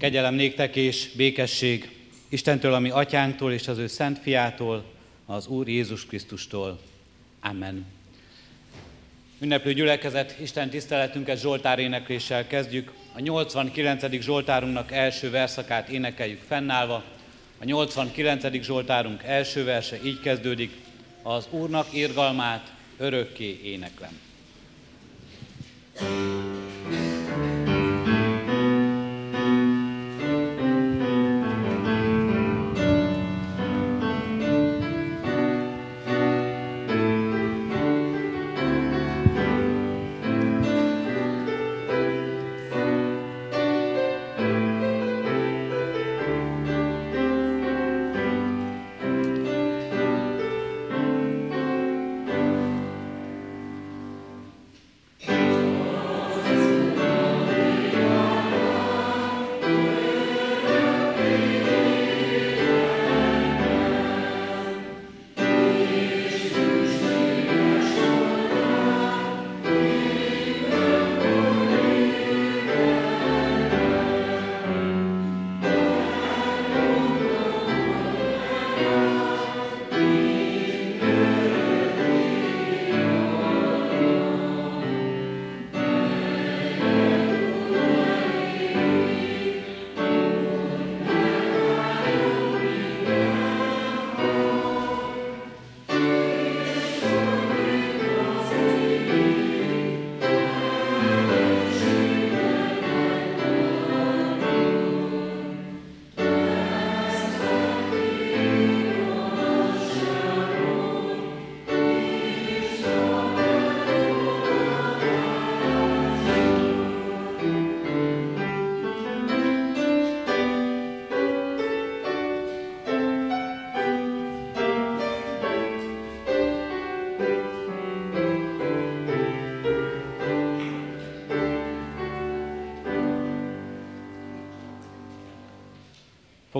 Kegyelem 0.00 0.34
néktek 0.34 0.76
és 0.76 1.10
békesség 1.16 1.90
Istentől, 2.28 2.74
ami 2.74 2.90
atyánktól 2.90 3.52
és 3.52 3.68
az 3.68 3.78
ő 3.78 3.86
szent 3.86 4.18
fiától, 4.18 4.84
az 5.26 5.46
Úr 5.46 5.68
Jézus 5.68 6.06
Krisztustól. 6.06 6.80
Amen. 7.40 7.86
Ünneplő 9.40 9.72
gyülekezet, 9.72 10.36
Isten 10.40 10.70
tiszteletünket 10.70 11.40
Zsoltár 11.40 11.78
énekléssel 11.78 12.46
kezdjük. 12.46 12.92
A 13.12 13.20
89. 13.20 14.20
Zsoltárunknak 14.20 14.92
első 14.92 15.30
verszakát 15.30 15.88
énekeljük 15.88 16.40
fennállva. 16.46 17.04
A 17.58 17.64
89. 17.64 18.62
Zsoltárunk 18.62 19.22
első 19.22 19.64
verse 19.64 19.98
így 20.04 20.20
kezdődik. 20.20 20.70
Az 21.22 21.46
Úrnak 21.50 21.86
irgalmát 21.92 22.72
örökké 22.98 23.60
éneklem. 23.62 24.18
thank 25.94 26.39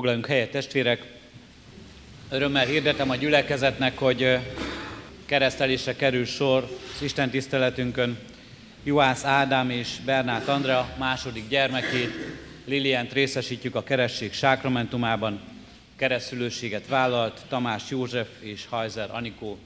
Foglaljunk 0.00 0.28
helyet, 0.28 0.50
testvérek! 0.50 1.06
Örömmel 2.30 2.66
hirdetem 2.66 3.10
a 3.10 3.16
gyülekezetnek, 3.16 3.98
hogy 3.98 4.38
keresztelésre 5.26 5.96
kerül 5.96 6.24
sor 6.24 6.78
az 6.94 7.02
Isten 7.02 7.30
tiszteletünkön. 7.30 8.18
Juhász 8.84 9.24
Ádám 9.24 9.70
és 9.70 9.96
Bernát 10.04 10.48
Andrea 10.48 10.94
második 10.98 11.48
gyermekét, 11.48 12.10
Lilient 12.64 13.12
részesítjük 13.12 13.74
a 13.74 13.82
keresség 13.82 14.32
sákramentumában. 14.32 15.40
Keresztülőséget 15.96 16.86
vállalt 16.86 17.40
Tamás 17.48 17.82
József 17.88 18.28
és 18.38 18.66
Hajzer 18.66 19.08
Anikó. 19.12 19.58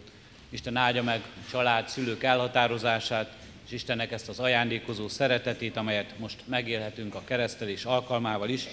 Isten 0.50 0.76
áldja 0.76 1.02
meg 1.02 1.20
család, 1.50 1.88
szülők 1.88 2.22
elhatározását, 2.22 3.32
és 3.66 3.72
Istennek 3.72 4.12
ezt 4.12 4.28
az 4.28 4.38
ajándékozó 4.38 5.08
szeretetét, 5.08 5.76
amelyet 5.76 6.18
most 6.18 6.36
megélhetünk 6.44 7.14
a 7.14 7.22
keresztelés 7.24 7.84
alkalmával 7.84 8.48
is. 8.48 8.66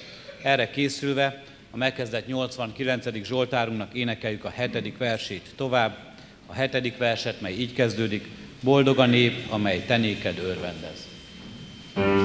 Erre 0.44 0.70
készülve 0.70 1.44
a 1.72 1.78
megkezdett 1.78 2.28
89. 2.28 3.24
Zsoltárunknak 3.24 3.94
énekeljük 3.94 4.44
a 4.44 4.50
hetedik 4.50 4.98
versét 4.98 5.50
tovább. 5.56 5.98
A 6.46 6.54
hetedik 6.54 6.98
verset, 6.98 7.42
mely 7.42 7.54
így 7.54 7.74
kezdődik, 7.74 8.28
boldog 8.60 9.00
a 9.00 9.06
nép, 9.06 9.52
amely 9.52 9.86
tenéked 9.86 10.38
örvendez. 10.38 11.10
thank 11.94 12.21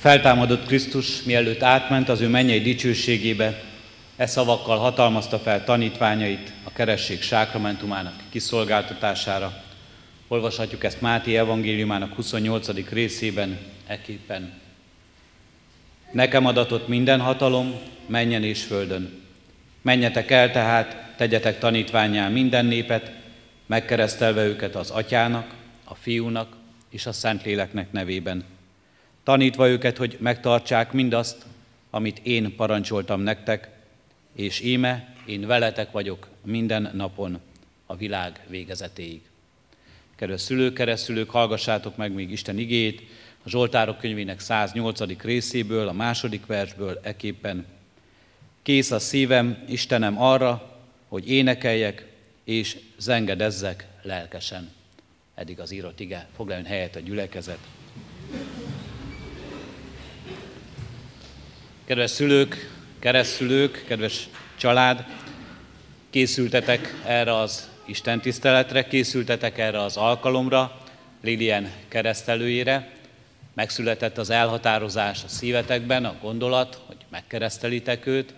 feltámadott 0.00 0.66
Krisztus, 0.66 1.22
mielőtt 1.22 1.62
átment 1.62 2.08
az 2.08 2.20
ő 2.20 2.28
mennyei 2.28 2.60
dicsőségébe, 2.60 3.62
e 4.16 4.26
szavakkal 4.26 4.78
hatalmazta 4.78 5.38
fel 5.38 5.64
tanítványait 5.64 6.52
a 6.64 6.72
keresség 6.72 7.22
sákramentumának 7.22 8.14
kiszolgáltatására. 8.30 9.62
Olvashatjuk 10.28 10.84
ezt 10.84 11.00
Máté 11.00 11.36
evangéliumának 11.36 12.14
28. 12.14 12.88
részében, 12.90 13.58
eképpen. 13.86 14.52
Nekem 16.12 16.46
adatott 16.46 16.88
minden 16.88 17.20
hatalom, 17.20 17.74
menjen 18.06 18.44
és 18.44 18.62
földön. 18.62 19.22
Menjetek 19.82 20.30
el 20.30 20.50
tehát, 20.50 21.14
tegyetek 21.16 21.58
tanítványá 21.58 22.28
minden 22.28 22.64
népet, 22.64 23.12
megkeresztelve 23.66 24.44
őket 24.44 24.74
az 24.74 24.90
atyának, 24.90 25.54
a 25.84 25.94
fiúnak 25.94 26.56
és 26.90 27.06
a 27.06 27.12
Szentléleknek 27.12 27.92
nevében. 27.92 28.44
Tanítva 29.30 29.68
őket, 29.68 29.96
hogy 29.96 30.16
megtartsák 30.20 30.92
mindazt, 30.92 31.44
amit 31.90 32.20
én 32.22 32.56
parancsoltam 32.56 33.20
nektek, 33.20 33.68
és 34.34 34.60
íme, 34.60 35.14
én 35.26 35.46
veletek 35.46 35.90
vagyok 35.90 36.28
minden 36.44 36.90
napon 36.94 37.40
a 37.86 37.96
világ 37.96 38.40
végezetéig. 38.48 39.20
Kedves 40.16 40.40
szülők, 40.40 40.74
keresztülők, 40.74 41.30
hallgassátok 41.30 41.96
meg 41.96 42.12
még 42.12 42.30
Isten 42.30 42.58
igét, 42.58 43.02
a 43.44 43.48
Zsoltárok 43.48 43.98
könyvének 43.98 44.40
108. 44.40 45.22
részéből, 45.22 45.88
a 45.88 45.92
második 45.92 46.46
versből 46.46 47.00
eképpen. 47.02 47.66
Kész 48.62 48.90
a 48.90 48.98
szívem, 48.98 49.64
Istenem 49.68 50.22
arra, 50.22 50.78
hogy 51.08 51.30
énekeljek 51.30 52.06
és 52.44 52.78
zengedezzek 52.98 53.86
lelkesen. 54.02 54.70
Eddig 55.34 55.60
az 55.60 55.70
írott 55.70 56.00
ige, 56.00 56.28
foglaljon 56.36 56.66
helyet 56.66 56.96
a 56.96 57.00
gyülekezet. 57.00 57.58
Kedves 61.90 62.10
szülők, 62.10 62.70
keresztülők, 62.98 63.84
kedves 63.88 64.28
család, 64.56 65.04
készültetek 66.10 66.94
erre 67.06 67.36
az 67.36 67.68
Isten 67.86 68.20
tiszteletre, 68.20 68.84
készültetek 68.84 69.58
erre 69.58 69.82
az 69.82 69.96
alkalomra, 69.96 70.80
Lilien 71.22 71.72
keresztelőjére, 71.88 72.90
megszületett 73.54 74.18
az 74.18 74.30
elhatározás 74.30 75.24
a 75.24 75.28
szívetekben, 75.28 76.04
a 76.04 76.14
gondolat, 76.22 76.80
hogy 76.86 76.96
megkeresztelitek 77.08 78.06
őt, 78.06 78.34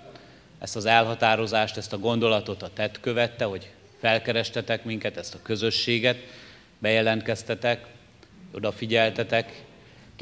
ezt 0.58 0.76
az 0.76 0.86
elhatározást, 0.86 1.76
ezt 1.76 1.92
a 1.92 1.98
gondolatot 1.98 2.62
a 2.62 2.70
tett 2.74 3.00
követte, 3.00 3.44
hogy 3.44 3.70
felkerestetek 4.00 4.84
minket, 4.84 5.16
ezt 5.16 5.34
a 5.34 5.42
közösséget, 5.42 6.18
bejelentkeztetek, 6.78 7.86
odafigyeltetek, 8.52 9.64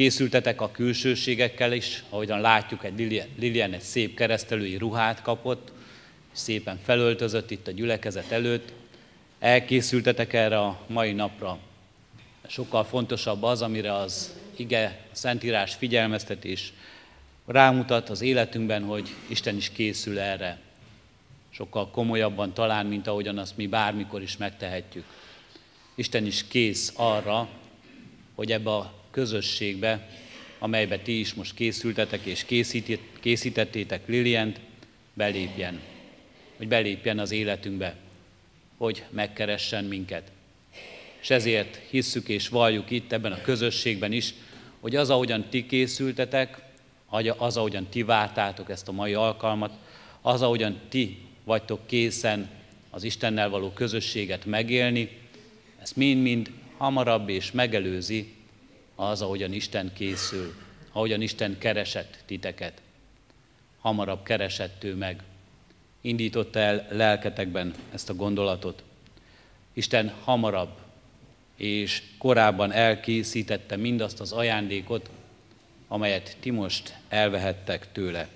készültetek 0.00 0.61
a 0.61 0.70
külsőségekkel 0.70 1.73
is, 1.73 2.05
ahogyan 2.08 2.41
látjuk, 2.41 2.85
egy 2.85 3.29
Lilian 3.38 3.73
egy 3.73 3.81
szép 3.81 4.17
keresztelői 4.17 4.76
ruhát 4.76 5.23
kapott, 5.23 5.73
szépen 6.32 6.79
felöltözött 6.85 7.50
itt 7.50 7.67
a 7.67 7.70
gyülekezet 7.70 8.31
előtt, 8.31 8.73
elkészültetek 9.38 10.32
erre 10.32 10.58
a 10.58 10.81
mai 10.87 11.12
napra. 11.12 11.58
Sokkal 12.47 12.85
fontosabb 12.85 13.43
az, 13.43 13.62
amire 13.62 13.94
az 13.94 14.35
ige, 14.56 15.06
a 15.12 15.14
Szentírás 15.17 15.75
figyelmeztetés 15.75 16.73
rámutat 17.46 18.11
az 18.11 18.20
életünkben, 18.20 18.82
hogy 18.82 19.08
Isten 19.26 19.56
is 19.56 19.70
készül 19.70 20.19
erre. 20.19 20.58
Sokkal 21.50 21.91
komolyabban 21.91 22.55
talán, 22.55 22.87
mint 22.87 23.06
ahogyan 23.06 23.38
azt 23.38 23.56
mi 23.56 23.67
bármikor 23.67 24.23
is 24.23 24.37
megtehetjük. 24.37 25.05
Isten 25.94 26.26
is 26.26 26.49
kész 26.49 26.93
arra, 26.96 27.49
hogy 28.35 28.53
ebbe 28.53 28.70
a 28.70 28.99
közösségbe, 29.10 30.08
amelybe 30.58 30.98
ti 30.98 31.18
is 31.18 31.34
most 31.34 31.54
készültetek 31.54 32.24
és 32.24 32.44
készítettétek 33.20 34.06
Lilient, 34.06 34.60
belépjen. 35.14 35.80
Hogy 36.56 36.68
belépjen 36.68 37.18
az 37.18 37.30
életünkbe, 37.30 37.96
hogy 38.76 39.04
megkeressen 39.10 39.84
minket. 39.84 40.30
És 41.20 41.30
ezért 41.30 41.80
hisszük 41.90 42.28
és 42.28 42.48
valljuk 42.48 42.90
itt 42.90 43.12
ebben 43.12 43.32
a 43.32 43.40
közösségben 43.40 44.12
is, 44.12 44.34
hogy 44.80 44.96
az, 44.96 45.10
ahogyan 45.10 45.44
ti 45.50 45.66
készültetek, 45.66 46.62
az, 47.36 47.56
ahogyan 47.56 47.86
ti 47.86 48.02
vártátok 48.02 48.70
ezt 48.70 48.88
a 48.88 48.92
mai 48.92 49.14
alkalmat, 49.14 49.72
az, 50.20 50.42
ahogyan 50.42 50.80
ti 50.88 51.18
vagytok 51.44 51.86
készen 51.86 52.48
az 52.90 53.04
Istennel 53.04 53.48
való 53.48 53.70
közösséget 53.70 54.44
megélni, 54.44 55.08
ez 55.82 55.92
mind-mind 55.92 56.50
hamarabb 56.76 57.28
és 57.28 57.52
megelőzi 57.52 58.34
az, 59.00 59.23
ahogyan 59.23 59.52
Isten 59.52 59.93
készül, 59.93 60.55
ahogyan 60.93 61.20
Isten 61.20 61.58
keresett 61.58 62.19
titeket. 62.26 62.82
Hamarabb 63.81 64.23
keresett 64.23 64.85
ő 64.85 64.94
meg. 64.94 65.23
Indította 66.00 66.58
el 66.58 66.87
lelketekben 66.91 67.75
ezt 67.93 68.11
a 68.11 68.14
gondolatot. 68.14 68.82
Isten 69.73 70.12
hamarabb 70.25 70.79
és 71.56 72.02
korábban 72.19 72.73
elkészítette 72.73 73.76
mindazt 73.76 74.20
az 74.20 74.32
ajándékot, 74.32 75.11
amelyet 75.88 76.37
ti 76.41 76.50
most 76.50 76.96
elvehettek 77.08 77.93
tőle. 77.93 78.29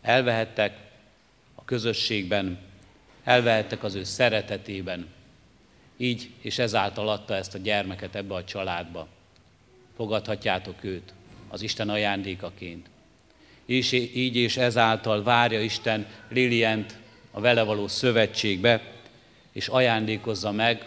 Elvehettek 0.00 0.78
a 1.54 1.64
közösségben, 1.64 2.58
elvehettek 3.24 3.84
az 3.84 3.94
ő 3.94 4.04
szeretetében. 4.04 5.06
Így 5.96 6.30
és 6.40 6.58
ezáltal 6.58 7.08
adta 7.08 7.34
ezt 7.34 7.54
a 7.54 7.58
gyermeket 7.58 8.14
ebbe 8.14 8.34
a 8.34 8.44
családba. 8.44 9.08
Fogadhatjátok 9.96 10.84
őt 10.84 11.12
az 11.48 11.62
Isten 11.62 11.88
ajándékaként. 11.88 12.86
És 13.66 13.92
így 13.92 14.36
és 14.36 14.56
ezáltal 14.56 15.22
várja 15.22 15.60
Isten 15.60 16.06
Lilient 16.28 16.98
a 17.30 17.40
vele 17.40 17.62
való 17.62 17.88
szövetségbe, 17.88 18.92
és 19.52 19.68
ajándékozza 19.68 20.52
meg 20.52 20.86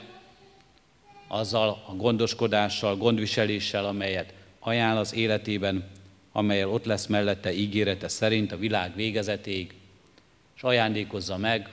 azzal 1.27 1.83
a 1.87 1.93
gondoskodással, 1.95 2.97
gondviseléssel, 2.97 3.85
amelyet 3.85 4.33
ajánl 4.59 4.97
az 4.97 5.13
életében, 5.13 5.89
amelyel 6.31 6.69
ott 6.69 6.85
lesz 6.85 7.05
mellette 7.05 7.53
ígérete 7.53 8.07
szerint 8.07 8.51
a 8.51 8.57
világ 8.57 8.95
végezetéig, 8.95 9.73
és 10.55 10.63
ajándékozza 10.63 11.37
meg 11.37 11.69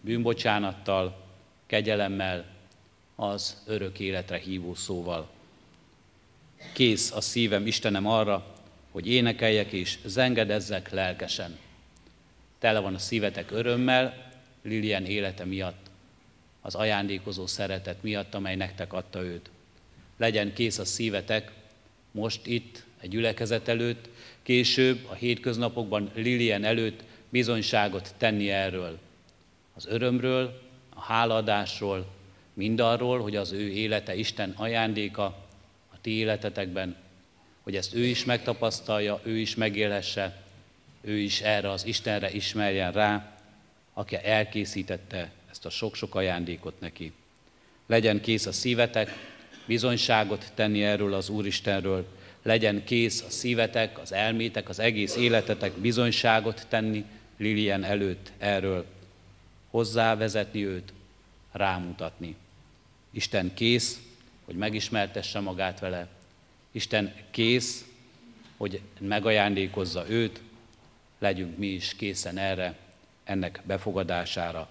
bűnbocsánattal, 0.00 1.24
kegyelemmel, 1.66 2.44
az 3.16 3.62
örök 3.66 3.98
életre 3.98 4.38
hívó 4.38 4.74
szóval. 4.74 5.28
Kész 6.72 7.12
a 7.12 7.20
szívem, 7.20 7.66
Istenem 7.66 8.06
arra, 8.06 8.54
hogy 8.90 9.08
énekeljek 9.08 9.72
és 9.72 9.98
zengedezzek 10.04 10.90
lelkesen. 10.90 11.58
Tele 12.58 12.78
van 12.78 12.94
a 12.94 12.98
szívetek 12.98 13.50
örömmel, 13.50 14.32
Lilian 14.62 15.04
élete 15.04 15.44
miatt 15.44 15.86
az 16.66 16.74
ajándékozó 16.74 17.46
szeretet 17.46 18.02
miatt, 18.02 18.34
amely 18.34 18.56
nektek 18.56 18.92
adta 18.92 19.22
őt. 19.22 19.50
Legyen 20.16 20.52
kész 20.52 20.78
a 20.78 20.84
szívetek 20.84 21.52
most 22.10 22.46
itt, 22.46 22.84
egy 23.00 23.10
gyülekezet 23.10 23.68
előtt, 23.68 24.08
később 24.42 25.06
a 25.08 25.14
hétköznapokban 25.14 26.10
Lilien 26.14 26.64
előtt 26.64 27.02
bizonyságot 27.28 28.14
tenni 28.16 28.50
erről. 28.50 28.98
Az 29.74 29.86
örömről, 29.86 30.62
a 30.94 31.00
hálaadásról, 31.00 32.06
mindarról, 32.52 33.20
hogy 33.20 33.36
az 33.36 33.52
ő 33.52 33.70
élete 33.70 34.14
Isten 34.14 34.54
ajándéka 34.56 35.45
ti 36.06 36.12
életetekben, 36.12 36.96
hogy 37.62 37.76
ezt 37.76 37.94
ő 37.94 38.04
is 38.04 38.24
megtapasztalja, 38.24 39.20
ő 39.22 39.36
is 39.38 39.54
megélhesse, 39.54 40.42
ő 41.00 41.18
is 41.18 41.40
erre 41.40 41.70
az 41.70 41.86
Istenre 41.86 42.30
ismerjen 42.30 42.92
rá, 42.92 43.38
aki 43.92 44.16
elkészítette 44.22 45.30
ezt 45.50 45.66
a 45.66 45.70
sok-sok 45.70 46.14
ajándékot 46.14 46.80
neki. 46.80 47.12
Legyen 47.86 48.20
kész 48.20 48.46
a 48.46 48.52
szívetek, 48.52 49.10
bizonyságot 49.66 50.52
tenni 50.54 50.84
erről 50.84 51.14
az 51.14 51.28
Úristenről, 51.28 52.06
legyen 52.42 52.84
kész 52.84 53.22
a 53.22 53.30
szívetek, 53.30 53.98
az 53.98 54.12
elmétek, 54.12 54.68
az 54.68 54.78
egész 54.78 55.16
életetek 55.16 55.72
bizonyságot 55.72 56.66
tenni 56.68 57.04
Lilien 57.36 57.84
előtt 57.84 58.32
erről, 58.38 58.84
hozzávezetni 59.70 60.66
őt, 60.66 60.92
rámutatni. 61.52 62.36
Isten 63.10 63.54
kész, 63.54 64.00
hogy 64.46 64.56
megismertesse 64.56 65.40
magát 65.40 65.80
vele. 65.80 66.08
Isten 66.70 67.14
kész, 67.30 67.84
hogy 68.56 68.80
megajándékozza 68.98 70.08
őt, 70.08 70.40
legyünk 71.18 71.56
mi 71.56 71.66
is 71.66 71.94
készen 71.96 72.38
erre, 72.38 72.76
ennek 73.24 73.60
befogadására 73.64 74.68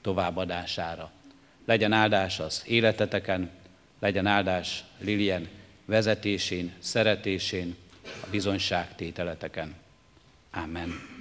továbbadására. 0.00 1.10
Legyen 1.64 1.92
áldás 1.92 2.40
az 2.40 2.62
életeteken, 2.66 3.50
legyen 3.98 4.26
áldás 4.26 4.84
Lilien 4.98 5.48
vezetésén, 5.84 6.72
szeretésén, 6.78 7.76
a 8.02 8.26
bizonyságtételeteken. 8.30 9.74
Amen. 10.50 11.17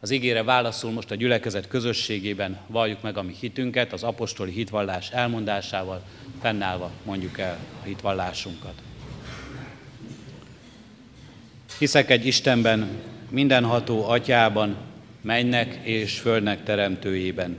Az 0.00 0.10
ígére 0.10 0.42
válaszul 0.42 0.90
most 0.90 1.10
a 1.10 1.14
gyülekezet 1.14 1.68
közösségében 1.68 2.58
valljuk 2.66 3.02
meg 3.02 3.16
a 3.16 3.22
mi 3.22 3.34
hitünket, 3.40 3.92
az 3.92 4.02
apostoli 4.02 4.52
hitvallás 4.52 5.10
elmondásával, 5.10 6.02
fennállva 6.40 6.90
mondjuk 7.04 7.38
el 7.38 7.58
a 7.82 7.84
hitvallásunkat. 7.84 8.74
Hiszek 11.78 12.10
egy 12.10 12.26
Istenben, 12.26 12.88
mindenható 13.30 14.08
atyában, 14.08 14.76
mennek 15.20 15.78
és 15.82 16.18
földnek 16.18 16.64
teremtőjében, 16.64 17.58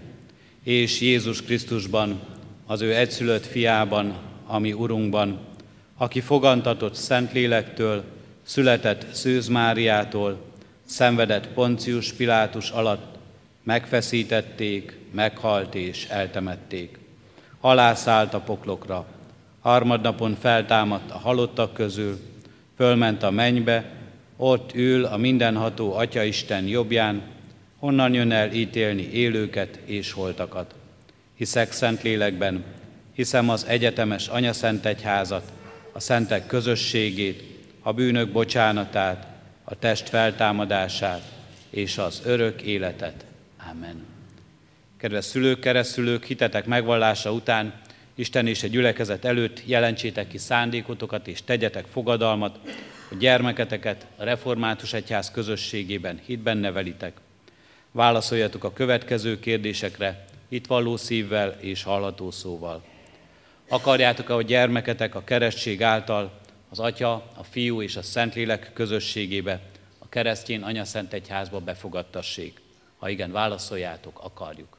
és 0.63 1.01
Jézus 1.01 1.41
Krisztusban, 1.41 2.19
az 2.65 2.81
ő 2.81 2.95
egyszülött 2.95 3.45
fiában, 3.45 4.17
ami 4.45 4.73
Urunkban, 4.73 5.39
aki 5.97 6.21
fogantatott 6.21 6.95
Szentlélektől, 6.95 8.03
született 8.43 9.13
Szűz 9.13 9.47
Máriától, 9.47 10.48
szenvedett 10.89 11.47
Poncius 11.47 12.13
Pilátus 12.13 12.69
alatt, 12.69 13.17
megfeszítették, 13.63 14.97
meghalt 15.11 15.75
és 15.75 16.07
eltemették. 16.07 16.97
Halászállt 17.59 18.33
a 18.33 18.39
poklokra, 18.39 19.05
harmadnapon 19.61 20.37
feltámadt 20.41 21.11
a 21.11 21.17
halottak 21.17 21.73
közül, 21.73 22.19
fölment 22.75 23.23
a 23.23 23.31
mennybe, 23.31 23.85
ott 24.37 24.75
ül 24.75 25.05
a 25.05 25.17
mindenható 25.17 25.93
Atya 25.93 26.23
Isten 26.23 26.67
jobbján, 26.67 27.21
honnan 27.79 28.13
jön 28.13 28.31
el 28.31 28.51
ítélni 28.51 29.09
élőket 29.11 29.79
és 29.85 30.11
holtakat. 30.11 30.73
Hiszek 31.35 31.71
szent 31.71 32.01
lélekben, 32.01 32.63
hiszem 33.13 33.49
az 33.49 33.65
egyetemes 33.65 34.27
Anya 34.27 34.53
Szent 34.53 34.85
Egyházat, 34.85 35.51
a 35.93 35.99
szentek 35.99 36.47
közösségét, 36.47 37.43
a 37.81 37.93
bűnök 37.93 38.31
bocsánatát, 38.31 39.28
a 39.69 39.75
test 39.79 40.09
feltámadását 40.09 41.21
és 41.69 41.97
az 41.97 42.21
örök 42.25 42.61
életet. 42.61 43.25
Amen. 43.71 44.05
Kedves 44.97 45.25
szülők, 45.25 45.59
keresztülők, 45.59 46.25
hitetek 46.25 46.65
megvallása 46.65 47.31
után 47.31 47.73
Isten 48.15 48.47
és 48.47 48.63
egy 48.63 48.71
gyülekezet 48.71 49.25
előtt 49.25 49.61
jelentsétek 49.65 50.27
ki 50.27 50.37
szándékotokat 50.37 51.27
és 51.27 51.43
tegyetek 51.43 51.85
fogadalmat, 51.91 52.59
hogy 53.07 53.17
gyermeketeket 53.17 54.05
a 54.17 54.23
református 54.23 54.93
egyház 54.93 55.31
közösségében 55.31 56.19
hitben 56.25 56.57
nevelitek. 56.57 57.17
Válaszoljatok 57.91 58.63
a 58.63 58.73
következő 58.73 59.39
kérdésekre, 59.39 60.25
itt 60.47 60.67
való 60.67 60.97
szívvel 60.97 61.57
és 61.59 61.83
hallható 61.83 62.31
szóval. 62.31 62.83
Akarjátok-e, 63.67 64.33
hogy 64.33 64.45
gyermeketek 64.45 65.15
a 65.15 65.23
keresztség 65.23 65.83
által 65.83 66.38
az 66.69 66.79
Atya, 66.79 67.13
a 67.13 67.43
Fiú 67.49 67.81
és 67.81 67.95
a 67.95 68.01
Szentlélek 68.01 68.73
közösségébe, 68.73 69.61
a 69.99 70.09
keresztjén 70.09 70.63
Anya 70.63 70.85
Szent 70.85 71.13
Egyházba 71.13 71.59
befogadtassék? 71.59 72.61
Ha 72.97 73.09
igen, 73.09 73.31
válaszoljátok, 73.31 74.19
akarjuk. 74.23 74.77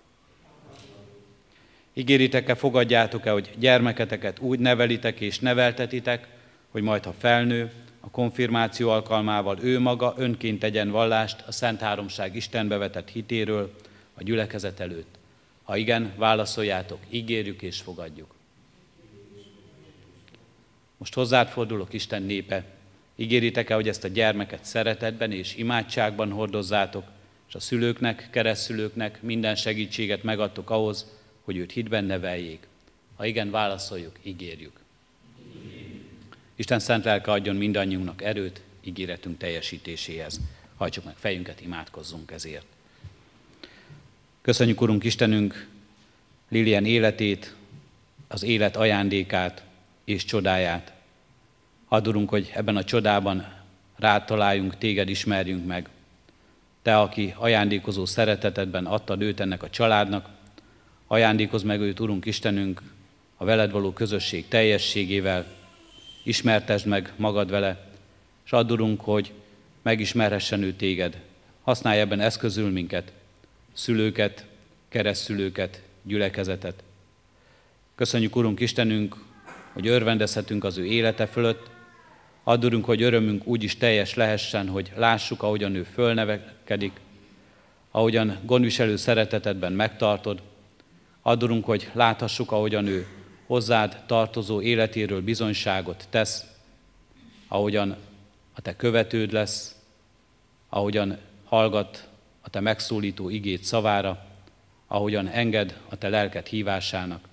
Ígéritek-e, 1.92 2.54
fogadjátok-e, 2.54 3.30
hogy 3.30 3.50
gyermeketeket 3.58 4.38
úgy 4.38 4.58
nevelitek 4.58 5.20
és 5.20 5.38
neveltetitek, 5.38 6.28
hogy 6.70 6.82
majd, 6.82 7.04
ha 7.04 7.14
felnő, 7.18 7.72
a 8.00 8.10
konfirmáció 8.10 8.88
alkalmával 8.88 9.58
ő 9.62 9.78
maga 9.78 10.14
önként 10.16 10.58
tegyen 10.58 10.90
vallást 10.90 11.44
a 11.46 11.52
Szent 11.52 11.80
Háromság 11.80 12.36
Istenbe 12.36 12.76
vetett 12.76 13.08
hitéről 13.08 13.74
a 14.14 14.22
gyülekezet 14.22 14.80
előtt. 14.80 15.18
Ha 15.62 15.76
igen, 15.76 16.12
válaszoljátok, 16.16 16.98
ígérjük 17.10 17.62
és 17.62 17.80
fogadjuk. 17.80 18.39
Most 21.00 21.14
hozzád 21.14 21.48
fordulok, 21.48 21.92
Isten 21.92 22.22
népe, 22.22 22.64
ígéritek-e, 23.16 23.74
hogy 23.74 23.88
ezt 23.88 24.04
a 24.04 24.08
gyermeket 24.08 24.64
szeretetben 24.64 25.32
és 25.32 25.56
imádságban 25.56 26.30
hordozzátok, 26.30 27.04
és 27.48 27.54
a 27.54 27.60
szülőknek, 27.60 28.28
keresztülőknek 28.30 29.22
minden 29.22 29.54
segítséget 29.54 30.22
megadtok 30.22 30.70
ahhoz, 30.70 31.06
hogy 31.42 31.56
őt 31.56 31.72
hitben 31.72 32.04
neveljék. 32.04 32.66
Ha 33.16 33.26
igen, 33.26 33.50
válaszoljuk, 33.50 34.18
ígérjük. 34.22 34.80
Isten 36.56 36.78
szent 36.78 37.04
lelke 37.04 37.30
adjon 37.30 37.56
mindannyiunknak 37.56 38.22
erőt 38.22 38.60
ígéretünk 38.80 39.38
teljesítéséhez. 39.38 40.40
Hajtsuk 40.76 41.04
meg 41.04 41.16
fejünket, 41.16 41.60
imádkozzunk 41.60 42.30
ezért. 42.30 42.66
Köszönjük, 44.42 44.80
Urunk 44.80 45.04
Istenünk, 45.04 45.68
Lilian 46.48 46.84
életét, 46.84 47.54
az 48.28 48.42
élet 48.42 48.76
ajándékát 48.76 49.68
és 50.10 50.24
csodáját. 50.24 50.92
Hadd, 51.88 52.08
Urunk, 52.08 52.28
hogy 52.28 52.50
ebben 52.54 52.76
a 52.76 52.84
csodában 52.84 53.46
rád 53.96 54.24
találjunk, 54.24 54.78
téged 54.78 55.08
ismerjünk 55.08 55.66
meg. 55.66 55.88
Te, 56.82 56.98
aki 56.98 57.34
ajándékozó 57.36 58.04
szeretetedben 58.04 58.86
adtad 58.86 59.22
őt 59.22 59.40
ennek 59.40 59.62
a 59.62 59.70
családnak, 59.70 60.28
ajándékoz 61.06 61.62
meg 61.62 61.80
őt, 61.80 62.00
Urunk 62.00 62.26
Istenünk, 62.26 62.82
a 63.36 63.44
veled 63.44 63.70
való 63.70 63.92
közösség 63.92 64.48
teljességével, 64.48 65.46
ismertesd 66.22 66.86
meg 66.86 67.12
magad 67.16 67.50
vele, 67.50 67.88
és 68.44 68.52
add, 68.52 68.70
Urunk, 68.70 69.00
hogy 69.00 69.32
megismerhessen 69.82 70.62
ő 70.62 70.72
téged. 70.72 71.20
Használj 71.62 72.00
ebben 72.00 72.20
eszközül 72.20 72.70
minket, 72.70 73.12
szülőket, 73.72 74.46
keresztülőket, 74.88 75.82
gyülekezetet. 76.02 76.82
Köszönjük, 77.94 78.36
Urunk 78.36 78.60
Istenünk, 78.60 79.16
hogy 79.72 79.86
örvendezhetünk 79.86 80.64
az 80.64 80.78
ő 80.78 80.84
élete 80.84 81.26
fölött, 81.26 81.70
Add, 82.44 82.64
Urunk, 82.64 82.84
hogy 82.84 83.02
örömünk 83.02 83.46
úgy 83.46 83.62
is 83.62 83.76
teljes 83.76 84.14
lehessen, 84.14 84.68
hogy 84.68 84.92
lássuk, 84.96 85.42
ahogyan 85.42 85.74
ő 85.74 85.82
fölnevekedik, 85.82 86.92
ahogyan 87.90 88.38
gondviselő 88.44 88.96
szeretetedben 88.96 89.72
megtartod. 89.72 90.42
Add, 91.22 91.42
Urunk, 91.42 91.64
hogy 91.64 91.90
láthassuk, 91.92 92.52
ahogyan 92.52 92.86
ő 92.86 93.06
hozzád 93.46 94.02
tartozó 94.06 94.60
életéről 94.60 95.22
bizonyságot 95.22 96.06
tesz, 96.10 96.44
ahogyan 97.48 97.96
a 98.54 98.60
te 98.60 98.76
követőd 98.76 99.32
lesz, 99.32 99.76
ahogyan 100.68 101.18
hallgat 101.44 102.08
a 102.40 102.50
te 102.50 102.60
megszólító 102.60 103.28
igét 103.28 103.64
szavára, 103.64 104.26
ahogyan 104.86 105.28
enged 105.28 105.80
a 105.88 105.96
te 105.96 106.08
lelket 106.08 106.48
hívásának. 106.48 107.29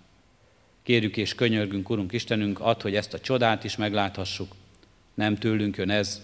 Kérjük 0.87 1.17
és 1.17 1.35
könyörgünk, 1.35 1.89
Urunk 1.89 2.13
Istenünk, 2.13 2.59
add, 2.59 2.81
hogy 2.81 2.95
ezt 2.95 3.13
a 3.13 3.19
csodát 3.19 3.63
is 3.63 3.75
megláthassuk. 3.75 4.55
Nem 5.13 5.35
tőlünk 5.35 5.77
jön 5.77 5.89
ez, 5.89 6.21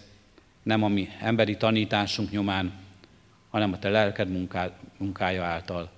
nem 0.61 0.83
a 0.83 0.87
mi 0.87 1.09
emberi 1.21 1.57
tanításunk 1.57 2.31
nyomán, 2.31 2.73
hanem 3.49 3.73
a 3.73 3.79
te 3.79 3.89
lelked 3.89 4.29
munká, 4.29 4.79
munkája 4.97 5.43
által. 5.43 5.91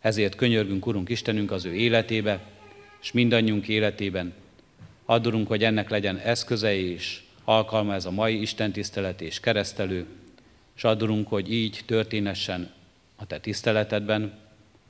Ezért 0.00 0.34
könyörgünk, 0.34 0.86
Urunk 0.86 1.08
Istenünk, 1.08 1.50
az 1.50 1.64
ő 1.64 1.74
életébe, 1.74 2.40
és 3.00 3.12
mindannyiunk 3.12 3.68
életében. 3.68 4.32
Addurunk, 5.04 5.48
hogy 5.48 5.64
ennek 5.64 5.90
legyen 5.90 6.16
eszköze 6.16 6.74
és 6.74 7.22
alkalma 7.44 7.94
ez 7.94 8.04
a 8.04 8.10
mai 8.10 8.40
Isten 8.40 8.72
tisztelet 8.72 9.20
és 9.20 9.40
keresztelő, 9.40 10.06
és 10.76 10.84
addurunk, 10.84 11.28
hogy 11.28 11.52
így 11.52 11.80
történessen 11.86 12.70
a 13.16 13.26
Te 13.26 13.38
tiszteletedben, 13.38 14.38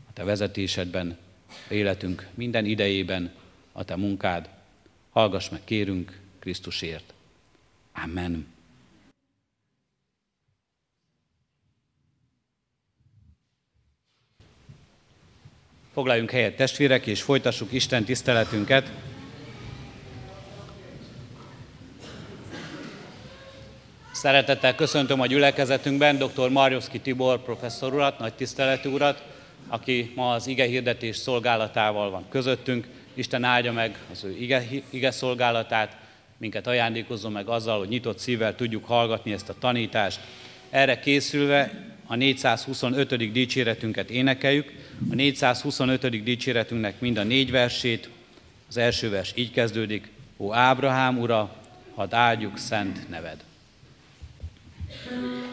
a 0.09 0.13
Te 0.13 0.25
vezetésedben, 0.25 1.17
életünk 1.69 2.27
minden 2.35 2.65
idejében, 2.65 3.33
a 3.73 3.85
Te 3.85 3.97
munkád. 3.97 4.49
Hallgass 5.11 5.49
meg, 5.49 5.61
kérünk, 5.65 6.21
Krisztusért. 6.39 7.15
Amen. 7.93 8.47
Foglaljunk 15.93 16.31
helyet 16.31 16.57
testvérek, 16.57 17.07
és 17.07 17.23
folytassuk 17.23 17.73
Isten 17.73 18.05
tiszteletünket. 18.05 18.91
Szeretettel 24.13 24.75
köszöntöm 24.75 25.21
a 25.21 25.27
gyülekezetünkben 25.27 26.19
dr. 26.19 26.49
Marjowski 26.51 27.01
Tibor 27.01 27.43
professzor 27.43 27.95
urat, 27.95 28.19
nagy 28.19 28.35
tiszteletű 28.35 28.89
urat, 28.89 29.23
aki 29.69 30.13
ma 30.15 30.33
az 30.33 30.47
ige 30.47 30.65
hirdetés 30.65 31.17
szolgálatával 31.17 32.11
van 32.11 32.25
közöttünk. 32.29 32.87
Isten 33.15 33.45
áldja 33.45 33.73
meg 33.73 33.99
az 34.13 34.25
ő 34.25 34.37
ige, 34.39 34.65
ige 34.91 35.11
szolgálatát, 35.11 35.97
minket 36.37 36.67
ajándékozzon 36.67 37.33
meg 37.33 37.47
azzal, 37.47 37.79
hogy 37.79 37.89
nyitott 37.89 38.19
szívvel 38.19 38.55
tudjuk 38.55 38.85
hallgatni 38.85 39.33
ezt 39.33 39.49
a 39.49 39.59
tanítást. 39.59 40.21
Erre 40.71 40.99
készülve 40.99 41.87
a 42.07 42.15
425. 42.15 43.33
dicséretünket 43.33 44.11
énekeljük. 44.11 44.73
A 45.11 45.15
425. 45.15 46.23
dicséretünknek 46.23 47.01
mind 47.01 47.17
a 47.17 47.23
négy 47.23 47.51
versét. 47.51 48.09
Az 48.69 48.77
első 48.77 49.11
vers 49.11 49.33
így 49.35 49.51
kezdődik. 49.51 50.09
Ó 50.37 50.55
Ábrahám 50.55 51.19
ura, 51.19 51.57
hadd 51.95 52.15
áldjuk 52.15 52.59
szent 52.59 53.09
neved. 53.09 53.47
thank 54.89 55.23
you 55.23 55.48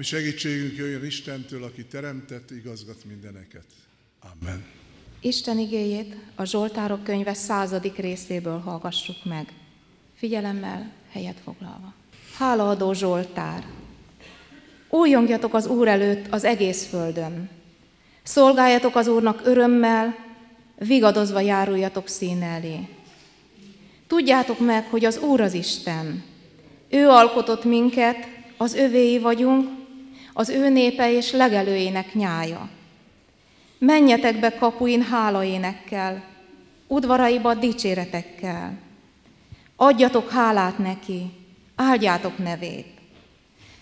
Ami 0.00 0.08
segítségünk 0.08 0.76
jöjjön 0.76 1.04
Istentől, 1.04 1.64
aki 1.64 1.84
teremtett, 1.84 2.50
igazgat 2.50 3.04
mindeneket. 3.04 3.64
Amen. 4.32 4.64
Isten 5.20 5.58
igéjét 5.58 6.16
a 6.34 6.44
Zsoltárok 6.44 7.04
könyve 7.04 7.34
századik 7.34 7.96
részéből 7.96 8.58
hallgassuk 8.58 9.24
meg. 9.24 9.52
Figyelemmel 10.14 10.92
helyet 11.10 11.40
foglalva. 11.44 11.94
Hálaadó 12.38 12.92
Zsoltár! 12.92 13.66
Újongjatok 14.88 15.54
az 15.54 15.66
Úr 15.66 15.88
előtt 15.88 16.32
az 16.32 16.44
egész 16.44 16.86
földön. 16.86 17.50
Szolgáljatok 18.22 18.96
az 18.96 19.08
Úrnak 19.08 19.40
örömmel, 19.44 20.16
vigadozva 20.78 21.40
járuljatok 21.40 22.08
szín 22.08 22.42
elé. 22.42 22.88
Tudjátok 24.06 24.58
meg, 24.58 24.86
hogy 24.86 25.04
az 25.04 25.18
Úr 25.18 25.40
az 25.40 25.52
Isten. 25.52 26.22
Ő 26.88 27.08
alkotott 27.08 27.64
minket, 27.64 28.28
az 28.56 28.74
övéi 28.74 29.18
vagyunk, 29.18 29.79
az 30.40 30.48
ő 30.48 30.68
népe 30.68 31.12
és 31.12 31.32
legelőjének 31.32 32.14
nyája. 32.14 32.68
Menjetek 33.78 34.40
be 34.40 34.54
kapuin 34.54 35.02
hálaénekkel, 35.02 36.24
udvaraiba 36.86 37.54
dicséretekkel. 37.54 38.78
Adjatok 39.76 40.30
hálát 40.30 40.78
neki, 40.78 41.30
áldjátok 41.74 42.38
nevét. 42.38 42.86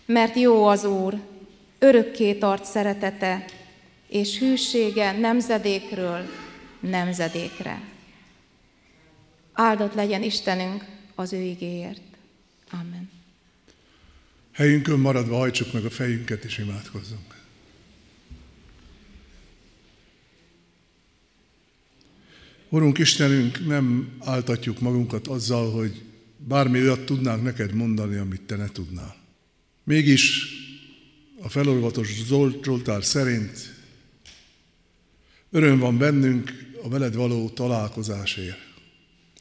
Mert 0.06 0.36
jó 0.36 0.64
az 0.66 0.84
Úr, 0.84 1.20
örökké 1.78 2.34
tart 2.34 2.64
szeretete, 2.64 3.44
és 4.08 4.38
hűsége 4.38 5.12
nemzedékről 5.12 6.24
nemzedékre. 6.80 7.80
Áldott 9.52 9.94
legyen 9.94 10.22
Istenünk 10.22 10.84
az 11.14 11.32
ő 11.32 11.40
igéért. 11.40 12.00
Amen. 12.70 13.17
Helyünkön 14.58 14.98
maradva 14.98 15.36
hajtsuk 15.36 15.72
meg 15.72 15.84
a 15.84 15.90
fejünket 15.90 16.44
és 16.44 16.58
imádkozzunk. 16.58 17.34
Urunk 22.68 22.98
Istenünk, 22.98 23.66
nem 23.66 24.16
áltatjuk 24.18 24.80
magunkat 24.80 25.26
azzal, 25.26 25.70
hogy 25.70 26.02
bármi 26.36 26.80
olyat 26.80 27.04
tudnánk 27.04 27.42
neked 27.42 27.72
mondani, 27.72 28.16
amit 28.16 28.40
te 28.40 28.56
ne 28.56 28.68
tudnál. 28.68 29.16
Mégis 29.84 30.46
a 31.40 31.48
felolvatos 31.48 32.22
Zoltár 32.22 33.04
szerint 33.04 33.74
öröm 35.50 35.78
van 35.78 35.98
bennünk 35.98 36.72
a 36.82 36.88
veled 36.88 37.14
való 37.14 37.48
találkozásért. 37.48 38.66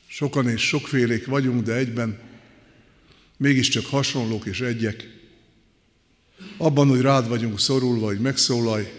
Sokan 0.07 0.49
és 0.49 0.61
sokfélék 0.61 1.25
vagyunk, 1.25 1.63
de 1.63 1.73
egyben 1.73 2.19
mégiscsak 3.37 3.85
hasonlók 3.85 4.45
és 4.45 4.61
egyek. 4.61 5.15
Abban, 6.57 6.87
hogy 6.87 7.01
rád 7.01 7.27
vagyunk 7.27 7.59
szorulva, 7.59 8.05
hogy 8.05 8.19
megszólalj, 8.19 8.91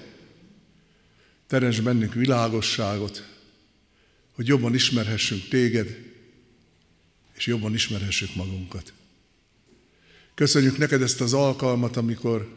teremts 1.46 1.82
bennünk 1.82 2.14
világosságot, 2.14 3.36
hogy 4.32 4.46
jobban 4.46 4.74
ismerhessünk 4.74 5.48
téged, 5.48 5.98
és 7.36 7.46
jobban 7.46 7.74
ismerhessük 7.74 8.34
magunkat. 8.34 8.92
Köszönjük 10.34 10.78
neked 10.78 11.02
ezt 11.02 11.20
az 11.20 11.32
alkalmat, 11.32 11.96
amikor 11.96 12.56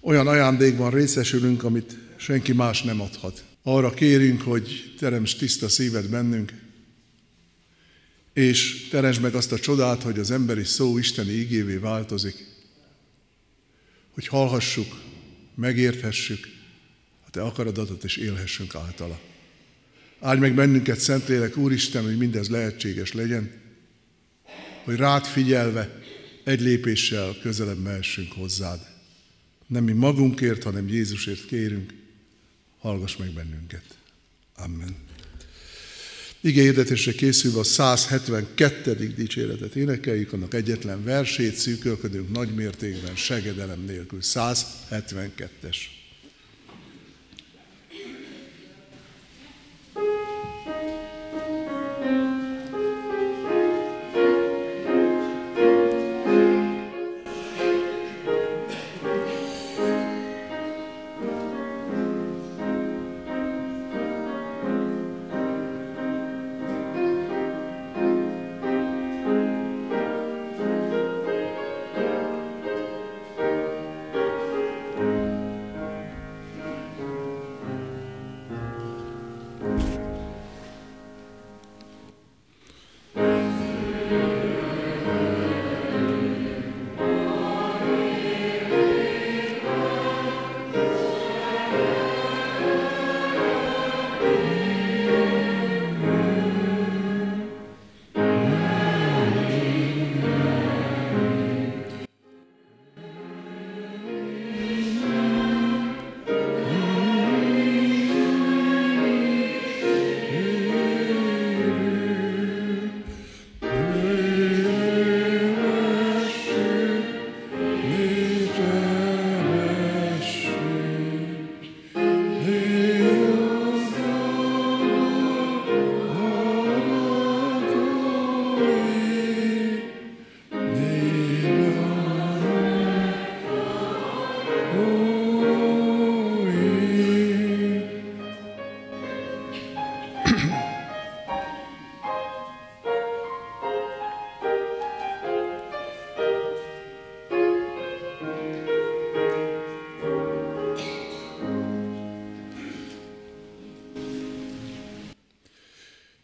olyan 0.00 0.26
ajándékban 0.26 0.90
részesülünk, 0.90 1.64
amit 1.64 1.96
senki 2.16 2.52
más 2.52 2.82
nem 2.82 3.00
adhat. 3.00 3.44
Arra 3.62 3.94
kérünk, 3.94 4.40
hogy 4.40 4.94
teremts 4.98 5.36
tiszta 5.36 5.68
szíved 5.68 6.08
bennünk, 6.08 6.52
és 8.32 8.88
teremts 8.88 9.20
meg 9.20 9.34
azt 9.34 9.52
a 9.52 9.58
csodát, 9.58 10.02
hogy 10.02 10.18
az 10.18 10.30
emberi 10.30 10.64
szó 10.64 10.98
isteni 10.98 11.32
igévé 11.32 11.76
változik, 11.76 12.46
hogy 14.10 14.26
hallhassuk, 14.26 15.00
megérthessük 15.54 16.48
a 17.26 17.30
te 17.30 17.42
akaradatot, 17.42 18.04
és 18.04 18.16
élhessünk 18.16 18.74
általa. 18.74 19.20
Áldj 20.20 20.40
meg 20.40 20.54
bennünket, 20.54 20.98
Szentlélek, 20.98 21.56
Úristen, 21.56 22.04
hogy 22.04 22.16
mindez 22.16 22.48
lehetséges 22.48 23.12
legyen, 23.12 23.50
hogy 24.84 24.96
rád 24.96 25.24
figyelve 25.24 26.00
egy 26.44 26.60
lépéssel 26.60 27.36
közelebb 27.42 27.78
mehessünk 27.78 28.32
hozzád. 28.32 28.86
Nem 29.66 29.84
mi 29.84 29.92
magunkért, 29.92 30.62
hanem 30.62 30.88
Jézusért 30.88 31.46
kérünk, 31.46 31.94
hallgass 32.78 33.16
meg 33.16 33.30
bennünket. 33.30 33.98
Amen. 34.56 35.09
Ige 36.42 36.62
hirdetésre 36.62 37.12
készülve 37.12 37.58
a 37.58 37.64
172. 37.64 39.12
dicséretet 39.16 39.76
énekeljük, 39.76 40.32
annak 40.32 40.54
egyetlen 40.54 41.04
versét 41.04 41.54
szűkölködünk 41.54 42.32
nagy 42.32 42.54
mértékben, 42.54 43.16
segedelem 43.16 43.84
nélkül. 43.86 44.18
172-es. 44.22 45.76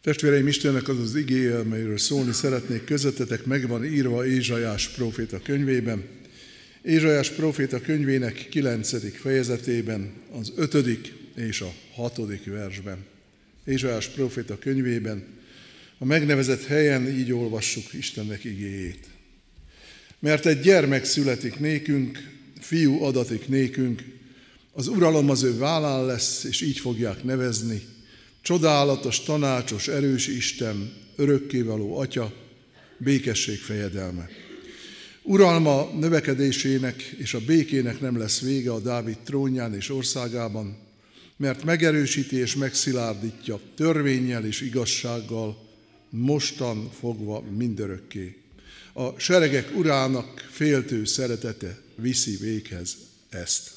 Testvéreim, 0.07 0.47
Istennek 0.47 0.87
az 0.87 0.99
az 0.99 1.15
igéje, 1.15 1.57
amelyről 1.57 1.97
szólni 1.97 2.31
szeretnék 2.31 2.83
közöttetek, 2.83 3.45
meg 3.45 3.67
van 3.67 3.85
írva 3.85 4.25
Ézsajás 4.27 4.87
proféta 4.89 5.41
könyvében. 5.41 6.03
Ézsajás 6.81 7.29
proféta 7.29 7.81
könyvének 7.81 8.47
kilencedik 8.49 9.15
fejezetében, 9.15 10.11
az 10.31 10.51
ötödik 10.55 11.13
és 11.35 11.61
a 11.61 11.73
hatodik 11.93 12.45
versben. 12.45 12.97
Ézsajás 13.65 14.07
proféta 14.07 14.57
könyvében, 14.59 15.23
a 15.97 16.05
megnevezett 16.05 16.65
helyen 16.65 17.07
így 17.07 17.31
olvassuk 17.31 17.93
Istennek 17.93 18.43
igéjét. 18.43 19.05
Mert 20.19 20.45
egy 20.45 20.59
gyermek 20.59 21.05
születik 21.05 21.59
nékünk, 21.59 22.29
fiú 22.59 23.03
adatik 23.03 23.47
nékünk, 23.47 24.03
az 24.71 24.87
uralom 24.87 25.29
az 25.29 25.43
ő 25.43 25.57
vállán 25.57 26.05
lesz, 26.05 26.43
és 26.43 26.61
így 26.61 26.79
fogják 26.79 27.23
nevezni, 27.23 27.81
Csodálatos, 28.47 29.23
tanácsos, 29.23 29.87
erős 29.87 30.27
Isten, 30.27 30.93
örökkévaló 31.15 31.97
Atya, 31.97 32.33
békesség 32.97 33.59
fejedelme. 33.59 34.29
Uralma 35.23 35.91
növekedésének 35.99 37.01
és 37.01 37.33
a 37.33 37.39
békének 37.45 37.99
nem 37.99 38.17
lesz 38.17 38.41
vége 38.41 38.71
a 38.71 38.79
Dávid 38.79 39.17
trónján 39.17 39.75
és 39.75 39.89
országában, 39.89 40.77
mert 41.37 41.63
megerősíti 41.63 42.35
és 42.35 42.55
megszilárdítja 42.55 43.59
törvényel 43.75 44.45
és 44.45 44.61
igazsággal, 44.61 45.69
mostan 46.09 46.89
fogva 46.99 47.41
mindörökké. 47.57 48.37
A 48.93 49.19
seregek 49.19 49.75
urának 49.75 50.47
féltő 50.51 51.05
szeretete 51.05 51.81
viszi 51.95 52.37
véghez 52.39 52.97
ezt. 53.29 53.76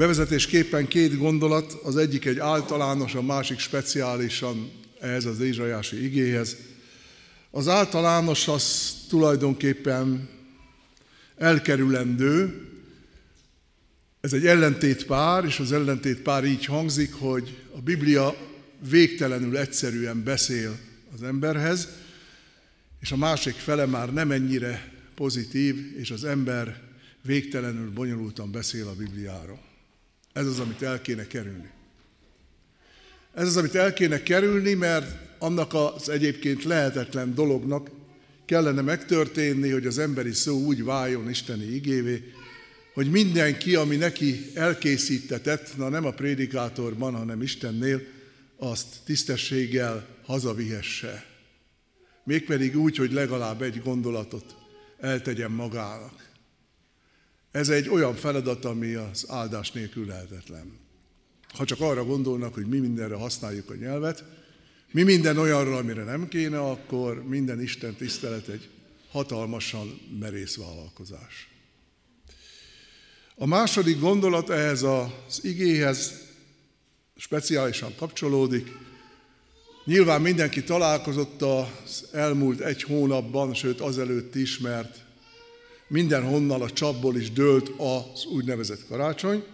Bevezetésképpen 0.00 0.88
két 0.88 1.18
gondolat, 1.18 1.72
az 1.72 1.96
egyik 1.96 2.24
egy 2.24 2.38
általános, 2.38 3.14
a 3.14 3.22
másik 3.22 3.58
speciálisan 3.58 4.70
ehhez 5.00 5.24
az 5.24 5.40
Ézsajási 5.40 6.04
igéhez. 6.04 6.56
Az 7.50 7.68
általános 7.68 8.48
az 8.48 8.94
tulajdonképpen 9.08 10.28
elkerülendő, 11.36 12.66
ez 14.20 14.32
egy 14.32 14.46
ellentétpár, 14.46 15.44
és 15.44 15.58
az 15.58 15.72
ellentétpár 15.72 16.44
így 16.44 16.64
hangzik, 16.64 17.12
hogy 17.12 17.56
a 17.76 17.80
Biblia 17.80 18.36
végtelenül 18.88 19.56
egyszerűen 19.56 20.24
beszél 20.24 20.78
az 21.14 21.22
emberhez, 21.22 21.88
és 23.00 23.12
a 23.12 23.16
másik 23.16 23.54
fele 23.54 23.86
már 23.86 24.12
nem 24.12 24.30
ennyire 24.30 24.92
pozitív, 25.14 25.96
és 25.98 26.10
az 26.10 26.24
ember 26.24 26.82
végtelenül 27.22 27.90
bonyolultan 27.90 28.52
beszél 28.52 28.86
a 28.86 28.94
Bibliáról. 28.94 29.69
Ez 30.32 30.46
az, 30.46 30.58
amit 30.58 30.82
el 30.82 31.00
kéne 31.00 31.26
kerülni. 31.26 31.70
Ez 33.34 33.46
az, 33.46 33.56
amit 33.56 33.74
el 33.74 33.92
kéne 33.92 34.22
kerülni, 34.22 34.74
mert 34.74 35.38
annak 35.38 35.74
az 35.74 36.08
egyébként 36.08 36.64
lehetetlen 36.64 37.34
dolognak 37.34 37.90
kellene 38.44 38.80
megtörténni, 38.80 39.70
hogy 39.70 39.86
az 39.86 39.98
emberi 39.98 40.32
szó 40.32 40.58
úgy 40.58 40.84
váljon 40.84 41.30
Isteni 41.30 41.64
igévé, 41.64 42.32
hogy 42.94 43.10
mindenki, 43.10 43.74
ami 43.74 43.96
neki 43.96 44.50
elkészítetett, 44.54 45.76
na 45.76 45.88
nem 45.88 46.04
a 46.04 46.10
prédikátorban, 46.10 47.14
hanem 47.14 47.42
Istennél, 47.42 48.00
azt 48.56 48.86
tisztességgel 49.04 50.06
hazavihesse. 50.24 51.24
Mégpedig 52.24 52.76
úgy, 52.76 52.96
hogy 52.96 53.12
legalább 53.12 53.62
egy 53.62 53.82
gondolatot 53.82 54.56
eltegyen 55.00 55.50
magának. 55.50 56.29
Ez 57.50 57.68
egy 57.68 57.88
olyan 57.88 58.14
feladat, 58.14 58.64
ami 58.64 58.94
az 58.94 59.24
áldás 59.28 59.70
nélkül 59.70 60.06
lehetetlen. 60.06 60.78
Ha 61.48 61.64
csak 61.64 61.80
arra 61.80 62.04
gondolnak, 62.04 62.54
hogy 62.54 62.66
mi 62.66 62.78
mindenre 62.78 63.14
használjuk 63.14 63.70
a 63.70 63.74
nyelvet, 63.74 64.24
mi 64.92 65.02
minden 65.02 65.38
olyanra, 65.38 65.76
amire 65.76 66.04
nem 66.04 66.28
kéne, 66.28 66.60
akkor 66.60 67.24
minden 67.24 67.60
Isten 67.60 67.94
tisztelet 67.94 68.48
egy 68.48 68.68
hatalmasan 69.10 70.00
merész 70.20 70.56
vállalkozás. 70.56 71.48
A 73.34 73.46
második 73.46 74.00
gondolat 74.00 74.50
ehhez 74.50 74.82
az 74.82 75.44
igéhez 75.44 76.12
speciálisan 77.16 77.94
kapcsolódik. 77.96 78.72
Nyilván 79.84 80.20
mindenki 80.20 80.64
találkozott 80.64 81.42
az 81.42 82.08
elmúlt 82.12 82.60
egy 82.60 82.82
hónapban, 82.82 83.54
sőt 83.54 83.80
azelőtt 83.80 84.34
is, 84.34 84.58
mert 84.58 85.04
mindenhonnan 85.90 86.62
a 86.62 86.70
csapból 86.70 87.16
is 87.16 87.32
dőlt 87.32 87.68
az 87.76 88.24
úgynevezett 88.24 88.86
karácsony, 88.86 89.44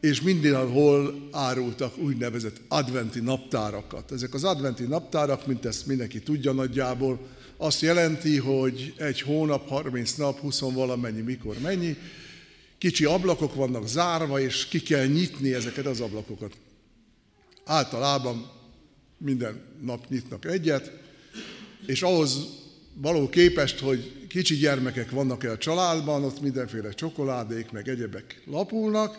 és 0.00 0.20
mindenhol 0.20 1.28
árultak 1.30 1.98
úgynevezett 1.98 2.60
adventi 2.68 3.20
naptárakat. 3.20 4.12
Ezek 4.12 4.34
az 4.34 4.44
adventi 4.44 4.82
naptárak, 4.82 5.46
mint 5.46 5.64
ezt 5.64 5.86
mindenki 5.86 6.22
tudja 6.22 6.52
nagyjából, 6.52 7.28
azt 7.56 7.80
jelenti, 7.80 8.38
hogy 8.38 8.94
egy 8.96 9.20
hónap, 9.20 9.68
30 9.68 10.14
nap, 10.14 10.38
20 10.38 10.58
valamennyi, 10.60 11.20
mikor 11.20 11.58
mennyi, 11.58 11.96
kicsi 12.78 13.04
ablakok 13.04 13.54
vannak 13.54 13.88
zárva, 13.88 14.40
és 14.40 14.66
ki 14.66 14.80
kell 14.80 15.06
nyitni 15.06 15.54
ezeket 15.54 15.86
az 15.86 16.00
ablakokat. 16.00 16.52
Általában 17.64 18.50
minden 19.18 19.60
nap 19.80 20.08
nyitnak 20.08 20.44
egyet, 20.44 20.92
és 21.86 22.02
ahhoz 22.02 22.46
való 22.94 23.28
képest, 23.28 23.78
hogy 23.78 24.26
kicsi 24.28 24.56
gyermekek 24.56 25.10
vannak-e 25.10 25.50
a 25.50 25.58
családban, 25.58 26.24
ott 26.24 26.40
mindenféle 26.40 26.90
csokoládék, 26.90 27.70
meg 27.70 27.88
egyebek 27.88 28.42
lapulnak, 28.46 29.18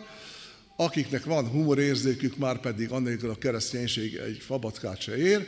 akiknek 0.76 1.24
van 1.24 1.48
humorérzékük, 1.48 2.36
már 2.36 2.60
pedig 2.60 2.90
annélkül 2.90 3.30
a 3.30 3.38
kereszténység 3.38 4.14
egy 4.14 4.38
fabatkát 4.40 5.00
se 5.00 5.16
ér, 5.16 5.46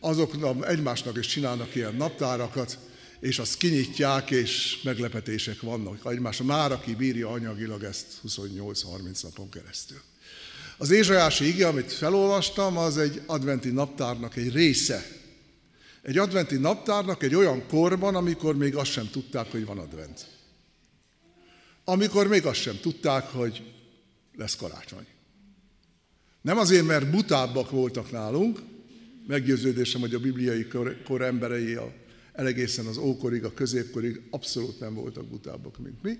azok 0.00 0.34
egymásnak 0.66 1.18
is 1.18 1.26
csinálnak 1.26 1.74
ilyen 1.74 1.94
naptárakat, 1.94 2.78
és 3.20 3.38
azt 3.38 3.56
kinyitják, 3.56 4.30
és 4.30 4.80
meglepetések 4.82 5.60
vannak 5.60 6.00
egymásra. 6.04 6.44
Már 6.44 6.72
aki 6.72 6.94
bírja 6.94 7.30
anyagilag 7.30 7.82
ezt 7.82 8.06
28-30 8.28 9.22
napon 9.22 9.50
keresztül. 9.50 10.00
Az 10.76 10.90
Ézsajási 10.90 11.46
ige, 11.46 11.66
amit 11.66 11.92
felolvastam, 11.92 12.76
az 12.76 12.98
egy 12.98 13.20
adventi 13.26 13.70
naptárnak 13.70 14.36
egy 14.36 14.52
része. 14.52 15.17
Egy 16.02 16.18
adventi 16.18 16.56
naptárnak 16.56 17.22
egy 17.22 17.34
olyan 17.34 17.66
korban, 17.66 18.14
amikor 18.14 18.56
még 18.56 18.76
azt 18.76 18.90
sem 18.90 19.08
tudták, 19.10 19.50
hogy 19.50 19.66
van 19.66 19.78
advent. 19.78 20.26
Amikor 21.84 22.28
még 22.28 22.46
azt 22.46 22.60
sem 22.60 22.78
tudták, 22.80 23.24
hogy 23.24 23.62
lesz 24.36 24.56
karácsony. 24.56 25.06
Nem 26.40 26.58
azért, 26.58 26.86
mert 26.86 27.10
butábbak 27.10 27.70
voltak 27.70 28.10
nálunk, 28.10 28.58
meggyőződésem, 29.26 30.00
hogy 30.00 30.14
a 30.14 30.18
bibliai 30.18 30.66
kor, 31.04 31.22
emberei 31.22 31.74
a, 31.74 31.92
elegészen 32.32 32.86
az 32.86 32.96
ókorig, 32.96 33.44
a 33.44 33.54
középkorig 33.54 34.20
abszolút 34.30 34.80
nem 34.80 34.94
voltak 34.94 35.24
butábbak, 35.24 35.78
mint 35.78 36.02
mi, 36.02 36.18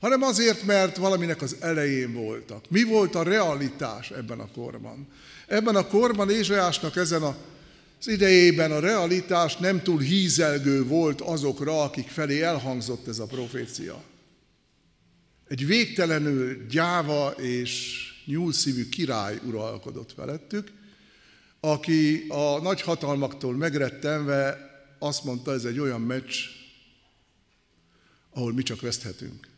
hanem 0.00 0.22
azért, 0.22 0.64
mert 0.64 0.96
valaminek 0.96 1.42
az 1.42 1.56
elején 1.60 2.12
voltak. 2.12 2.70
Mi 2.70 2.82
volt 2.82 3.14
a 3.14 3.22
realitás 3.22 4.10
ebben 4.10 4.40
a 4.40 4.50
korban? 4.50 5.08
Ebben 5.46 5.76
a 5.76 5.86
korban 5.86 6.30
Ézsajásnak 6.30 6.96
ezen 6.96 7.22
a 7.22 7.36
az 7.98 8.08
idejében 8.08 8.72
a 8.72 8.80
realitás 8.80 9.56
nem 9.56 9.82
túl 9.82 10.00
hízelgő 10.00 10.84
volt 10.84 11.20
azokra, 11.20 11.82
akik 11.82 12.08
felé 12.08 12.42
elhangzott 12.42 13.08
ez 13.08 13.18
a 13.18 13.26
profécia. 13.26 14.02
Egy 15.48 15.66
végtelenül 15.66 16.66
gyáva 16.66 17.30
és 17.30 18.02
nyúlszívű 18.24 18.88
király 18.88 19.40
uralkodott 19.44 20.12
felettük, 20.12 20.72
aki 21.60 22.24
a 22.28 22.60
nagy 22.60 22.80
hatalmaktól 22.80 23.56
megrettenve 23.56 24.58
azt 24.98 25.24
mondta, 25.24 25.52
ez 25.52 25.64
egy 25.64 25.78
olyan 25.78 26.00
meccs, 26.00 26.34
ahol 28.30 28.52
mi 28.52 28.62
csak 28.62 28.80
veszthetünk. 28.80 29.48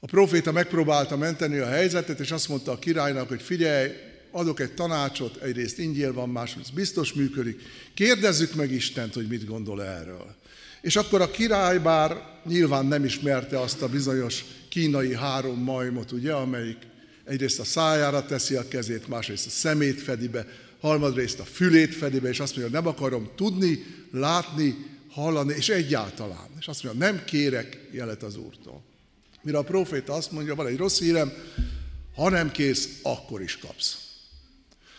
A 0.00 0.06
proféta 0.06 0.52
megpróbálta 0.52 1.16
menteni 1.16 1.58
a 1.58 1.66
helyzetet, 1.66 2.20
és 2.20 2.30
azt 2.30 2.48
mondta 2.48 2.72
a 2.72 2.78
királynak, 2.78 3.28
hogy 3.28 3.42
figyelj, 3.42 3.90
adok 4.36 4.60
egy 4.60 4.72
tanácsot, 4.72 5.42
egyrészt 5.42 5.78
ingyél 5.78 6.12
van, 6.12 6.28
másrészt 6.28 6.74
biztos 6.74 7.12
működik, 7.12 7.60
kérdezzük 7.94 8.54
meg 8.54 8.72
Istent, 8.72 9.14
hogy 9.14 9.26
mit 9.26 9.46
gondol 9.46 9.84
erről. 9.84 10.34
És 10.80 10.96
akkor 10.96 11.20
a 11.20 11.30
király 11.30 11.78
bár 11.78 12.40
nyilván 12.44 12.86
nem 12.86 13.04
ismerte 13.04 13.60
azt 13.60 13.82
a 13.82 13.88
bizonyos 13.88 14.44
kínai 14.68 15.14
három 15.14 15.62
majmot, 15.62 16.12
ugye, 16.12 16.32
amelyik 16.32 16.76
egyrészt 17.24 17.60
a 17.60 17.64
szájára 17.64 18.24
teszi 18.24 18.54
a 18.54 18.68
kezét, 18.68 19.08
másrészt 19.08 19.46
a 19.46 19.50
szemét 19.50 20.00
fedi 20.00 20.28
be, 20.28 20.46
harmadrészt 20.80 21.38
a 21.38 21.44
fülét 21.44 21.94
fedi 21.94 22.18
be, 22.18 22.28
és 22.28 22.40
azt 22.40 22.56
mondja, 22.56 22.80
nem 22.80 22.88
akarom 22.88 23.30
tudni, 23.36 23.84
látni, 24.12 24.76
hallani, 25.10 25.54
és 25.56 25.68
egyáltalán. 25.68 26.48
És 26.58 26.68
azt 26.68 26.82
mondja, 26.82 27.06
nem 27.06 27.24
kérek 27.24 27.88
jelet 27.90 28.22
az 28.22 28.36
Úrtól. 28.36 28.82
Mire 29.42 29.58
a 29.58 29.62
proféta 29.62 30.12
azt 30.12 30.30
mondja, 30.30 30.54
van 30.54 30.66
egy 30.66 30.76
rossz 30.76 30.98
hírem, 30.98 31.32
ha 32.14 32.30
nem 32.30 32.50
kész, 32.50 32.88
akkor 33.02 33.42
is 33.42 33.58
kapsz. 33.58 34.05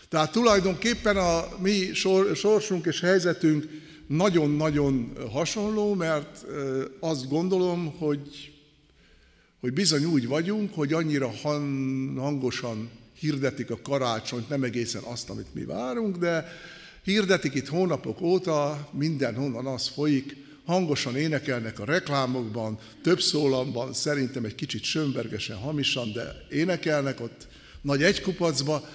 Tehát 0.10 0.32
tulajdonképpen 0.32 1.18
a 1.18 1.48
mi 1.60 1.94
sorsunk 2.34 2.86
és 2.86 3.00
helyzetünk 3.00 3.68
nagyon-nagyon 4.08 5.14
hasonló, 5.32 5.94
mert 5.94 6.46
azt 7.00 7.30
gondolom, 7.30 7.96
hogy, 7.98 8.54
hogy 9.60 9.74
bizony 9.74 10.06
úgy 10.06 10.28
vagyunk, 10.28 10.74
hogy 10.74 10.94
annyira 10.94 11.32
hangosan 12.16 12.90
hirdetik 13.20 13.70
a 13.72 13.82
karácsonyt, 13.82 14.50
nem 14.50 14.64
egészen 14.64 15.04
azt, 15.04 15.30
amit 15.30 15.54
mi 15.54 15.64
várunk, 15.64 16.18
de 16.18 16.52
hirdetik 17.04 17.54
itt 17.54 17.68
hónapok 17.68 18.22
óta, 18.22 18.90
mindenhonnan 18.92 19.66
az 19.66 19.88
folyik, 19.88 20.36
hangosan 20.66 21.16
énekelnek 21.16 21.80
a 21.80 21.86
reklámokban, 21.86 22.80
több 23.04 23.22
szólamban, 23.22 23.94
szerintem 23.94 24.46
egy 24.46 24.56
kicsit 24.56 24.84
sömbergesen, 24.84 25.58
hamisan, 25.58 26.12
de 26.12 26.46
énekelnek 26.50 27.22
ott 27.22 27.48
nagy 27.82 28.04
egykupacba, 28.04 28.90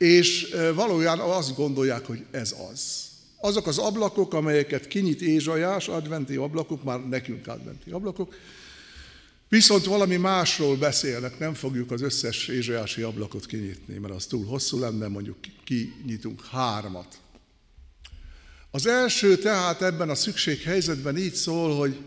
és 0.00 0.54
valójában 0.74 1.30
azt 1.30 1.56
gondolják, 1.56 2.06
hogy 2.06 2.24
ez 2.30 2.54
az. 2.72 3.08
Azok 3.36 3.66
az 3.66 3.78
ablakok, 3.78 4.34
amelyeket 4.34 4.88
kinyit 4.88 5.20
Ézsajás, 5.20 5.88
adventi 5.88 6.36
ablakok, 6.36 6.82
már 6.82 7.08
nekünk 7.08 7.46
adventi 7.46 7.90
ablakok, 7.90 8.34
viszont 9.48 9.84
valami 9.84 10.16
másról 10.16 10.76
beszélnek, 10.76 11.38
nem 11.38 11.54
fogjuk 11.54 11.90
az 11.90 12.02
összes 12.02 12.48
Ézsajási 12.48 13.02
ablakot 13.02 13.46
kinyitni, 13.46 13.98
mert 13.98 14.14
az 14.14 14.26
túl 14.26 14.46
hosszú 14.46 14.78
lenne, 14.78 15.08
mondjuk 15.08 15.36
kinyitunk 15.64 16.46
hármat. 16.46 17.18
Az 18.70 18.86
első 18.86 19.38
tehát 19.38 19.82
ebben 19.82 20.10
a 20.10 20.14
szükséghelyzetben 20.14 21.16
így 21.16 21.34
szól, 21.34 21.76
hogy 21.76 21.98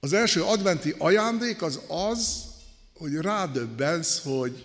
az 0.00 0.12
első 0.12 0.42
adventi 0.42 0.94
ajándék 0.98 1.62
az 1.62 1.80
az, 1.88 2.42
hogy 2.94 3.14
rádöbbensz, 3.14 4.22
hogy 4.22 4.64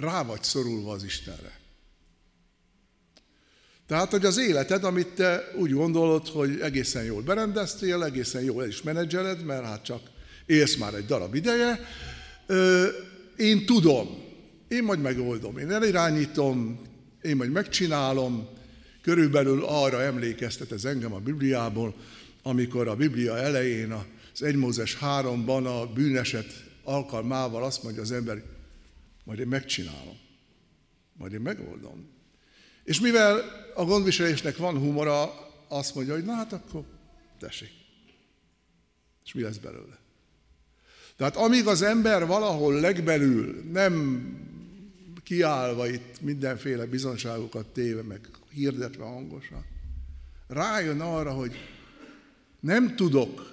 rá 0.00 0.22
vagy 0.22 0.42
szorulva 0.42 0.92
az 0.92 1.04
Istenre. 1.04 1.58
Tehát, 3.86 4.10
hogy 4.10 4.24
az 4.24 4.38
életed, 4.38 4.84
amit 4.84 5.08
te 5.08 5.52
úgy 5.56 5.72
gondolod, 5.72 6.28
hogy 6.28 6.60
egészen 6.60 7.04
jól 7.04 7.22
berendeztél, 7.22 8.02
egészen 8.02 8.42
jól 8.42 8.64
is 8.64 8.82
menedzseled, 8.82 9.44
mert 9.44 9.64
hát 9.64 9.84
csak 9.84 10.00
élsz 10.46 10.76
már 10.76 10.94
egy 10.94 11.06
darab 11.06 11.34
ideje, 11.34 11.80
én 13.36 13.66
tudom, 13.66 14.22
én 14.68 14.82
majd 14.82 15.00
megoldom, 15.00 15.58
én 15.58 15.70
elirányítom, 15.70 16.80
én 17.22 17.36
majd 17.36 17.50
megcsinálom, 17.50 18.48
körülbelül 19.02 19.64
arra 19.64 20.02
emlékeztet 20.02 20.72
ez 20.72 20.84
engem 20.84 21.12
a 21.12 21.18
Bibliából, 21.18 21.94
amikor 22.42 22.88
a 22.88 22.96
Biblia 22.96 23.38
elején 23.38 23.92
az 24.34 24.42
1 24.42 24.54
Mózes 24.54 24.98
3-ban 25.00 25.64
a 25.64 25.92
bűneset 25.92 26.64
alkalmával 26.84 27.64
azt 27.64 27.82
mondja 27.82 28.02
az 28.02 28.12
ember, 28.12 28.42
majd 29.30 29.42
én 29.42 29.48
megcsinálom, 29.48 30.18
majd 31.12 31.32
én 31.32 31.40
megoldom. 31.40 32.08
És 32.84 33.00
mivel 33.00 33.42
a 33.74 33.84
gondviselésnek 33.84 34.56
van 34.56 34.78
humora, 34.78 35.30
azt 35.68 35.94
mondja, 35.94 36.14
hogy 36.14 36.24
na 36.24 36.32
hát 36.32 36.52
akkor 36.52 36.84
tessék. 37.38 37.70
És 39.24 39.32
mi 39.32 39.42
lesz 39.42 39.56
belőle? 39.56 39.98
Tehát 41.16 41.36
amíg 41.36 41.66
az 41.66 41.82
ember 41.82 42.26
valahol 42.26 42.80
legbelül 42.80 43.62
nem 43.72 44.24
kiállva 45.22 45.88
itt 45.88 46.20
mindenféle 46.20 46.86
bizonságokat 46.86 47.66
téve, 47.66 48.02
meg 48.02 48.28
hirdetve 48.48 49.04
hangosan, 49.04 49.64
rájön 50.46 51.00
arra, 51.00 51.32
hogy 51.32 51.52
nem 52.60 52.96
tudok 52.96 53.49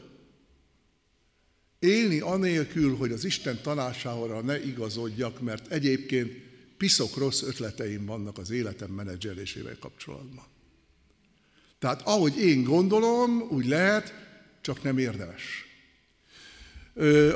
élni 1.80 2.20
anélkül, 2.20 2.96
hogy 2.96 3.12
az 3.12 3.26
Isten 3.26 3.60
tanácsára 3.62 4.42
ne 4.42 4.66
igazodjak, 4.66 5.42
mert 5.42 5.72
egyébként 5.72 6.32
piszok 6.78 7.18
rossz 7.18 7.42
ötleteim 7.42 8.06
vannak 8.06 8.38
az 8.38 8.50
életem 8.50 8.90
menedzselésével 8.90 9.78
kapcsolatban. 9.80 10.46
Tehát 11.80 12.02
ahogy 12.02 12.38
én 12.38 12.63
gondolom, 12.63 13.48
úgy 13.50 13.66
lehet, 13.66 14.13
csak 14.62 14.84
nem 14.84 14.98
érdemes. 14.98 15.66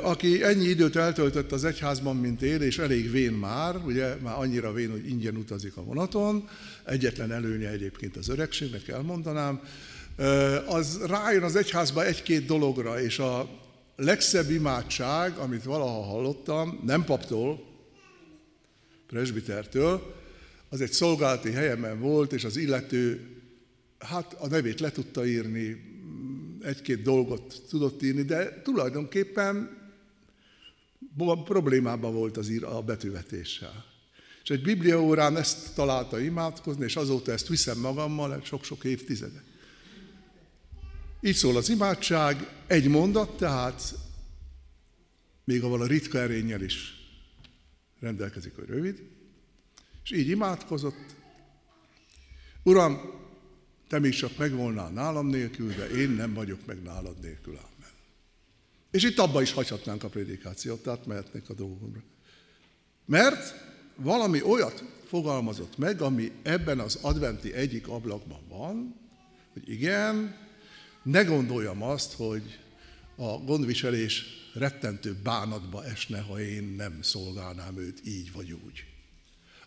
Aki 0.02 0.42
ennyi 0.42 0.64
időt 0.64 0.96
eltöltött 0.96 1.52
az 1.52 1.64
egyházban, 1.64 2.16
mint 2.16 2.42
én, 2.42 2.60
és 2.60 2.78
elég 2.78 3.10
vén 3.10 3.32
már, 3.32 3.76
ugye 3.76 4.14
már 4.14 4.38
annyira 4.38 4.72
vén, 4.72 4.90
hogy 4.90 5.08
ingyen 5.08 5.36
utazik 5.36 5.76
a 5.76 5.82
vonaton, 5.82 6.48
egyetlen 6.84 7.32
előnye 7.32 7.68
egyébként 7.68 8.16
az 8.16 8.28
öregségnek 8.28 8.88
elmondanám, 8.88 9.60
az 10.66 11.00
rájön 11.06 11.42
az 11.42 11.56
egyházba 11.56 12.04
egy-két 12.04 12.46
dologra, 12.46 13.02
és 13.02 13.18
a 13.18 13.61
legszebb 13.96 14.50
imádság, 14.50 15.36
amit 15.36 15.64
valaha 15.64 16.02
hallottam, 16.02 16.80
nem 16.84 17.04
paptól, 17.04 17.64
presbitertől, 19.06 20.20
az 20.68 20.80
egy 20.80 20.92
szolgálati 20.92 21.50
helyemen 21.50 22.00
volt, 22.00 22.32
és 22.32 22.44
az 22.44 22.56
illető, 22.56 23.30
hát 23.98 24.32
a 24.32 24.46
nevét 24.46 24.80
le 24.80 24.90
tudta 24.90 25.26
írni, 25.26 25.90
egy-két 26.62 27.02
dolgot 27.02 27.62
tudott 27.68 28.02
írni, 28.02 28.22
de 28.22 28.62
tulajdonképpen 28.62 29.80
problémában 31.44 32.14
volt 32.14 32.36
az 32.36 32.48
ír, 32.48 32.64
a 32.64 32.82
betűvetéssel. 32.82 33.84
És 34.42 34.50
egy 34.50 34.62
bibliaórán 34.62 35.36
ezt 35.36 35.74
találta 35.74 36.20
imádkozni, 36.20 36.84
és 36.84 36.96
azóta 36.96 37.32
ezt 37.32 37.48
viszem 37.48 37.78
magammal 37.78 38.40
sok-sok 38.44 38.84
évtizede. 38.84 39.42
Így 41.24 41.34
szól 41.34 41.56
az 41.56 41.68
imádság, 41.68 42.48
egy 42.66 42.88
mondat, 42.88 43.36
tehát 43.36 43.94
még 45.44 45.62
avval 45.62 45.80
a 45.80 45.86
ritka 45.86 46.18
erénnyel 46.18 46.62
is 46.62 46.94
rendelkezik, 48.00 48.54
hogy 48.54 48.66
rövid, 48.66 49.02
és 50.04 50.10
így 50.10 50.28
imádkozott. 50.28 51.14
Uram, 52.62 53.00
te 53.88 53.98
még 53.98 54.12
csak 54.12 54.36
megvolnál 54.36 54.90
nálam 54.90 55.26
nélkül, 55.26 55.74
de 55.74 55.90
én 55.90 56.10
nem 56.10 56.34
vagyok 56.34 56.66
meg 56.66 56.82
nálad 56.82 57.20
nélkül. 57.20 57.54
Amen. 57.54 57.90
És 58.90 59.02
itt 59.02 59.18
abba 59.18 59.42
is 59.42 59.52
hagyhatnánk 59.52 60.04
a 60.04 60.08
prédikációt, 60.08 60.82
tehát 60.82 61.06
mehetnek 61.06 61.48
a 61.48 61.54
dolgomra. 61.54 62.02
Mert 63.04 63.54
valami 63.96 64.42
olyat 64.42 64.84
fogalmazott 65.06 65.78
meg, 65.78 66.00
ami 66.00 66.32
ebben 66.42 66.78
az 66.78 66.98
adventi 67.00 67.52
egyik 67.52 67.88
ablakban 67.88 68.40
van, 68.48 68.96
hogy 69.52 69.68
igen, 69.68 70.40
ne 71.02 71.22
gondoljam 71.22 71.82
azt, 71.82 72.12
hogy 72.12 72.58
a 73.16 73.38
gondviselés 73.38 74.24
rettentő 74.54 75.16
bánatba 75.22 75.84
esne, 75.84 76.20
ha 76.20 76.40
én 76.40 76.74
nem 76.76 76.98
szolgálnám 77.02 77.78
őt 77.78 78.00
így 78.06 78.32
vagy 78.32 78.52
úgy. 78.52 78.84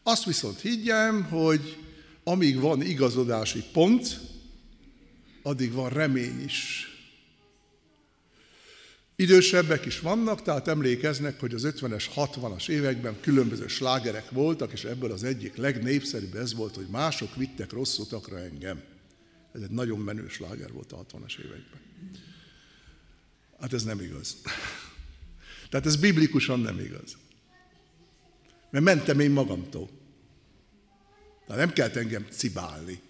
Azt 0.03 0.25
viszont 0.25 0.59
higgyem, 0.59 1.23
hogy 1.23 1.77
amíg 2.23 2.59
van 2.59 2.81
igazodási 2.81 3.63
pont, 3.71 4.19
addig 5.43 5.71
van 5.71 5.89
remény 5.89 6.43
is. 6.43 6.89
Idősebbek 9.15 9.85
is 9.85 9.99
vannak, 9.99 10.41
tehát 10.41 10.67
emlékeznek, 10.67 11.39
hogy 11.39 11.53
az 11.53 11.63
50-es, 11.65 12.05
60-as 12.15 12.69
években 12.69 13.19
különböző 13.21 13.67
slágerek 13.67 14.29
voltak, 14.29 14.71
és 14.71 14.83
ebből 14.83 15.11
az 15.11 15.23
egyik 15.23 15.55
legnépszerűbb 15.55 16.35
ez 16.35 16.53
volt, 16.53 16.75
hogy 16.75 16.87
mások 16.89 17.35
vittek 17.35 17.71
rossz 17.71 17.97
utakra 17.97 18.39
engem. 18.39 18.83
Ez 19.55 19.61
egy 19.61 19.69
nagyon 19.69 19.99
menő 19.99 20.27
sláger 20.27 20.71
volt 20.71 20.91
a 20.91 21.05
60-as 21.05 21.37
években. 21.39 21.79
Hát 23.59 23.73
ez 23.73 23.83
nem 23.83 23.99
igaz. 23.99 24.37
Tehát 25.69 25.85
ez 25.85 25.95
biblikusan 25.95 26.59
nem 26.59 26.79
igaz. 26.79 27.17
Mert 28.69 28.83
mentem 28.83 29.19
én 29.19 29.31
magamtól. 29.31 29.89
Tehát 31.47 31.65
nem 31.65 31.73
kellett 31.73 31.95
engem 31.95 32.27
cibálni. 32.29 33.01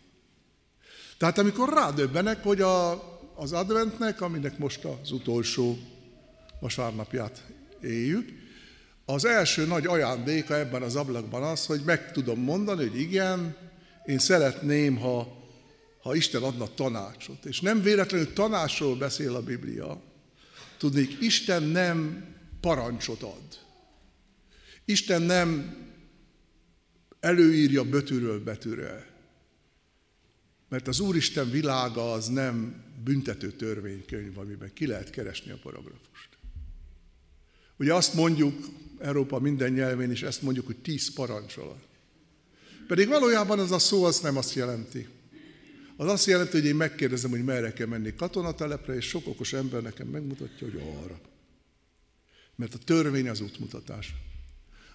Tehát 1.17 1.37
amikor 1.37 1.73
rádöbbenek, 1.73 2.43
hogy 2.43 2.61
a, 2.61 2.91
az 3.35 3.51
adventnek, 3.51 4.21
aminek 4.21 4.57
most 4.57 4.83
az 4.83 5.11
utolsó 5.11 5.77
vasárnapját 6.59 7.43
éljük, 7.81 8.29
az 9.05 9.25
első 9.25 9.65
nagy 9.65 9.85
ajándéka 9.85 10.57
ebben 10.57 10.81
az 10.81 10.95
ablakban 10.95 11.43
az, 11.43 11.65
hogy 11.65 11.81
meg 11.85 12.11
tudom 12.11 12.39
mondani, 12.39 12.87
hogy 12.87 12.99
igen, 12.99 13.55
én 14.05 14.19
szeretném, 14.19 14.97
ha, 14.97 15.44
ha 16.05 16.15
Isten 16.15 16.43
adna 16.43 16.73
tanácsot. 16.73 17.45
És 17.45 17.61
nem 17.61 17.81
véletlenül 17.81 18.33
tanácsról 18.33 18.95
beszél 18.97 19.35
a 19.35 19.41
Biblia. 19.41 20.01
Tudnék, 20.77 21.17
Isten 21.21 21.63
nem 21.63 22.25
parancsot 22.59 23.21
ad. 23.21 23.59
Isten 24.85 25.21
nem 25.21 25.77
előírja 27.19 27.83
betűről 27.83 28.43
betűre. 28.43 29.07
Mert 30.69 30.87
az 30.87 30.99
Úristen 30.99 31.49
világa 31.49 32.11
az 32.11 32.27
nem 32.27 32.83
büntető 33.03 33.51
törvénykönyv, 33.51 34.37
amiben 34.37 34.73
ki 34.73 34.87
lehet 34.87 35.09
keresni 35.09 35.51
a 35.51 35.59
paragrafust. 35.61 36.29
Ugye 37.77 37.93
azt 37.93 38.13
mondjuk, 38.13 38.65
Európa 38.99 39.39
minden 39.39 39.71
nyelvén 39.71 40.11
is 40.11 40.23
ezt 40.23 40.41
mondjuk, 40.41 40.65
hogy 40.65 40.77
tíz 40.77 41.13
parancsolat. 41.13 41.87
Pedig 42.87 43.07
valójában 43.07 43.59
az 43.59 43.71
a 43.71 43.79
szó 43.79 44.03
az 44.03 44.19
nem 44.19 44.37
azt 44.37 44.53
jelenti. 44.53 45.07
Az 45.97 46.07
azt 46.07 46.25
jelenti, 46.25 46.51
hogy 46.51 46.65
én 46.65 46.75
megkérdezem, 46.75 47.29
hogy 47.29 47.43
merre 47.43 47.73
kell 47.73 47.87
menni 47.87 48.15
katonatelepre, 48.15 48.95
és 48.95 49.05
sok 49.05 49.27
okos 49.27 49.53
ember 49.53 49.81
nekem 49.81 50.07
megmutatja, 50.07 50.67
hogy 50.71 50.81
arra. 51.03 51.19
Mert 52.55 52.73
a 52.73 52.77
törvény 52.77 53.29
az 53.29 53.41
útmutatás. 53.41 54.13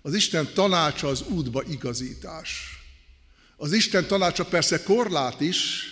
Az 0.03 0.15
Isten 0.15 0.49
tanácsa 0.55 1.09
az 1.09 1.23
útba 1.29 1.63
igazítás. 1.69 2.79
Az 3.57 3.73
Isten 3.73 4.07
tanácsa 4.07 4.45
persze 4.45 4.83
korlát 4.83 5.41
is, 5.41 5.85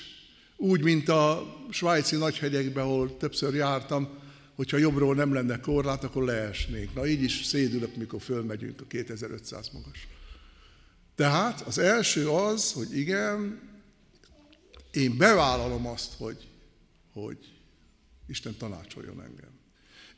úgy, 0.57 0.83
mint 0.83 1.09
a 1.09 1.55
svájci 1.71 2.16
nagyhegyekben, 2.16 2.85
ahol 2.85 3.16
többször 3.16 3.55
jártam, 3.55 4.09
hogyha 4.55 4.77
jobbról 4.77 5.14
nem 5.14 5.33
lenne 5.33 5.61
korlát, 5.61 6.05
akkor 6.05 6.25
leesnénk. 6.25 6.94
Na 6.94 7.07
így 7.07 7.23
is 7.23 7.44
szédülök, 7.44 7.97
mikor 7.97 8.23
fölmegyünk 8.23 8.81
a 8.81 8.85
2500 8.88 9.71
magas. 9.73 10.09
Tehát 11.14 11.61
az 11.61 11.79
első 11.79 12.29
az, 12.29 12.73
hogy 12.73 12.97
igen, 12.97 13.61
én 14.90 15.16
bevállalom 15.16 15.87
azt, 15.87 16.14
hogy, 16.16 16.48
hogy 17.12 17.38
Isten 18.27 18.57
tanácsoljon 18.57 19.22
engem. 19.22 19.51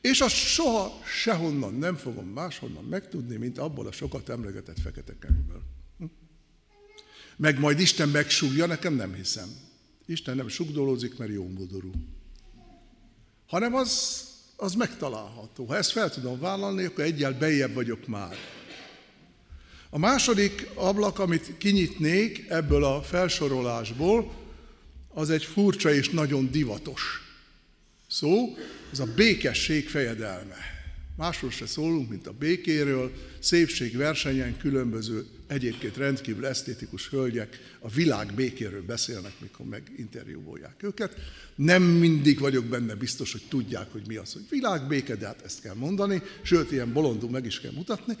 És 0.01 0.21
azt 0.21 0.35
soha 0.35 0.99
sehonnan 1.05 1.73
nem 1.73 1.95
fogom 1.95 2.27
máshonnan 2.27 2.83
megtudni, 2.83 3.35
mint 3.35 3.57
abból 3.57 3.87
a 3.87 3.91
sokat 3.91 4.29
emlegetett 4.29 4.79
fekete 4.79 5.13
könyvből. 5.19 5.61
Hm? 5.97 6.05
Meg 7.35 7.59
majd 7.59 7.79
Isten 7.79 8.09
megsúgja, 8.09 8.65
nekem 8.65 8.93
nem 8.93 9.13
hiszem. 9.13 9.49
Isten 10.05 10.35
nem 10.35 10.47
sugdolózik, 10.47 11.17
mert 11.17 11.31
jó 11.31 11.47
modorú. 11.47 11.91
Hanem 13.47 13.75
az, 13.75 14.23
az 14.55 14.73
megtalálható. 14.73 15.65
Ha 15.65 15.75
ezt 15.75 15.91
fel 15.91 16.09
tudom 16.09 16.39
vállalni, 16.39 16.83
akkor 16.83 17.03
egyel 17.03 17.37
bejjebb 17.37 17.73
vagyok 17.73 18.07
már. 18.07 18.35
A 19.89 19.97
második 19.97 20.69
ablak, 20.75 21.19
amit 21.19 21.57
kinyitnék 21.57 22.45
ebből 22.49 22.83
a 22.83 23.01
felsorolásból, 23.01 24.40
az 25.13 25.29
egy 25.29 25.43
furcsa 25.43 25.93
és 25.93 26.09
nagyon 26.09 26.51
divatos 26.51 27.01
szó, 28.07 28.57
az 28.91 28.99
a 28.99 29.13
békesség 29.15 29.89
fejedelme. 29.89 30.79
Másról 31.17 31.51
se 31.51 31.65
szólunk, 31.65 32.09
mint 32.09 32.27
a 32.27 32.31
békéről, 32.31 33.11
szépségversenyen 33.39 34.57
különböző, 34.57 35.25
egyébként 35.47 35.97
rendkívül 35.97 36.45
esztétikus 36.45 37.09
hölgyek 37.09 37.75
a 37.79 37.89
világ 37.89 38.33
békéről 38.33 38.85
beszélnek, 38.85 39.31
mikor 39.39 39.65
meginterjúvolják 39.65 40.83
őket. 40.83 41.15
Nem 41.55 41.83
mindig 41.83 42.39
vagyok 42.39 42.65
benne 42.65 42.95
biztos, 42.95 43.31
hogy 43.31 43.43
tudják, 43.49 43.91
hogy 43.91 44.01
mi 44.07 44.15
az, 44.15 44.33
hogy 44.33 44.45
világbéke, 44.49 45.15
de 45.15 45.25
hát 45.25 45.41
ezt 45.45 45.61
kell 45.61 45.73
mondani, 45.73 46.21
sőt, 46.41 46.71
ilyen 46.71 46.93
bolondul 46.93 47.29
meg 47.29 47.45
is 47.45 47.59
kell 47.59 47.71
mutatni. 47.71 48.17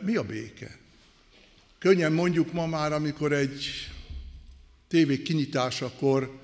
Mi 0.00 0.16
a 0.16 0.22
béke? 0.22 0.78
Könnyen 1.78 2.12
mondjuk 2.12 2.52
ma 2.52 2.66
már, 2.66 2.92
amikor 2.92 3.32
egy 3.32 3.90
tévé 4.88 5.22
kinyitásakor 5.22 6.38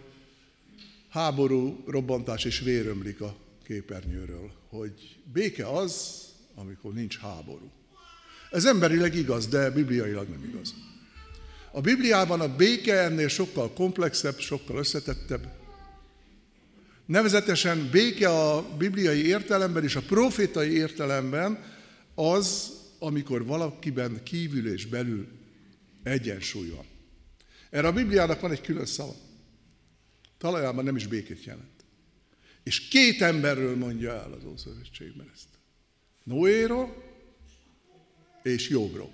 háború, 1.08 1.84
robbantás 1.86 2.44
és 2.44 2.60
vérömlik 2.60 3.20
a 3.20 3.36
képernyőről, 3.64 4.50
hogy 4.68 5.18
béke 5.32 5.66
az, 5.66 6.22
amikor 6.54 6.92
nincs 6.92 7.18
háború. 7.18 7.70
Ez 8.50 8.64
emberileg 8.64 9.14
igaz, 9.14 9.46
de 9.46 9.70
bibliailag 9.70 10.28
nem 10.28 10.44
igaz. 10.44 10.74
A 11.70 11.80
Bibliában 11.80 12.40
a 12.40 12.56
béke 12.56 13.00
ennél 13.00 13.28
sokkal 13.28 13.72
komplexebb, 13.72 14.38
sokkal 14.38 14.76
összetettebb. 14.76 15.52
Nevezetesen 17.06 17.88
béke 17.90 18.28
a 18.28 18.76
bibliai 18.76 19.26
értelemben 19.26 19.82
és 19.82 19.96
a 19.96 20.00
profétai 20.00 20.76
értelemben 20.76 21.64
az, 22.14 22.72
amikor 22.98 23.46
valakiben 23.46 24.22
kívül 24.22 24.72
és 24.72 24.86
belül 24.86 25.26
egyensúly 26.02 26.68
van. 26.68 26.91
Erre 27.72 27.86
a 27.86 27.92
Bibliának 27.92 28.40
van 28.40 28.50
egy 28.50 28.60
külön 28.60 28.86
szava. 28.86 29.14
Talajában 30.38 30.84
nem 30.84 30.96
is 30.96 31.06
békét 31.06 31.44
jelent. 31.44 31.84
És 32.62 32.88
két 32.88 33.22
emberről 33.22 33.76
mondja 33.76 34.12
el 34.12 34.32
az 34.32 34.44
Ószövetségben 34.44 35.30
ezt. 35.34 35.48
Noéról 36.24 37.04
és 38.42 38.68
Jobbról. 38.68 39.12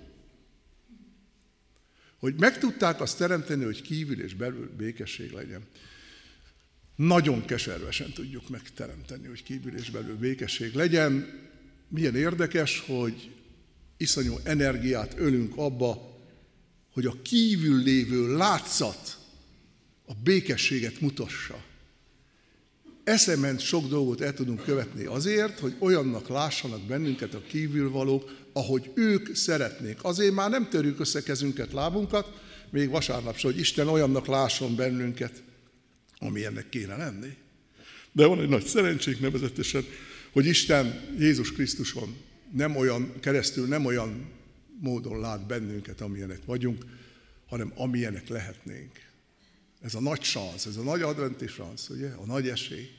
Hogy 2.19 2.35
meg 2.35 2.59
tudták 2.59 3.01
azt 3.01 3.19
teremteni, 3.19 3.65
hogy 3.65 3.83
kívül 3.83 4.23
és 4.23 4.35
belül 4.35 4.71
békesség 4.77 5.31
legyen. 5.31 5.67
Nagyon 6.97 7.45
keservesen 7.45 8.13
tudjuk 8.13 8.49
megteremteni, 8.49 9.27
hogy 9.27 9.43
kívül 9.43 9.77
és 9.77 9.91
belül 9.91 10.17
békesség 10.17 10.75
legyen. 10.75 11.41
Milyen 11.89 12.17
érdekes, 12.17 12.81
hogy 12.81 13.35
iszonyú 13.97 14.39
energiát 14.43 15.15
ölünk 15.19 15.57
abba, 15.57 16.08
hogy 16.99 17.07
a 17.07 17.23
kívül 17.23 17.83
lévő 17.83 18.37
látszat 18.37 19.19
a 20.07 20.13
békességet 20.25 21.01
mutassa. 21.01 21.65
Eszement 23.05 23.61
sok 23.61 23.89
dolgot 23.89 24.21
el 24.21 24.35
tudunk 24.35 24.63
követni 24.63 25.05
azért, 25.05 25.59
hogy 25.59 25.75
olyannak 25.79 26.29
lássanak 26.29 26.81
bennünket 26.83 27.35
a 27.35 27.43
kívülvalók, 27.47 28.35
ahogy 28.53 28.91
ők 28.95 29.35
szeretnék. 29.35 30.05
Azért 30.05 30.35
már 30.35 30.51
nem 30.51 30.69
törjük 30.69 31.01
össze 31.01 31.23
kezünket, 31.23 31.73
lábunkat, 31.73 32.41
még 32.71 32.89
vasárnap 32.89 33.37
se, 33.37 33.47
hogy 33.47 33.59
Isten 33.59 33.89
olyannak 33.89 34.27
lásson 34.27 34.77
bennünket, 34.77 35.43
ami 36.19 36.45
ennek 36.45 36.69
kéne 36.69 36.97
lenni. 36.97 37.37
De 38.13 38.27
van 38.27 38.41
egy 38.41 38.49
nagy 38.49 38.67
szerencsék 38.67 39.21
nevezetesen, 39.21 39.85
hogy 40.33 40.47
Isten 40.47 41.01
Jézus 41.19 41.53
Krisztuson 41.53 42.17
nem 42.53 42.77
olyan, 42.77 43.13
keresztül 43.21 43.67
nem 43.67 43.85
olyan 43.85 44.37
módon 44.81 45.21
lát 45.21 45.47
bennünket, 45.47 46.01
amilyenek 46.01 46.45
vagyunk, 46.45 46.85
hanem 47.47 47.73
amilyenek 47.77 48.29
lehetnénk. 48.29 48.93
Ez 49.81 49.95
a 49.95 50.01
nagy 50.01 50.23
szansz, 50.23 50.67
ez 50.67 50.77
a 50.77 50.83
nagy 50.83 51.03
adventi 51.03 51.47
szansz, 51.47 51.89
ugye? 51.89 52.11
A 52.11 52.25
nagy 52.25 52.49
esély. 52.49 52.91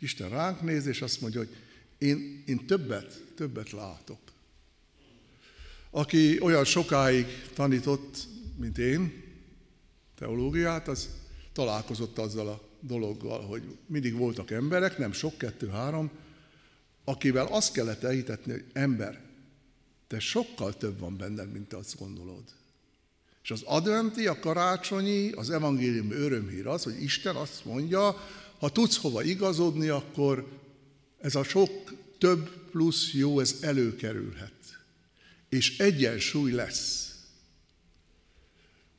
Isten 0.00 0.28
ránk 0.28 0.60
néz, 0.60 0.86
és 0.86 1.02
azt 1.02 1.20
mondja, 1.20 1.40
hogy 1.40 1.56
én, 1.98 2.42
én 2.46 2.66
többet, 2.66 3.24
többet 3.34 3.70
látok. 3.70 4.18
Aki 5.90 6.40
olyan 6.40 6.64
sokáig 6.64 7.26
tanított, 7.54 8.26
mint 8.56 8.78
én, 8.78 9.22
teológiát, 10.18 10.88
az 10.88 11.08
találkozott 11.52 12.18
azzal 12.18 12.48
a 12.48 12.68
dologgal, 12.80 13.40
hogy 13.40 13.62
mindig 13.86 14.14
voltak 14.14 14.50
emberek, 14.50 14.98
nem 14.98 15.12
sok, 15.12 15.38
kettő, 15.38 15.68
három, 15.68 16.10
akivel 17.04 17.46
azt 17.46 17.72
kellett 17.72 18.02
elhitetni, 18.02 18.52
hogy 18.52 18.64
ember, 18.72 19.20
te 20.10 20.18
sokkal 20.18 20.76
több 20.76 20.98
van 20.98 21.16
benned, 21.16 21.52
mint 21.52 21.72
azt 21.72 21.98
gondolod. 21.98 22.42
És 23.42 23.50
az 23.50 23.62
adventi, 23.62 24.26
a 24.26 24.38
karácsonyi, 24.38 25.30
az 25.30 25.50
evangélium 25.50 26.10
örömhír 26.10 26.66
az, 26.66 26.82
hogy 26.82 27.02
Isten 27.02 27.36
azt 27.36 27.64
mondja, 27.64 28.28
ha 28.58 28.70
tudsz 28.70 28.96
hova 28.96 29.22
igazodni, 29.22 29.88
akkor 29.88 30.48
ez 31.20 31.34
a 31.34 31.42
sok 31.42 31.92
több 32.18 32.68
plusz 32.70 33.12
jó, 33.12 33.40
ez 33.40 33.56
előkerülhet. 33.60 34.82
És 35.48 35.78
egyensúly 35.78 36.52
lesz. 36.52 37.14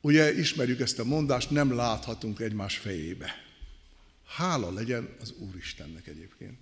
Ugye 0.00 0.38
ismerjük 0.38 0.80
ezt 0.80 0.98
a 0.98 1.04
mondást, 1.04 1.50
nem 1.50 1.74
láthatunk 1.74 2.40
egymás 2.40 2.76
fejébe. 2.76 3.34
Hála 4.26 4.72
legyen 4.72 5.16
az 5.20 5.34
Úristennek 5.38 6.06
egyébként. 6.06 6.58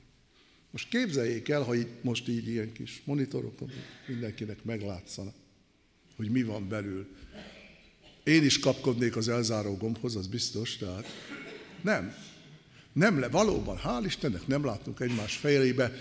Most 0.71 0.89
képzeljék 0.89 1.49
el, 1.49 1.63
ha 1.63 1.75
itt 1.75 2.03
most 2.03 2.29
így 2.29 2.49
ilyen 2.49 2.73
kis 2.73 3.03
monitorokon 3.05 3.71
mindenkinek 4.07 4.65
meglátszanak, 4.65 5.35
hogy 6.17 6.31
mi 6.31 6.43
van 6.43 6.69
belül. 6.69 7.07
Én 8.25 8.45
is 8.45 8.59
kapkodnék 8.59 9.17
az 9.17 9.29
elzáró 9.29 9.77
gombhoz, 9.77 10.17
az 10.17 10.27
biztos, 10.27 10.77
tehát 10.77 11.07
nem. 11.83 12.15
Nem 12.93 13.19
le, 13.19 13.29
valóban, 13.29 13.79
hál' 13.85 14.03
Istennek 14.07 14.47
nem 14.47 14.65
látunk 14.65 15.01
egymás 15.01 15.37
fejébe, 15.37 15.93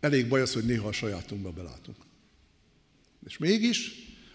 elég 0.00 0.28
baj 0.28 0.40
az, 0.40 0.52
hogy 0.52 0.64
néha 0.64 0.88
a 0.88 0.92
sajátunkba 0.92 1.50
belátunk. 1.50 1.96
És 3.26 3.38
mégis 3.38 3.92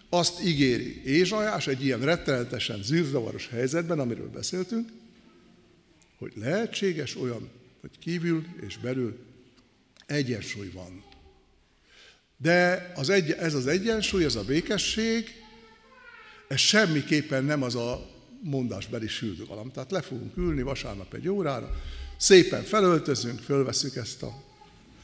azt 0.08 0.44
ígéri 0.44 1.02
Ézsajás 1.04 1.66
egy 1.66 1.84
ilyen 1.84 2.00
rettenetesen 2.00 2.82
zűrzavaros 2.82 3.48
helyzetben, 3.48 3.98
amiről 3.98 4.30
beszéltünk, 4.30 4.88
hogy 6.18 6.32
lehetséges 6.34 7.16
olyan, 7.16 7.48
hogy 7.80 7.98
kívül 7.98 8.46
és 8.66 8.78
belül 8.78 9.18
egyensúly 10.08 10.70
van. 10.70 11.04
De 12.36 12.92
az 12.96 13.08
egy, 13.08 13.30
ez 13.30 13.54
az 13.54 13.66
egyensúly, 13.66 14.24
ez 14.24 14.34
a 14.34 14.44
békesség, 14.44 15.42
ez 16.48 16.58
semmiképpen 16.58 17.44
nem 17.44 17.62
az 17.62 17.74
a 17.74 18.10
mondásbeli 18.42 19.08
süldögalam. 19.08 19.70
Tehát 19.70 19.90
le 19.90 20.00
fogunk 20.00 20.36
ülni 20.36 20.62
vasárnap 20.62 21.14
egy 21.14 21.28
órára, 21.28 21.80
szépen 22.16 22.62
felöltözünk, 22.62 23.38
fölveszünk 23.38 23.96
ezt 23.96 24.22
a 24.22 24.42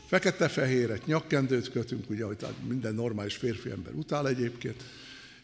fekete-fehéret, 0.06 1.06
nyakkendőt 1.06 1.70
kötünk, 1.70 2.10
ugye, 2.10 2.24
hogy 2.24 2.46
minden 2.68 2.94
normális 2.94 3.34
férfi 3.34 3.70
ember 3.70 3.92
utál 3.92 4.28
egyébként, 4.28 4.82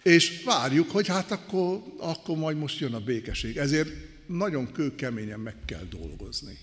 és 0.03 0.43
várjuk, 0.45 0.91
hogy 0.91 1.07
hát 1.07 1.31
akkor, 1.31 1.83
akkor 1.99 2.37
majd 2.37 2.57
most 2.57 2.79
jön 2.79 2.95
a 2.95 3.01
békesség. 3.01 3.57
Ezért 3.57 3.91
nagyon 4.27 4.73
kőkeményen 4.73 5.41
meg 5.41 5.55
kell 5.65 5.87
dolgozni. 5.91 6.59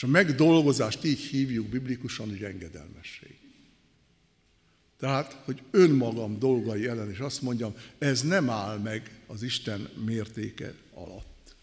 És 0.00 0.06
a 0.06 0.10
megdolgozást 0.10 1.04
így 1.04 1.18
hívjuk 1.18 1.66
biblikusan, 1.66 2.28
hogy 2.28 2.42
engedelmesség. 2.42 3.38
Tehát, 4.98 5.40
hogy 5.44 5.62
önmagam 5.70 6.38
dolgai 6.38 6.86
ellen 6.86 7.10
is 7.10 7.18
azt 7.18 7.42
mondjam, 7.42 7.74
ez 7.98 8.22
nem 8.22 8.50
áll 8.50 8.78
meg 8.78 9.20
az 9.26 9.42
Isten 9.42 9.88
mértéke 10.04 10.74
alatt. 10.94 11.54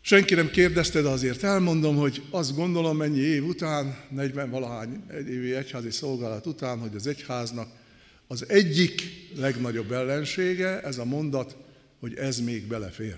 Senki 0.00 0.34
nem 0.34 0.50
kérdezte, 0.50 1.00
de 1.00 1.08
azért 1.08 1.42
elmondom, 1.42 1.96
hogy 1.96 2.22
azt 2.30 2.54
gondolom 2.54 2.96
mennyi 2.96 3.20
év 3.20 3.44
után, 3.44 4.04
40 4.10 4.50
valahány 4.50 5.04
évi 5.28 5.54
egyházi 5.54 5.90
szolgálat 5.90 6.46
után, 6.46 6.78
hogy 6.78 6.94
az 6.94 7.06
egyháznak 7.06 7.68
az 8.26 8.48
egyik 8.48 9.02
legnagyobb 9.34 9.92
ellensége, 9.92 10.80
ez 10.82 10.98
a 10.98 11.04
mondat, 11.04 11.56
hogy 12.00 12.14
ez 12.14 12.40
még 12.40 12.66
belefér. 12.66 13.16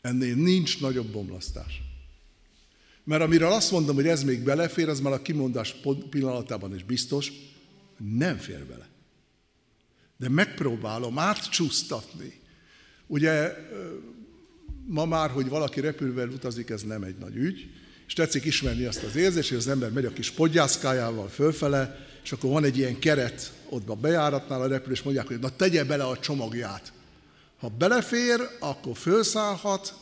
Ennél 0.00 0.34
nincs 0.34 0.80
nagyobb 0.80 1.12
bomlasztás. 1.12 1.83
Mert 3.04 3.22
amiről 3.22 3.52
azt 3.52 3.70
mondom, 3.70 3.94
hogy 3.94 4.06
ez 4.06 4.22
még 4.22 4.40
belefér, 4.40 4.88
az 4.88 5.00
már 5.00 5.12
a 5.12 5.22
kimondás 5.22 5.76
pillanatában 6.10 6.74
is 6.74 6.84
biztos, 6.84 7.32
nem 8.16 8.36
fér 8.36 8.64
bele. 8.64 8.88
De 10.16 10.28
megpróbálom 10.28 11.18
átcsúsztatni. 11.18 12.40
Ugye 13.06 13.56
ma 14.86 15.04
már, 15.04 15.30
hogy 15.30 15.48
valaki 15.48 15.80
repülővel 15.80 16.28
utazik, 16.28 16.70
ez 16.70 16.82
nem 16.82 17.02
egy 17.02 17.16
nagy 17.18 17.36
ügy, 17.36 17.70
és 18.06 18.12
tetszik 18.12 18.44
ismerni 18.44 18.84
azt 18.84 19.02
az 19.02 19.16
érzést, 19.16 19.48
hogy 19.48 19.58
az 19.58 19.68
ember 19.68 19.90
megy 19.90 20.04
a 20.04 20.12
kis 20.12 20.30
podgyászkájával 20.30 21.28
fölfele, 21.28 22.06
és 22.22 22.32
akkor 22.32 22.50
van 22.50 22.64
egy 22.64 22.78
ilyen 22.78 22.98
keret 22.98 23.52
ott 23.68 23.88
a 23.88 23.94
bejáratnál 23.94 24.60
a 24.60 24.66
repülő, 24.66 24.92
és 24.92 25.02
mondják, 25.02 25.26
hogy 25.26 25.38
na 25.38 25.56
tegye 25.56 25.84
bele 25.84 26.04
a 26.04 26.18
csomagját. 26.18 26.92
Ha 27.58 27.68
belefér, 27.68 28.40
akkor 28.60 28.96
felszállhat, 28.96 29.94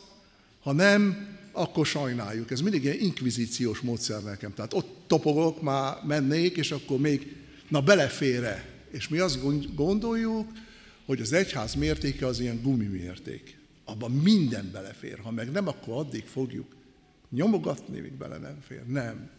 ha 0.61 0.71
nem, 0.71 1.27
akkor 1.53 1.85
sajnáljuk. 1.85 2.51
Ez 2.51 2.61
mindig 2.61 2.83
ilyen 2.83 2.99
inkvizíciós 2.99 3.79
módszer 3.79 4.23
nekem. 4.23 4.53
Tehát 4.53 4.73
ott 4.73 4.95
topogok, 5.07 5.61
már 5.61 5.97
mennék, 6.05 6.57
és 6.57 6.71
akkor 6.71 6.99
még 6.99 7.35
Na 7.73 7.81
belefére. 7.81 8.65
És 8.91 9.07
mi 9.07 9.17
azt 9.17 9.75
gondoljuk, 9.75 10.51
hogy 11.05 11.21
az 11.21 11.33
egyház 11.33 11.73
mértéke 11.73 12.25
az 12.25 12.39
ilyen 12.39 12.61
gumimérték. 12.61 13.57
Abban 13.85 14.11
minden 14.11 14.69
belefér. 14.71 15.19
Ha 15.19 15.31
meg 15.31 15.51
nem, 15.51 15.67
akkor 15.67 15.97
addig 15.97 16.25
fogjuk 16.25 16.75
nyomogatni, 17.29 17.99
míg 17.99 18.11
bele 18.11 18.37
nem 18.37 18.57
fér. 18.67 18.85
Nem. 18.85 19.29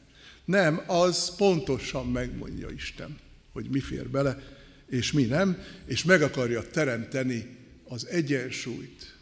Nem, 0.44 0.82
az 0.86 1.34
pontosan 1.36 2.06
megmondja 2.06 2.70
Isten, 2.70 3.18
hogy 3.52 3.68
mi 3.70 3.80
fér 3.80 4.08
bele, 4.08 4.42
és 4.88 5.12
mi 5.12 5.24
nem, 5.24 5.58
és 5.86 6.04
meg 6.04 6.22
akarja 6.22 6.70
teremteni 6.70 7.56
az 7.88 8.06
egyensúlyt. 8.06 9.13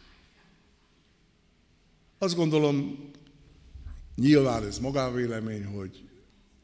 Azt 2.23 2.35
gondolom, 2.35 3.09
nyilván 4.15 4.65
ez 4.65 4.79
magánvélemény, 4.79 5.65
hogy 5.65 6.03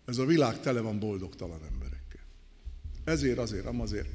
ez 0.05 0.17
a 0.17 0.25
világ 0.25 0.59
tele 0.59 0.79
van 0.81 0.99
boldogtalan 0.99 1.59
emberekkel. 1.71 2.21
Ezért, 3.03 3.37
azért, 3.37 3.65
amazért. 3.65 4.09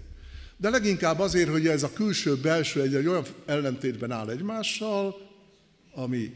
De 0.56 0.70
leginkább 0.70 1.18
azért, 1.18 1.50
hogy 1.50 1.66
ez 1.66 1.82
a 1.82 1.92
külső-belső 1.92 2.82
egy, 2.82 2.94
egy 2.94 3.06
olyan 3.06 3.24
ellentétben 3.46 4.10
áll 4.10 4.30
egymással, 4.30 5.16
ami 5.94 6.32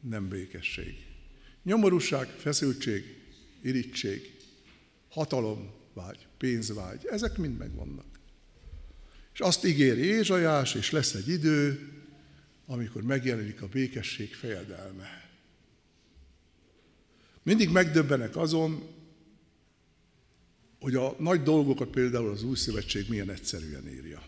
nem 0.00 0.28
békesség. 0.28 1.06
Nyomorúság, 1.62 2.28
feszültség, 2.28 3.04
irítség, 3.62 4.36
hatalom, 5.08 5.70
vágy, 5.94 6.26
pénzvágy, 6.38 7.06
ezek 7.10 7.36
mind 7.38 7.58
megvannak. 7.58 8.20
És 9.32 9.40
azt 9.40 9.64
ígéri 9.64 10.04
Ézsajás, 10.04 10.74
és 10.74 10.90
lesz 10.90 11.14
egy 11.14 11.28
idő, 11.28 11.91
amikor 12.66 13.02
megjelenik 13.02 13.62
a 13.62 13.68
békesség 13.68 14.34
fejedelme. 14.34 15.30
Mindig 17.42 17.68
megdöbbenek 17.68 18.36
azon, 18.36 18.88
hogy 20.80 20.94
a 20.94 21.14
nagy 21.18 21.42
dolgokat 21.42 21.88
például 21.88 22.30
az 22.30 22.42
Új 22.42 22.56
Szövetség 22.56 23.08
milyen 23.08 23.30
egyszerűen 23.30 23.88
írja. 23.88 24.22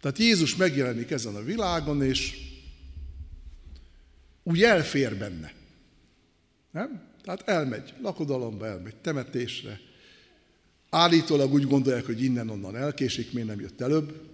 Tehát 0.00 0.18
Jézus 0.18 0.56
megjelenik 0.56 1.10
ezen 1.10 1.34
a 1.34 1.42
világon, 1.42 2.02
és 2.02 2.36
úgy 4.42 4.62
elfér 4.62 5.16
benne. 5.16 5.52
Nem? 6.70 7.12
Tehát 7.22 7.48
elmegy 7.48 7.94
lakodalomba, 8.00 8.66
elmegy 8.66 8.96
temetésre. 8.96 9.80
Állítólag 10.90 11.52
úgy 11.52 11.66
gondolják, 11.66 12.06
hogy 12.06 12.22
innen-onnan 12.22 12.76
elkésik, 12.76 13.32
miért 13.32 13.48
nem 13.48 13.60
jött 13.60 13.80
előbb. 13.80 14.33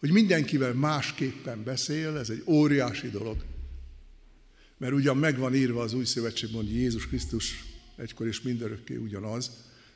Hogy 0.00 0.10
mindenkivel 0.10 0.74
másképpen 0.74 1.64
beszél, 1.64 2.16
ez 2.16 2.30
egy 2.30 2.42
óriási 2.46 3.10
dolog. 3.10 3.44
Mert 4.76 4.92
ugyan 4.92 5.16
megvan 5.16 5.54
írva 5.54 5.82
az 5.82 5.92
új 5.92 6.04
szövetségben, 6.04 6.62
hogy 6.62 6.74
Jézus 6.74 7.06
Krisztus 7.06 7.64
egykor 7.96 8.26
és 8.26 8.40
mindörökké 8.40 8.96
ugyanaz, 8.96 9.50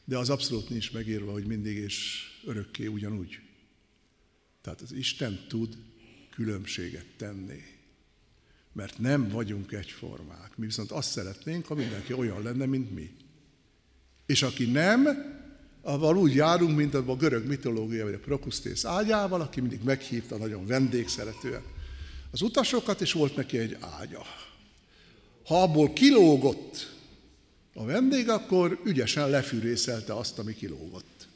de 0.04 0.18
az 0.18 0.30
abszolút 0.30 0.68
nincs 0.68 0.92
megírva, 0.92 1.32
hogy 1.32 1.46
mindig 1.46 1.76
és 1.76 2.26
örökké 2.44 2.86
ugyanúgy. 2.86 3.40
Tehát 4.62 4.80
az 4.80 4.92
Isten 4.92 5.40
tud 5.48 5.76
különbséget 6.30 7.06
tenni. 7.16 7.62
Mert 8.72 8.98
nem 8.98 9.28
vagyunk 9.28 9.72
egyformák. 9.72 10.56
Mi 10.56 10.66
viszont 10.66 10.90
azt 10.90 11.10
szeretnénk, 11.10 11.66
ha 11.66 11.74
mindenki 11.74 12.12
olyan 12.12 12.42
lenne, 12.42 12.66
mint 12.66 12.94
mi. 12.94 13.10
És 14.26 14.42
aki 14.42 14.70
nem, 14.70 15.08
avval 15.84 16.16
úgy 16.16 16.34
járunk, 16.34 16.76
mint 16.76 16.94
a 16.94 17.16
görög 17.16 17.46
mitológia, 17.46 18.04
vagy 18.04 18.14
a 18.14 18.18
Prokusztész 18.18 18.84
ágyával, 18.84 19.40
aki 19.40 19.60
mindig 19.60 19.82
meghívta 19.82 20.36
nagyon 20.36 20.66
vendégszeretően 20.66 21.62
az 22.30 22.42
utasokat, 22.42 23.00
és 23.00 23.12
volt 23.12 23.36
neki 23.36 23.58
egy 23.58 23.76
ágya. 24.00 24.22
Ha 25.46 25.62
abból 25.62 25.92
kilógott 25.92 26.92
a 27.74 27.84
vendég, 27.84 28.28
akkor 28.28 28.80
ügyesen 28.84 29.30
lefűrészelte 29.30 30.14
azt, 30.14 30.38
ami 30.38 30.54
kilógott. 30.54 31.28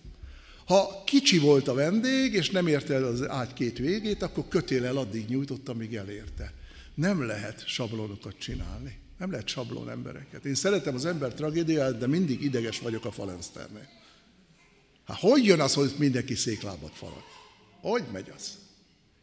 Ha 0.64 1.02
kicsi 1.06 1.38
volt 1.38 1.68
a 1.68 1.74
vendég, 1.74 2.34
és 2.34 2.50
nem 2.50 2.66
érte 2.66 2.94
el 2.94 3.04
az 3.04 3.28
ágy 3.28 3.52
két 3.52 3.78
végét, 3.78 4.22
akkor 4.22 4.48
kötélel 4.48 4.96
addig 4.96 5.28
nyújtott, 5.28 5.68
amíg 5.68 5.94
elérte. 5.94 6.52
Nem 6.94 7.26
lehet 7.26 7.66
sablonokat 7.66 8.38
csinálni. 8.38 8.98
Nem 9.18 9.30
lehet 9.30 9.48
sablon 9.48 9.90
embereket. 9.90 10.44
Én 10.44 10.54
szeretem 10.54 10.94
az 10.94 11.04
ember 11.04 11.34
tragédiát, 11.34 11.98
de 11.98 12.06
mindig 12.06 12.42
ideges 12.42 12.78
vagyok 12.78 13.04
a 13.04 13.10
falenszternél. 13.10 13.97
Hát 15.08 15.18
hogy 15.20 15.44
jön 15.44 15.60
az, 15.60 15.74
hogy 15.74 15.94
mindenki 15.98 16.34
széklábat 16.34 16.92
farag? 16.94 17.24
Hogy 17.80 18.04
megy 18.12 18.32
az? 18.36 18.58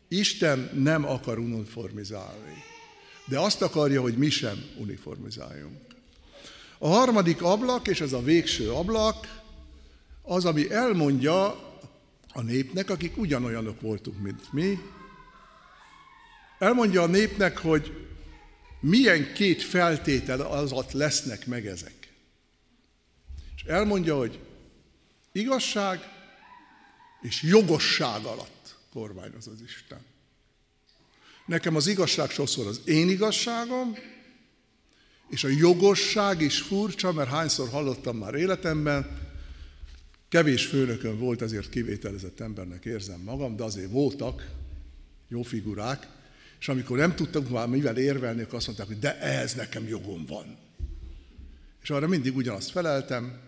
Isten 0.07 0.71
nem 0.73 1.05
akar 1.05 1.37
uniformizálni, 1.37 2.63
de 3.25 3.39
azt 3.39 3.61
akarja, 3.61 4.01
hogy 4.01 4.17
mi 4.17 4.29
sem 4.29 4.65
uniformizáljunk. 4.77 5.81
A 6.77 6.87
harmadik 6.87 7.41
ablak, 7.41 7.87
és 7.87 8.01
ez 8.01 8.13
a 8.13 8.21
végső 8.21 8.71
ablak, 8.71 9.43
az, 10.21 10.45
ami 10.45 10.71
elmondja 10.71 11.45
a 12.33 12.41
népnek, 12.41 12.89
akik 12.89 13.17
ugyanolyanok 13.17 13.81
voltunk, 13.81 14.21
mint 14.21 14.53
mi, 14.53 14.79
elmondja 16.59 17.01
a 17.01 17.07
népnek, 17.07 17.57
hogy 17.57 18.07
milyen 18.79 19.33
két 19.33 19.63
feltétel 19.63 20.41
azat 20.41 20.93
lesznek 20.93 21.45
meg 21.45 21.67
ezek. 21.67 22.13
És 23.55 23.63
elmondja, 23.63 24.17
hogy 24.17 24.39
igazság 25.35 25.99
és 27.21 27.41
jogosság 27.41 28.23
alatt 28.23 28.75
kormányoz 28.93 29.47
az 29.47 29.61
Isten. 29.65 30.05
Nekem 31.45 31.75
az 31.75 31.87
igazság 31.87 32.29
sokszor 32.29 32.67
az 32.67 32.81
én 32.85 33.09
igazságom, 33.09 33.97
és 35.29 35.43
a 35.43 35.47
jogosság 35.47 36.41
is 36.41 36.61
furcsa, 36.61 37.11
mert 37.11 37.29
hányszor 37.29 37.69
hallottam 37.69 38.17
már 38.17 38.33
életemben, 38.33 39.23
kevés 40.29 40.65
főnökön 40.65 41.19
volt, 41.19 41.41
ezért 41.41 41.69
kivételezett 41.69 42.39
embernek 42.39 42.85
érzem 42.85 43.19
magam, 43.19 43.55
de 43.55 43.63
azért 43.63 43.91
voltak 43.91 44.51
jó 45.27 45.41
figurák, 45.41 46.07
és 46.59 46.67
amikor 46.67 46.97
nem 46.97 47.15
tudtak 47.15 47.49
már 47.49 47.67
mivel 47.67 47.97
érvelni, 47.97 48.41
akkor 48.41 48.55
azt 48.55 48.65
mondták, 48.65 48.87
hogy 48.87 48.99
de 48.99 49.19
ehhez 49.19 49.53
nekem 49.53 49.87
jogom 49.87 50.25
van. 50.25 50.57
És 51.81 51.89
arra 51.89 52.07
mindig 52.07 52.35
ugyanazt 52.35 52.71
feleltem, 52.71 53.39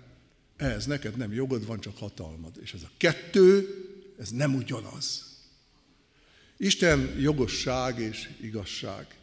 ehhez 0.57 0.85
neked 0.85 1.17
nem 1.17 1.33
jogod 1.33 1.65
van, 1.65 1.79
csak 1.79 1.97
hatalmad. 1.97 2.57
És 2.61 2.73
ez 2.73 2.81
a 2.83 2.91
kettő, 2.97 3.67
ez 4.19 4.29
nem 4.29 4.55
ugyanaz. 4.55 5.25
Isten 6.57 7.19
jogosság 7.19 7.99
és 7.99 8.29
igazság 8.41 9.15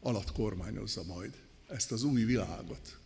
alatt 0.00 0.32
kormányozza 0.32 1.04
majd 1.04 1.32
ezt 1.68 1.92
az 1.92 2.02
új 2.02 2.24
világot. 2.24 2.98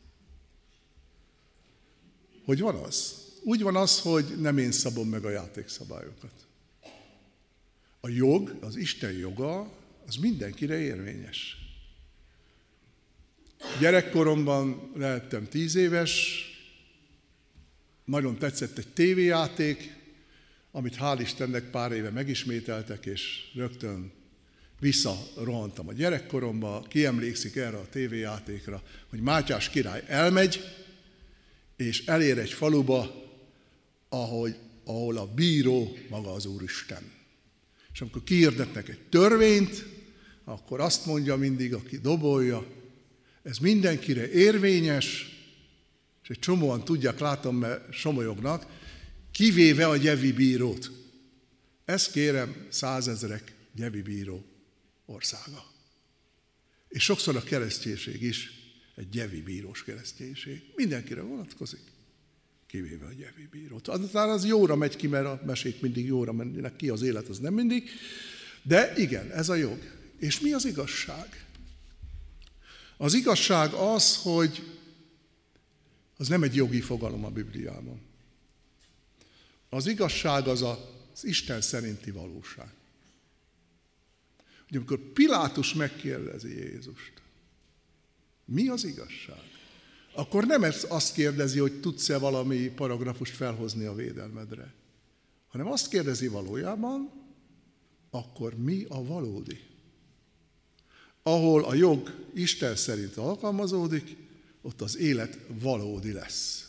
Hogy 2.44 2.60
van 2.60 2.74
az? 2.74 3.20
Úgy 3.42 3.62
van 3.62 3.76
az, 3.76 4.00
hogy 4.00 4.40
nem 4.40 4.58
én 4.58 4.72
szabom 4.72 5.08
meg 5.08 5.24
a 5.24 5.30
játékszabályokat. 5.30 6.46
A 8.00 8.08
jog, 8.08 8.56
az 8.60 8.76
Isten 8.76 9.12
joga, 9.12 9.72
az 10.06 10.16
mindenkire 10.16 10.78
érvényes. 10.78 11.56
Gyerekkoromban 13.80 14.92
lehettem 14.94 15.48
tíz 15.48 15.74
éves, 15.74 16.46
nagyon 18.04 18.38
tetszett 18.38 18.78
egy 18.78 18.88
tévéjáték, 18.88 19.96
amit 20.70 20.96
hál' 20.98 21.18
Istennek 21.20 21.70
pár 21.70 21.92
éve 21.92 22.10
megismételtek, 22.10 23.06
és 23.06 23.50
rögtön 23.54 24.12
visszarohantam 24.80 25.88
a 25.88 25.92
gyerekkoromba, 25.92 26.84
kiemlékszik 26.88 27.56
erre 27.56 27.76
a 27.76 27.88
tévéjátékra, 27.88 28.82
hogy 29.08 29.20
Mátyás 29.20 29.68
király 29.68 30.02
elmegy, 30.06 30.60
és 31.76 32.06
elér 32.06 32.38
egy 32.38 32.52
faluba, 32.52 33.30
ahogy, 34.08 34.56
ahol 34.84 35.16
a 35.16 35.26
bíró 35.26 35.96
maga 36.08 36.32
az 36.32 36.46
Úristen. 36.46 37.02
És 37.92 38.00
amikor 38.00 38.24
kiirdetnek 38.24 38.88
egy 38.88 39.00
törvényt, 39.08 39.84
akkor 40.44 40.80
azt 40.80 41.06
mondja 41.06 41.36
mindig, 41.36 41.74
aki 41.74 41.98
dobolja, 41.98 42.66
ez 43.42 43.58
mindenkire 43.58 44.30
érvényes, 44.30 45.30
és 46.22 46.28
egy 46.28 46.38
csomóan 46.38 46.84
tudják, 46.84 47.18
látom, 47.18 47.56
mert 47.56 47.92
somolyognak, 47.92 48.66
kivéve 49.32 49.86
a 49.86 49.96
gyevi 49.96 50.32
bírót. 50.32 50.90
Ezt 51.84 52.12
kérem 52.12 52.66
százezrek 52.68 53.54
gyevi 53.74 54.02
bíró 54.02 54.44
országa. 55.06 55.64
És 56.88 57.02
sokszor 57.02 57.36
a 57.36 57.42
kereszténység 57.42 58.22
is 58.22 58.50
egy 58.94 59.08
gyevi 59.08 59.42
bírós 59.42 59.84
kereszténység. 59.84 60.62
Mindenkire 60.76 61.20
vonatkozik, 61.20 61.80
kivéve 62.66 63.06
a 63.06 63.12
gyevi 63.12 63.48
bírót. 63.50 63.88
Aztán 63.88 64.28
az 64.28 64.44
jóra 64.44 64.76
megy 64.76 64.96
ki, 64.96 65.06
mert 65.06 65.26
a 65.26 65.42
mesék 65.46 65.80
mindig 65.80 66.06
jóra 66.06 66.32
mennek 66.32 66.76
ki, 66.76 66.88
az 66.88 67.02
élet 67.02 67.28
az 67.28 67.38
nem 67.38 67.54
mindig. 67.54 67.90
De 68.62 68.92
igen, 68.96 69.30
ez 69.30 69.48
a 69.48 69.54
jog. 69.54 69.78
És 70.18 70.40
mi 70.40 70.52
az 70.52 70.64
igazság? 70.64 71.46
Az 72.96 73.14
igazság 73.14 73.72
az, 73.72 74.16
hogy 74.16 74.62
az 76.22 76.28
nem 76.28 76.42
egy 76.42 76.54
jogi 76.54 76.80
fogalom 76.80 77.24
a 77.24 77.30
Bibliában. 77.30 78.00
Az 79.68 79.86
igazság 79.86 80.46
az 80.46 80.62
az 80.62 81.24
Isten 81.24 81.60
szerinti 81.60 82.10
valóság. 82.10 82.68
Ugye 84.68 84.78
amikor 84.78 84.98
Pilátus 84.98 85.74
megkérdezi 85.74 86.58
Jézust, 86.58 87.12
mi 88.44 88.68
az 88.68 88.84
igazság? 88.84 89.42
Akkor 90.14 90.46
nem 90.46 90.62
azt 90.88 91.14
kérdezi, 91.14 91.58
hogy 91.58 91.80
tudsz-e 91.80 92.18
valami 92.18 92.68
paragrafust 92.68 93.34
felhozni 93.34 93.84
a 93.84 93.94
védelmedre, 93.94 94.74
hanem 95.48 95.66
azt 95.66 95.88
kérdezi 95.88 96.28
valójában, 96.28 97.10
akkor 98.10 98.56
mi 98.56 98.84
a 98.88 99.04
valódi? 99.04 99.60
Ahol 101.22 101.64
a 101.64 101.74
jog 101.74 102.28
Isten 102.34 102.76
szerint 102.76 103.16
alkalmazódik, 103.16 104.21
ott 104.62 104.80
az 104.80 104.96
élet 104.96 105.38
valódi 105.48 106.12
lesz. 106.12 106.66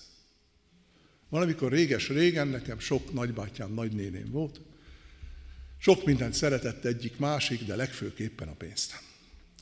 Valamikor 1.29 1.71
réges-régen 1.71 2.47
nekem 2.47 2.79
sok 2.79 3.13
nagybátyám, 3.13 3.73
nagynéném 3.73 4.31
volt, 4.31 4.59
sok 5.77 6.05
mindent 6.05 6.33
szeretett 6.33 6.85
egyik 6.85 7.17
másik, 7.17 7.65
de 7.65 7.75
legfőképpen 7.75 8.47
a 8.47 8.53
pénzt. 8.53 9.01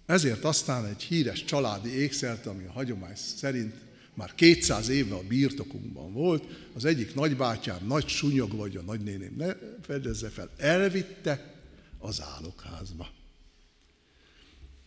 Ezért 0.06 0.44
aztán 0.44 0.86
egy 0.86 1.04
híres 1.04 1.44
családi 1.44 1.90
ékszert, 1.90 2.46
ami 2.46 2.64
a 2.64 2.72
hagyomány 2.72 3.16
szerint 3.16 3.74
már 4.14 4.36
200 4.36 4.90
éve 4.90 5.16
a 5.16 5.24
birtokunkban 5.28 6.14
volt, 6.14 6.44
az 6.74 6.86
egyik 6.86 7.16
nagybátyám, 7.16 7.88
nagy 7.88 8.08
sunyog 8.08 8.56
vagy 8.56 8.78
a 8.78 8.82
nagynéném, 8.82 9.36
ne 9.38 9.54
fedezze 9.82 10.30
fel, 10.30 10.50
elvitte 10.58 11.54
az 11.98 12.22
álokházba. 12.22 13.10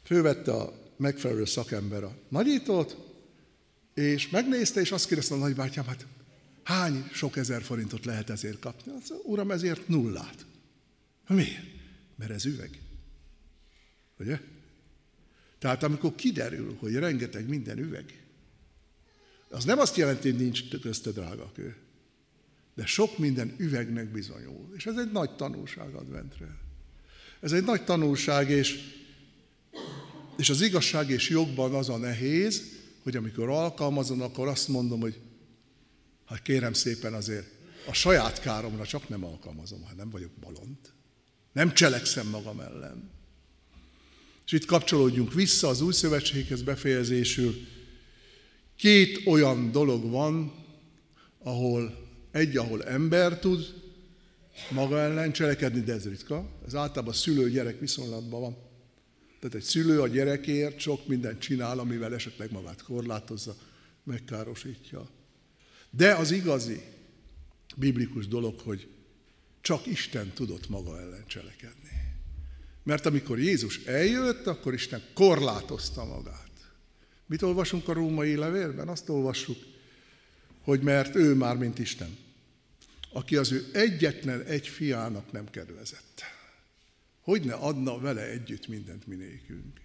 Fővette 0.02 0.52
a 0.52 0.72
megfelelő 0.96 1.44
szakember 1.44 2.02
a 2.02 2.16
nagyítót, 2.28 3.13
és 3.94 4.28
megnézte, 4.28 4.80
és 4.80 4.92
azt 4.92 5.06
kérdezte 5.06 5.34
a 5.34 5.38
nagybátyám, 5.38 5.86
hát 5.86 6.06
hány 6.62 7.08
sok 7.12 7.36
ezer 7.36 7.62
forintot 7.62 8.04
lehet 8.04 8.30
ezért 8.30 8.58
kapni? 8.58 8.92
Azt 8.92 9.10
mondja, 9.10 9.30
uram, 9.30 9.50
ezért 9.50 9.88
nullát. 9.88 10.46
Miért? 11.28 11.62
Mert 12.16 12.30
ez 12.30 12.44
üveg. 12.44 12.78
Ugye? 14.18 14.40
Tehát 15.58 15.82
amikor 15.82 16.14
kiderül, 16.14 16.76
hogy 16.78 16.94
rengeteg 16.94 17.48
minden 17.48 17.78
üveg, 17.78 18.24
az 19.48 19.64
nem 19.64 19.78
azt 19.78 19.96
jelenti, 19.96 20.30
hogy 20.30 20.40
nincs 20.40 20.78
közte 20.80 21.10
drága 21.10 21.52
kő. 21.52 21.76
De 22.74 22.86
sok 22.86 23.18
minden 23.18 23.54
üvegnek 23.58 24.12
bizonyul. 24.12 24.72
És 24.76 24.86
ez 24.86 24.96
egy 24.96 25.12
nagy 25.12 25.36
tanulság 25.36 25.94
adventre. 25.94 26.58
Ez 27.40 27.52
egy 27.52 27.64
nagy 27.64 27.84
tanulság, 27.84 28.50
és, 28.50 28.80
és 30.36 30.50
az 30.50 30.60
igazság 30.60 31.10
és 31.10 31.28
jogban 31.28 31.74
az 31.74 31.88
a 31.88 31.96
nehéz, 31.96 32.62
hogy 33.04 33.16
amikor 33.16 33.48
alkalmazom, 33.48 34.22
akkor 34.22 34.48
azt 34.48 34.68
mondom, 34.68 35.00
hogy 35.00 35.20
hát 36.24 36.42
kérem 36.42 36.72
szépen 36.72 37.14
azért, 37.14 37.46
a 37.86 37.92
saját 37.92 38.40
káromra 38.40 38.86
csak 38.86 39.08
nem 39.08 39.24
alkalmazom, 39.24 39.82
ha 39.82 39.94
nem 39.94 40.10
vagyok 40.10 40.30
balont. 40.40 40.92
Nem 41.52 41.74
cselekszem 41.74 42.26
magam 42.26 42.60
ellen. 42.60 43.10
És 44.46 44.52
itt 44.52 44.64
kapcsolódjunk 44.64 45.32
vissza 45.34 45.68
az 45.68 45.80
új 45.80 45.92
szövetséghez 45.92 46.62
befejezésül. 46.62 47.54
Két 48.76 49.26
olyan 49.26 49.70
dolog 49.70 50.10
van, 50.10 50.52
ahol 51.38 52.08
egy, 52.30 52.56
ahol 52.56 52.84
ember 52.84 53.38
tud 53.38 53.82
maga 54.70 55.00
ellen 55.00 55.32
cselekedni, 55.32 55.80
de 55.80 55.92
ez 55.92 56.08
ritka. 56.08 56.48
Ez 56.66 56.74
általában 56.74 57.14
szülő-gyerek 57.14 57.80
viszonylatban 57.80 58.40
van. 58.40 58.56
Tehát 59.44 59.58
egy 59.58 59.68
szülő 59.68 60.00
a 60.00 60.08
gyerekért 60.08 60.78
sok 60.78 61.06
mindent 61.06 61.38
csinál, 61.38 61.78
amivel 61.78 62.14
esetleg 62.14 62.52
magát 62.52 62.82
korlátozza, 62.82 63.56
megkárosítja. 64.04 65.08
De 65.90 66.14
az 66.14 66.30
igazi 66.30 66.82
biblikus 67.76 68.28
dolog, 68.28 68.60
hogy 68.60 68.88
csak 69.60 69.86
Isten 69.86 70.32
tudott 70.32 70.68
maga 70.68 71.00
ellen 71.00 71.26
cselekedni. 71.26 71.90
Mert 72.82 73.06
amikor 73.06 73.38
Jézus 73.38 73.84
eljött, 73.84 74.46
akkor 74.46 74.74
Isten 74.74 75.02
korlátozta 75.14 76.04
magát. 76.04 76.72
Mit 77.26 77.42
olvasunk 77.42 77.88
a 77.88 77.92
római 77.92 78.34
levélben? 78.34 78.88
Azt 78.88 79.08
olvassuk, 79.08 79.58
hogy 80.60 80.80
mert 80.80 81.14
ő 81.14 81.34
már, 81.34 81.56
mint 81.56 81.78
Isten, 81.78 82.16
aki 83.12 83.36
az 83.36 83.52
ő 83.52 83.66
egyetlen 83.72 84.42
egy 84.42 84.68
fiának 84.68 85.32
nem 85.32 85.50
kedvezett. 85.50 86.22
Hogy 87.24 87.42
ne 87.42 87.52
adna 87.52 87.98
vele 87.98 88.30
együtt 88.30 88.68
mindent 88.68 89.06
minékünk. 89.06 89.80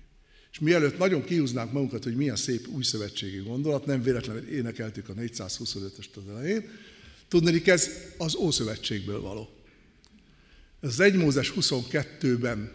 És 0.52 0.60
mielőtt 0.60 0.98
nagyon 0.98 1.24
kihúznánk 1.24 1.72
magunkat, 1.72 2.04
hogy 2.04 2.16
milyen 2.16 2.36
szép 2.36 2.68
új 2.68 2.84
szövetségi 2.84 3.38
gondolat, 3.38 3.86
nem 3.86 4.02
véletlenül 4.02 4.48
énekeltük 4.48 5.10
a 5.10 5.14
425-öst 5.14 6.14
az 6.16 6.30
elején, 6.30 6.70
tudni, 7.28 7.62
ez 7.66 7.90
az 8.18 8.36
Ószövetségből 8.36 9.22
való. 9.22 9.50
Ez 10.82 10.90
az 10.90 11.00
1 11.00 11.16
Mózes 11.16 11.54
22-ben 11.56 12.72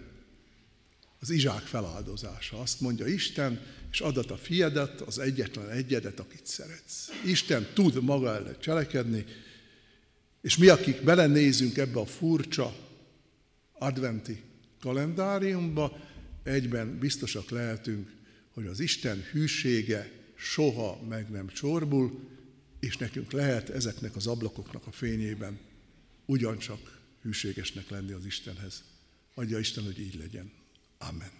az 1.21 1.31
Izsák 1.31 1.63
feláldozása. 1.63 2.61
Azt 2.61 2.81
mondja 2.81 3.07
Isten, 3.07 3.61
és 3.91 4.01
adat 4.01 4.31
a 4.31 4.37
fiadat, 4.37 5.01
az 5.01 5.19
egyetlen 5.19 5.71
egyedet, 5.71 6.21
akit 6.21 6.47
szeretsz. 6.47 7.09
Isten 7.25 7.67
tud 7.75 8.03
maga 8.03 8.35
ellen 8.35 8.57
cselekedni, 8.61 9.25
és 10.41 10.57
mi, 10.57 10.69
akik 10.69 11.03
belenézünk 11.03 11.77
ebbe 11.77 12.01
a 12.01 12.07
furcsa 12.07 12.77
adventi 13.73 14.43
kalendáriumba, 14.85 15.99
egyben 16.43 16.99
biztosak 16.99 17.51
lehetünk, 17.51 18.13
hogy 18.51 18.67
az 18.67 18.81
Isten 18.81 19.23
hűsége 19.33 20.11
soha 20.35 21.03
meg 21.09 21.31
nem 21.31 21.49
csorbul, 21.49 22.29
és 22.81 22.97
nekünk 22.97 23.33
lehet 23.33 23.69
ezeknek 23.69 24.17
az 24.17 24.27
ablakoknak 24.27 24.87
a 24.87 24.93
fényében 24.93 25.59
ugyancsak 26.25 27.01
hűségesnek 27.23 27.89
lenni 27.89 28.13
az 28.13 28.25
Istenhez. 28.25 28.83
Adja 29.35 29.59
Isten, 29.59 29.85
hogy 29.85 30.01
így 30.01 30.15
legyen. 30.19 30.51
Amen. 30.99 31.31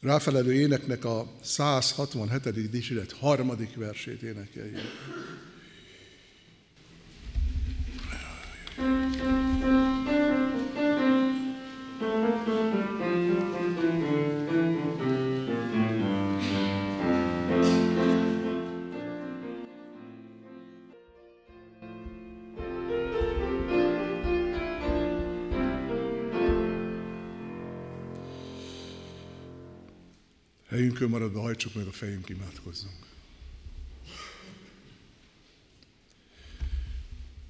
Ráfelelő 0.00 0.52
éneknek 0.52 1.04
a 1.04 1.32
167. 1.42 2.70
dicséret 2.70 3.12
harmadik 3.12 3.74
versét 3.74 4.22
énekeljük. 4.22 4.80
Maradva 31.08 31.40
hajtsuk 31.40 31.74
meg 31.74 31.86
a 31.86 31.92
fejünk, 31.92 32.28
imádkozzunk. 32.28 33.06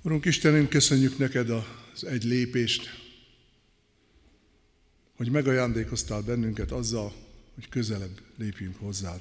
Urunk 0.02 0.24
Istenünk, 0.24 0.68
köszönjük 0.68 1.18
neked 1.18 1.50
az 1.50 2.04
egy 2.04 2.24
lépést, 2.24 3.04
hogy 5.16 5.30
megajándékoztál 5.30 6.22
bennünket 6.22 6.72
azzal, 6.72 7.12
hogy 7.54 7.68
közelebb 7.68 8.20
lépjünk 8.36 8.76
hozzád. 8.76 9.20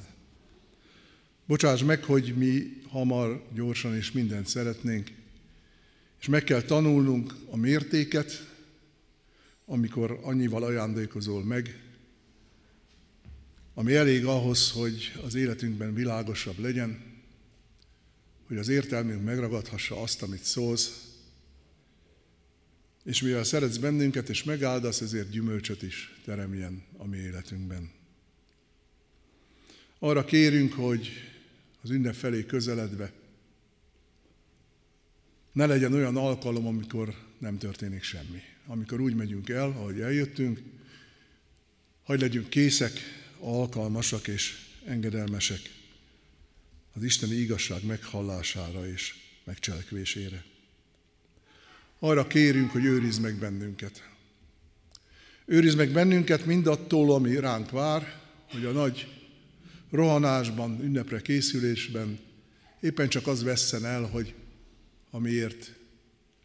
Bocsáss 1.45 1.81
meg, 1.81 2.03
hogy 2.03 2.33
mi 2.37 2.81
hamar, 2.89 3.45
gyorsan 3.53 3.95
és 3.95 4.11
mindent 4.11 4.47
szeretnénk, 4.47 5.11
és 6.19 6.27
meg 6.27 6.43
kell 6.43 6.61
tanulnunk 6.61 7.35
a 7.49 7.57
mértéket, 7.57 8.53
amikor 9.65 10.19
annyival 10.21 10.63
ajándékozol 10.63 11.43
meg, 11.43 11.84
ami 13.77 13.95
elég 13.95 14.25
ahhoz, 14.25 14.71
hogy 14.71 15.11
az 15.23 15.35
életünkben 15.35 15.93
világosabb 15.93 16.59
legyen, 16.59 17.13
hogy 18.47 18.57
az 18.57 18.67
értelmünk 18.67 19.23
megragadhassa 19.23 20.01
azt, 20.01 20.21
amit 20.21 20.43
szólsz, 20.43 21.09
és 23.03 23.21
mivel 23.21 23.43
szeretsz 23.43 23.77
bennünket 23.77 24.29
és 24.29 24.43
megáldasz, 24.43 25.01
ezért 25.01 25.29
gyümölcsöt 25.29 25.81
is 25.81 26.21
teremjen 26.25 26.83
a 26.97 27.07
mi 27.07 27.17
életünkben. 27.17 27.91
Arra 29.99 30.25
kérünk, 30.25 30.73
hogy 30.73 31.09
az 31.81 31.89
ünnep 31.89 32.15
felé 32.15 32.45
közeledve 32.45 33.11
ne 35.51 35.65
legyen 35.65 35.93
olyan 35.93 36.17
alkalom, 36.17 36.67
amikor 36.67 37.15
nem 37.37 37.57
történik 37.57 38.03
semmi. 38.03 38.41
Amikor 38.65 38.99
úgy 38.99 39.15
megyünk 39.15 39.49
el, 39.49 39.69
ahogy 39.69 39.99
eljöttünk, 39.99 40.61
hogy 42.03 42.19
legyünk 42.19 42.49
készek 42.49 42.91
alkalmasak 43.39 44.27
és 44.27 44.57
engedelmesek 44.85 45.59
az 46.93 47.03
isteni 47.03 47.35
igazság 47.35 47.83
meghallására 47.83 48.87
és 48.87 49.13
megcselekvésére. 49.43 50.43
Arra 51.99 52.27
kérünk, 52.27 52.71
hogy 52.71 52.85
őrizd 52.85 53.21
meg 53.21 53.35
bennünket. 53.35 54.09
Őrizd 55.45 55.77
meg 55.77 55.91
bennünket 55.91 56.45
mindattól, 56.45 57.13
ami 57.13 57.39
ránk 57.39 57.69
vár, 57.69 58.21
hogy 58.51 58.65
a 58.65 58.71
nagy 58.71 59.07
rohanásban, 59.89 60.83
ünnepre 60.83 61.21
készülésben 61.21 62.19
éppen 62.79 63.09
csak 63.09 63.27
az 63.27 63.43
vesszen 63.43 63.85
el, 63.85 64.03
hogy 64.03 64.33
amiért 65.09 65.73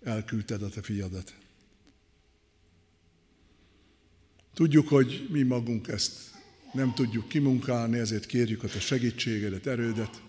elküldted 0.02 0.62
a 0.62 0.68
te 0.68 0.82
fiadat. 0.82 1.34
Tudjuk, 4.54 4.88
hogy 4.88 5.26
mi 5.30 5.42
magunk 5.42 5.88
ezt 5.88 6.29
nem 6.72 6.94
tudjuk 6.94 7.28
kimunkálni, 7.28 7.98
ezért 7.98 8.26
kérjük 8.26 8.62
a 8.62 8.68
te 8.68 8.80
segítségedet, 8.80 9.66
erődet, 9.66 10.22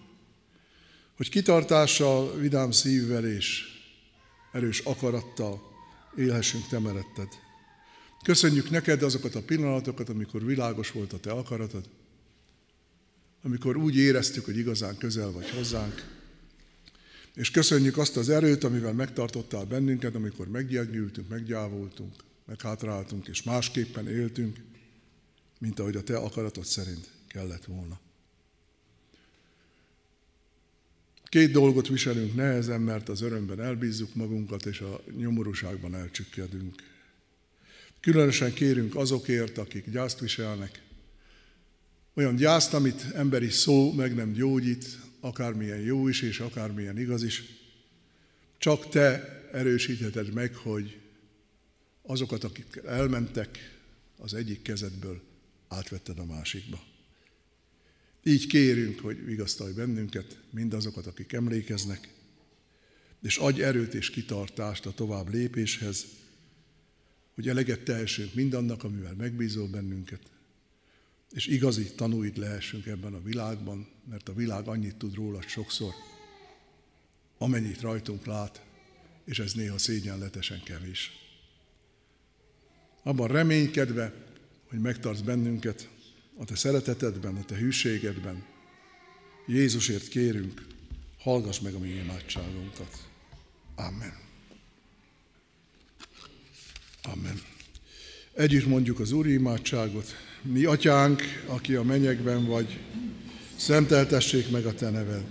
hogy 1.17 1.29
kitartással, 1.29 2.37
vidám 2.37 2.71
szívvel 2.71 3.25
és 3.25 3.63
erős 4.51 4.79
akarattal 4.79 5.61
élhessünk 6.15 6.67
Te 6.67 6.79
meretted. 6.79 7.27
Köszönjük 8.23 8.69
neked 8.69 9.03
azokat 9.03 9.35
a 9.35 9.41
pillanatokat, 9.41 10.09
amikor 10.09 10.45
világos 10.45 10.91
volt 10.91 11.13
a 11.13 11.19
Te 11.19 11.31
akaratod, 11.31 11.89
amikor 13.43 13.77
úgy 13.77 13.95
éreztük, 13.95 14.45
hogy 14.45 14.57
igazán 14.57 14.97
közel 14.97 15.31
vagy 15.31 15.49
hozzánk, 15.49 16.19
és 17.35 17.51
köszönjük 17.51 17.97
azt 17.97 18.17
az 18.17 18.29
erőt, 18.29 18.63
amivel 18.63 18.93
megtartottál 18.93 19.65
bennünket, 19.65 20.15
amikor 20.15 20.47
meggyengültünk, 20.47 21.29
meggyávultunk, 21.29 22.13
meghátráltunk, 22.45 23.27
és 23.27 23.43
másképpen 23.43 24.07
éltünk, 24.07 24.57
mint 25.62 25.80
ahogy 25.80 25.95
a 25.95 26.03
Te 26.03 26.18
akaratod 26.18 26.66
szerint 26.66 27.09
kellett 27.28 27.66
volna. 27.66 27.99
Két 31.24 31.51
dolgot 31.51 31.88
viselünk 31.88 32.36
nehezen, 32.36 32.82
mert 32.82 33.09
az 33.09 33.22
örömben 33.22 33.62
elbízzuk 33.62 34.16
magunkat, 34.16 34.66
és 34.66 34.80
a 34.80 35.01
nyomorúságban 35.18 35.95
elcsükkedünk. 35.95 36.76
Különösen 37.99 38.53
kérünk 38.53 38.95
azokért, 38.95 39.57
akik 39.57 39.89
gyászt 39.89 40.20
viselnek, 40.20 40.82
olyan 42.14 42.36
gyászt, 42.36 42.74
amit 42.74 43.05
emberi 43.14 43.49
szó 43.49 43.91
meg 43.91 44.16
nem 44.16 44.32
gyógyít, 44.32 44.86
akármilyen 45.20 45.80
jó 45.80 46.07
is 46.07 46.22
és 46.22 46.39
akármilyen 46.39 46.99
igaz 46.99 47.24
is, 47.24 47.43
csak 48.57 48.89
te 48.89 49.39
erősítheted 49.51 50.34
meg, 50.34 50.55
hogy 50.55 50.99
azokat, 52.01 52.43
akik 52.43 52.82
elmentek 52.86 53.80
az 54.18 54.34
egyik 54.34 54.62
kezedből, 54.62 55.22
átvetted 55.72 56.19
a 56.19 56.26
másikba. 56.26 56.84
Így 58.24 58.47
kérünk, 58.47 58.99
hogy 58.99 59.26
vigasztalj 59.26 59.74
bennünket, 59.74 60.39
mindazokat, 60.49 61.05
akik 61.05 61.34
emlékeznek, 61.34 62.13
és 63.22 63.38
adj 63.38 63.63
erőt 63.63 63.93
és 63.93 64.09
kitartást 64.09 64.86
a 64.86 64.93
tovább 64.93 65.34
lépéshez, 65.34 66.05
hogy 67.34 67.49
eleget 67.49 67.84
tehessünk 67.84 68.34
mindannak, 68.34 68.84
amivel 68.84 69.13
megbízol 69.13 69.67
bennünket, 69.67 70.22
és 71.32 71.47
igazi 71.47 71.91
tanúid 71.95 72.38
lehessünk 72.38 72.86
ebben 72.86 73.13
a 73.13 73.22
világban, 73.22 73.88
mert 74.09 74.30
a 74.30 74.34
világ 74.34 74.67
annyit 74.67 74.95
tud 74.95 75.15
róla 75.15 75.41
sokszor, 75.41 75.93
amennyit 77.38 77.82
rajtunk 77.82 78.26
lát, 78.26 78.65
és 79.26 79.39
ez 79.39 79.53
néha 79.53 79.78
szégyenletesen 79.78 80.63
kevés. 80.63 81.11
Abban 83.03 83.28
reménykedve, 83.28 84.30
hogy 84.72 84.80
megtartsz 84.80 85.19
bennünket 85.19 85.89
a 86.38 86.45
te 86.45 86.55
szeretetedben, 86.55 87.36
a 87.36 87.45
te 87.45 87.55
hűségedben. 87.55 88.43
Jézusért 89.47 90.07
kérünk, 90.07 90.65
hallgass 91.19 91.59
meg 91.59 91.74
a 91.74 91.80
mi 91.80 91.88
imádságunkat. 91.88 93.07
Amen. 93.76 94.13
Amen. 97.01 97.41
Együtt 98.34 98.65
mondjuk 98.65 98.99
az 98.99 99.11
Úri 99.11 99.34
imádságot. 99.34 100.15
Mi 100.41 100.63
atyánk, 100.63 101.22
aki 101.45 101.76
a 101.76 101.84
mennyekben 101.84 102.45
vagy, 102.45 102.80
szenteltessék 103.55 104.49
meg 104.49 104.65
a 104.65 104.74
te 104.74 104.89
neved. 104.89 105.24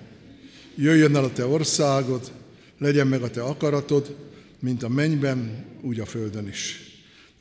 Jöjjön 0.77 1.17
el 1.17 1.25
a 1.25 1.33
te 1.33 1.47
országod, 1.47 2.33
legyen 2.79 3.07
meg 3.07 3.23
a 3.23 3.31
te 3.31 3.43
akaratod, 3.43 4.17
mint 4.59 4.83
a 4.83 4.89
mennyben, 4.89 5.67
úgy 5.81 6.01
a 6.01 6.07
földön 6.07 6.49
is. 6.49 6.90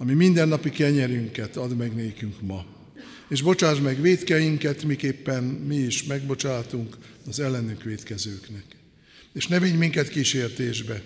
Ami 0.01 0.13
mindennapi 0.13 0.69
kenyerünket 0.69 1.55
ad 1.55 1.77
meg 1.77 1.95
nékünk 1.95 2.41
ma. 2.41 2.65
És 3.29 3.41
bocsáss 3.41 3.79
meg 3.79 4.01
védkeinket, 4.01 4.83
miképpen 4.83 5.43
mi 5.43 5.75
is 5.75 6.03
megbocsátunk 6.03 6.97
az 7.27 7.39
ellenünk 7.39 7.83
védkezőknek. 7.83 8.65
És 9.33 9.47
ne 9.47 9.59
vigy 9.59 9.77
minket 9.77 10.09
kísértésbe, 10.09 11.03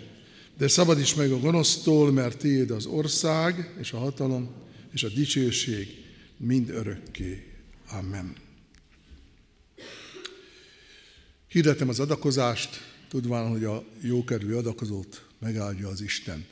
de 0.58 0.68
szabadíts 0.68 1.16
meg 1.16 1.32
a 1.32 1.40
gonosztól, 1.40 2.12
mert 2.12 2.38
tiéd 2.38 2.72
az 2.72 2.86
ország, 2.86 3.74
és 3.80 3.92
a 3.92 3.98
hatalom, 3.98 4.50
és 4.94 5.04
a 5.04 5.10
dicsőség 5.10 5.88
mind 6.38 6.70
örökké. 6.70 7.44
Amen. 7.90 8.36
Hirdetem 11.48 11.90
az 11.90 12.00
adakozást, 12.00 12.82
tudván, 13.10 13.50
hogy 13.50 13.64
a 13.64 13.84
jókedvű 14.02 14.54
adakozót 14.54 15.26
megáldja 15.40 15.88
az 15.88 16.02
Isten. 16.02 16.46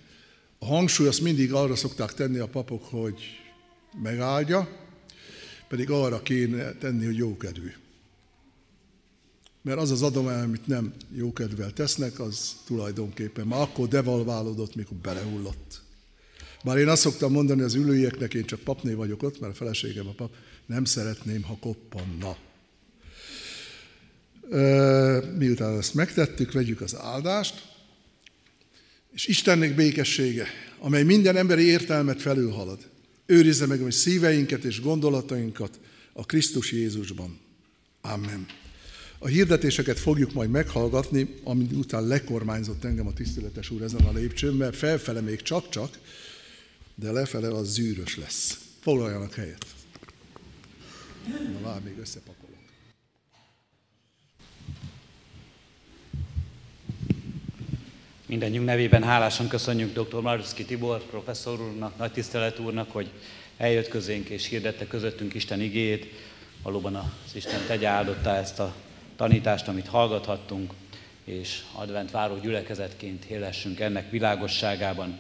A 0.64 0.66
hangsúly 0.66 1.08
azt 1.08 1.22
mindig 1.22 1.54
arra 1.54 1.76
szokták 1.76 2.14
tenni 2.14 2.38
a 2.38 2.48
papok, 2.48 2.84
hogy 2.84 3.22
megáldja, 4.02 4.70
pedig 5.68 5.90
arra 5.90 6.22
kéne 6.22 6.74
tenni, 6.74 7.06
hogy 7.06 7.18
jókedvű. 7.18 7.72
Mert 9.62 9.80
az 9.80 9.92
az 9.92 10.02
adomány, 10.02 10.44
amit 10.44 10.68
nem 10.68 10.94
jókedvel 11.16 11.74
tesznek, 11.74 12.20
az 12.20 12.56
tulajdonképpen 12.66 13.48
már 13.48 13.62
akkor 13.62 13.88
devalválódott, 13.88 14.76
mikor 14.76 14.98
belehullott. 14.98 15.82
Bár 16.64 16.78
én 16.78 16.88
azt 16.88 17.02
szoktam 17.02 17.32
mondani 17.32 17.62
az 17.62 17.74
ülőieknek, 17.74 18.34
én 18.34 18.46
csak 18.46 18.60
papné 18.60 18.94
vagyok 18.94 19.24
ott, 19.24 19.40
mert 19.40 19.54
a 19.54 19.56
feleségem 19.56 20.08
a 20.08 20.14
pap, 20.14 20.32
nem 20.66 20.86
szeretném, 20.86 21.44
ha 21.44 21.58
koppanna. 21.60 22.38
Miután 25.38 25.78
ezt 25.78 25.94
megtettük, 25.94 26.52
vegyük 26.52 26.82
az 26.82 26.96
áldást, 26.96 27.71
és 29.14 29.28
Istennek 29.28 29.76
békessége, 29.76 30.48
amely 30.80 31.04
minden 31.04 31.38
emberi 31.38 31.64
értelmet 31.64 32.22
felülhalad, 32.22 32.90
őrizze 33.26 33.66
meg 33.66 33.82
a 33.82 33.92
szíveinket 33.92 34.64
és 34.64 34.82
gondolatainkat 34.82 35.80
a 36.14 36.26
Krisztus 36.26 36.72
Jézusban. 36.72 37.40
Amen. 38.02 38.46
A 39.20 39.28
hirdetéseket 39.28 40.00
fogjuk 40.00 40.34
majd 40.34 40.50
meghallgatni, 40.50 41.36
amit 41.44 41.72
után 41.72 42.08
lekormányzott 42.08 42.84
engem 42.84 43.08
a 43.08 43.14
tiszteletes 43.14 43.70
úr 43.70 43.82
ezen 43.82 44.02
a 44.02 44.14
lépcsőn, 44.14 44.54
mert 44.54 44.76
felfele 44.76 45.22
még 45.22 45.42
csak-csak, 45.42 46.00
de 46.96 47.12
lefele 47.12 47.48
az 47.48 47.74
zűrös 47.74 48.18
lesz. 48.18 48.60
Foglaljanak 48.80 49.34
helyet. 49.34 49.66
Na, 51.28 51.60
vár, 51.62 51.82
még 51.82 51.98
összepakolom. 52.00 52.51
Mindenjünk 58.32 58.66
nevében 58.66 59.04
hálásan 59.04 59.48
köszönjük 59.48 60.00
dr. 60.00 60.22
Maruszki 60.22 60.66
Tibor 60.66 61.02
professzor 61.04 61.62
úrnak, 61.62 61.98
nagy 61.98 62.12
tisztelet 62.12 62.60
úrnak, 62.60 62.92
hogy 62.92 63.10
eljött 63.58 63.88
közénk 63.88 64.30
és 64.30 64.48
hirdette 64.48 64.88
közöttünk 64.88 65.34
Isten 65.34 65.62
igéjét. 65.62 66.06
Valóban 66.64 66.96
az 66.96 67.36
Isten 67.36 67.60
tegye 67.68 67.88
áldotta 67.88 68.36
ezt 68.36 68.60
a 68.60 68.74
tanítást, 69.16 69.68
amit 69.68 69.88
hallgathattunk, 69.88 70.74
és 71.24 71.62
advent 71.74 72.12
váró 72.12 72.38
gyülekezetként 72.38 73.26
élhessünk 73.26 73.80
ennek 73.80 74.10
világosságában. 74.10 75.18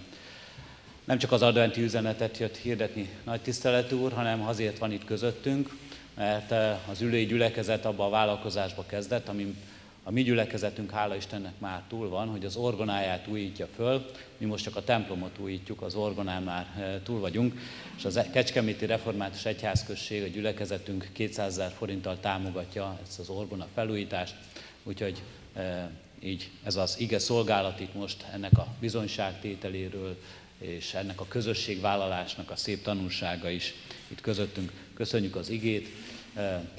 Nem 1.03 1.17
csak 1.17 1.31
az 1.31 1.41
adventi 1.41 1.81
üzenetet 1.81 2.37
jött 2.37 2.57
hirdetni 2.57 3.09
nagy 3.23 3.41
tiszteletű 3.41 3.95
úr, 3.95 4.11
hanem 4.13 4.41
azért 4.47 4.77
van 4.77 4.91
itt 4.91 5.05
közöttünk, 5.05 5.69
mert 6.15 6.51
az 6.91 7.01
ülői 7.01 7.25
gyülekezet 7.25 7.85
abba 7.85 8.05
a 8.05 8.09
vállalkozásba 8.09 8.85
kezdett, 8.85 9.27
ami 9.27 9.55
a 10.03 10.11
mi 10.11 10.23
gyülekezetünk, 10.23 10.91
hála 10.91 11.15
Istennek 11.15 11.53
már 11.57 11.83
túl 11.87 12.09
van, 12.09 12.27
hogy 12.27 12.45
az 12.45 12.55
orgonáját 12.55 13.27
újítja 13.27 13.67
föl, 13.75 14.05
mi 14.37 14.45
most 14.45 14.63
csak 14.63 14.75
a 14.75 14.83
templomot 14.83 15.37
újítjuk, 15.39 15.81
az 15.81 15.95
orgonán 15.95 16.43
már 16.43 16.67
eh, 16.77 16.99
túl 17.03 17.19
vagyunk, 17.19 17.59
és 17.97 18.05
az 18.05 18.19
Kecskeméti 18.31 18.85
Református 18.85 19.45
Egyházközség, 19.45 20.23
a 20.23 20.27
gyülekezetünk 20.27 21.09
200 21.11 21.47
ezer 21.51 21.71
forinttal 21.71 22.19
támogatja 22.19 22.99
ezt 23.07 23.19
az 23.19 23.29
orgona 23.29 23.67
felújítást, 23.73 24.35
úgyhogy 24.83 25.21
e, 25.53 25.91
így 26.19 26.49
ez 26.63 26.75
az 26.75 26.99
ige 26.99 27.19
szolgálat 27.19 27.79
itt 27.79 27.93
most 27.93 28.25
ennek 28.33 28.57
a 28.57 28.67
bizonyságtételéről, 28.79 30.17
és 30.57 30.93
ennek 30.93 31.19
a 31.19 31.25
közösségvállalásnak 31.27 32.51
a 32.51 32.55
szép 32.55 32.81
tanulsága 32.81 33.49
is 33.49 33.73
itt 34.07 34.21
közöttünk. 34.21 34.71
Köszönjük 34.93 35.35
az 35.35 35.49
igét, 35.49 35.87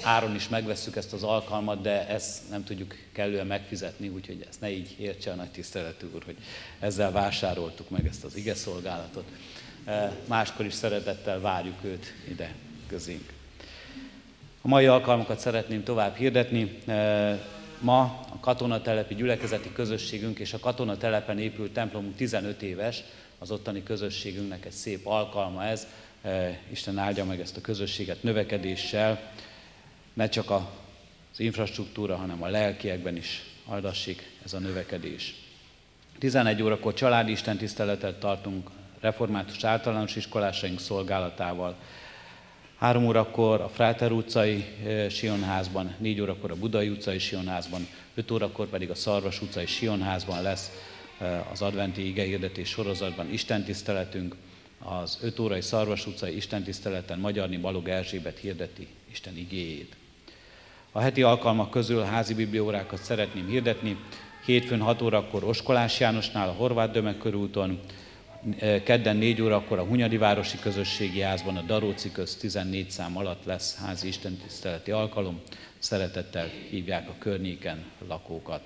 áron 0.02 0.34
is 0.34 0.48
megvesszük 0.48 0.96
ezt 0.96 1.12
az 1.12 1.22
alkalmat, 1.22 1.82
de 1.82 2.08
ezt 2.08 2.50
nem 2.50 2.64
tudjuk 2.64 2.94
kellően 3.12 3.46
megfizetni, 3.46 4.08
úgyhogy 4.08 4.46
ezt 4.48 4.60
ne 4.60 4.70
így 4.70 4.94
értse 4.98 5.30
a 5.30 5.34
nagy 5.34 5.50
tiszteletű 5.50 6.06
úr, 6.14 6.22
hogy 6.24 6.36
ezzel 6.78 7.10
vásároltuk 7.10 7.90
meg 7.90 8.06
ezt 8.06 8.24
az 8.24 8.36
ige 8.36 8.54
szolgálatot. 8.54 9.24
Máskor 10.26 10.66
is 10.66 10.74
szeretettel 10.74 11.40
várjuk 11.40 11.84
őt 11.84 12.12
ide 12.28 12.54
közénk. 12.86 13.32
A 14.62 14.68
mai 14.68 14.86
alkalmakat 14.86 15.38
szeretném 15.38 15.82
tovább 15.82 16.16
hirdetni. 16.16 16.78
Ma 17.78 18.00
a 18.32 18.38
katonatelepi 18.40 19.14
gyülekezeti 19.14 19.72
közösségünk 19.72 20.38
és 20.38 20.52
a 20.52 20.58
katonatelepen 20.58 21.38
épült 21.38 21.72
templomunk 21.72 22.16
15 22.16 22.62
éves, 22.62 23.02
az 23.38 23.50
ottani 23.50 23.82
közösségünknek 23.82 24.64
egy 24.64 24.72
szép 24.72 25.06
alkalma 25.06 25.64
ez. 25.64 25.86
Isten 26.70 26.98
áldja 26.98 27.24
meg 27.24 27.40
ezt 27.40 27.56
a 27.56 27.60
közösséget 27.60 28.22
növekedéssel, 28.22 29.32
ne 30.12 30.28
csak 30.28 30.50
az 30.50 30.60
infrastruktúra, 31.40 32.16
hanem 32.16 32.42
a 32.42 32.48
lelkiekben 32.48 33.16
is 33.16 33.42
aldassék 33.66 34.30
ez 34.44 34.52
a 34.52 34.58
növekedés. 34.58 35.34
11 36.18 36.62
órakor 36.62 36.94
családi 36.94 37.32
istentiszteletet 37.32 38.20
tartunk 38.20 38.70
református 39.00 39.64
általános 39.64 40.16
iskolásaink 40.16 40.80
szolgálatával. 40.80 41.76
3 42.78 43.06
órakor 43.06 43.60
a 43.60 43.68
Fráter 43.68 44.12
utcai 44.12 44.64
Sionházban, 45.10 45.94
4 45.98 46.20
órakor 46.20 46.50
a 46.50 46.56
Budai 46.56 46.88
utcai 46.88 47.18
Sionházban, 47.18 47.86
5 48.14 48.30
órakor 48.30 48.68
pedig 48.68 48.90
a 48.90 48.94
Szarvas 48.94 49.42
utcai 49.42 49.66
Sionházban 49.66 50.42
lesz 50.42 50.70
az 51.52 51.62
adventi 51.62 52.06
igehirdetés 52.06 52.68
sorozatban 52.68 53.32
Isten 53.32 53.64
tiszteletünk, 53.64 54.36
az 54.84 55.18
5 55.22 55.38
órai 55.38 55.60
Szarvas 55.60 56.06
utcai 56.06 56.36
istentiszteleten 56.36 57.18
Magyarni 57.18 57.56
Balog 57.56 57.88
Erzsébet 57.88 58.38
hirdeti 58.38 58.86
Isten 59.10 59.36
igéjét. 59.36 59.96
A 60.92 61.00
heti 61.00 61.22
alkalmak 61.22 61.70
közül 61.70 62.02
házi 62.02 62.34
bibliórákat 62.34 63.02
szeretném 63.02 63.46
hirdetni. 63.46 63.96
Hétfőn 64.44 64.80
6 64.80 65.02
órakor 65.02 65.44
Oskolás 65.44 66.00
Jánosnál 66.00 66.48
a 66.48 66.52
Horváth 66.52 66.92
Dömeg 66.92 67.18
körúton, 67.18 67.80
kedden 68.84 69.16
4 69.16 69.42
órakor 69.42 69.78
a 69.78 69.84
Hunyadi 69.84 70.16
Városi 70.16 70.58
Közösségi 70.58 71.20
Házban 71.20 71.56
a 71.56 71.62
Daróci 71.62 72.12
köz 72.12 72.36
14 72.36 72.90
szám 72.90 73.16
alatt 73.16 73.44
lesz 73.44 73.76
házi 73.76 74.08
istentiszteleti 74.08 74.90
alkalom. 74.90 75.40
Szeretettel 75.78 76.46
hívják 76.70 77.08
a 77.08 77.14
környéken 77.18 77.84
lakókat. 78.08 78.60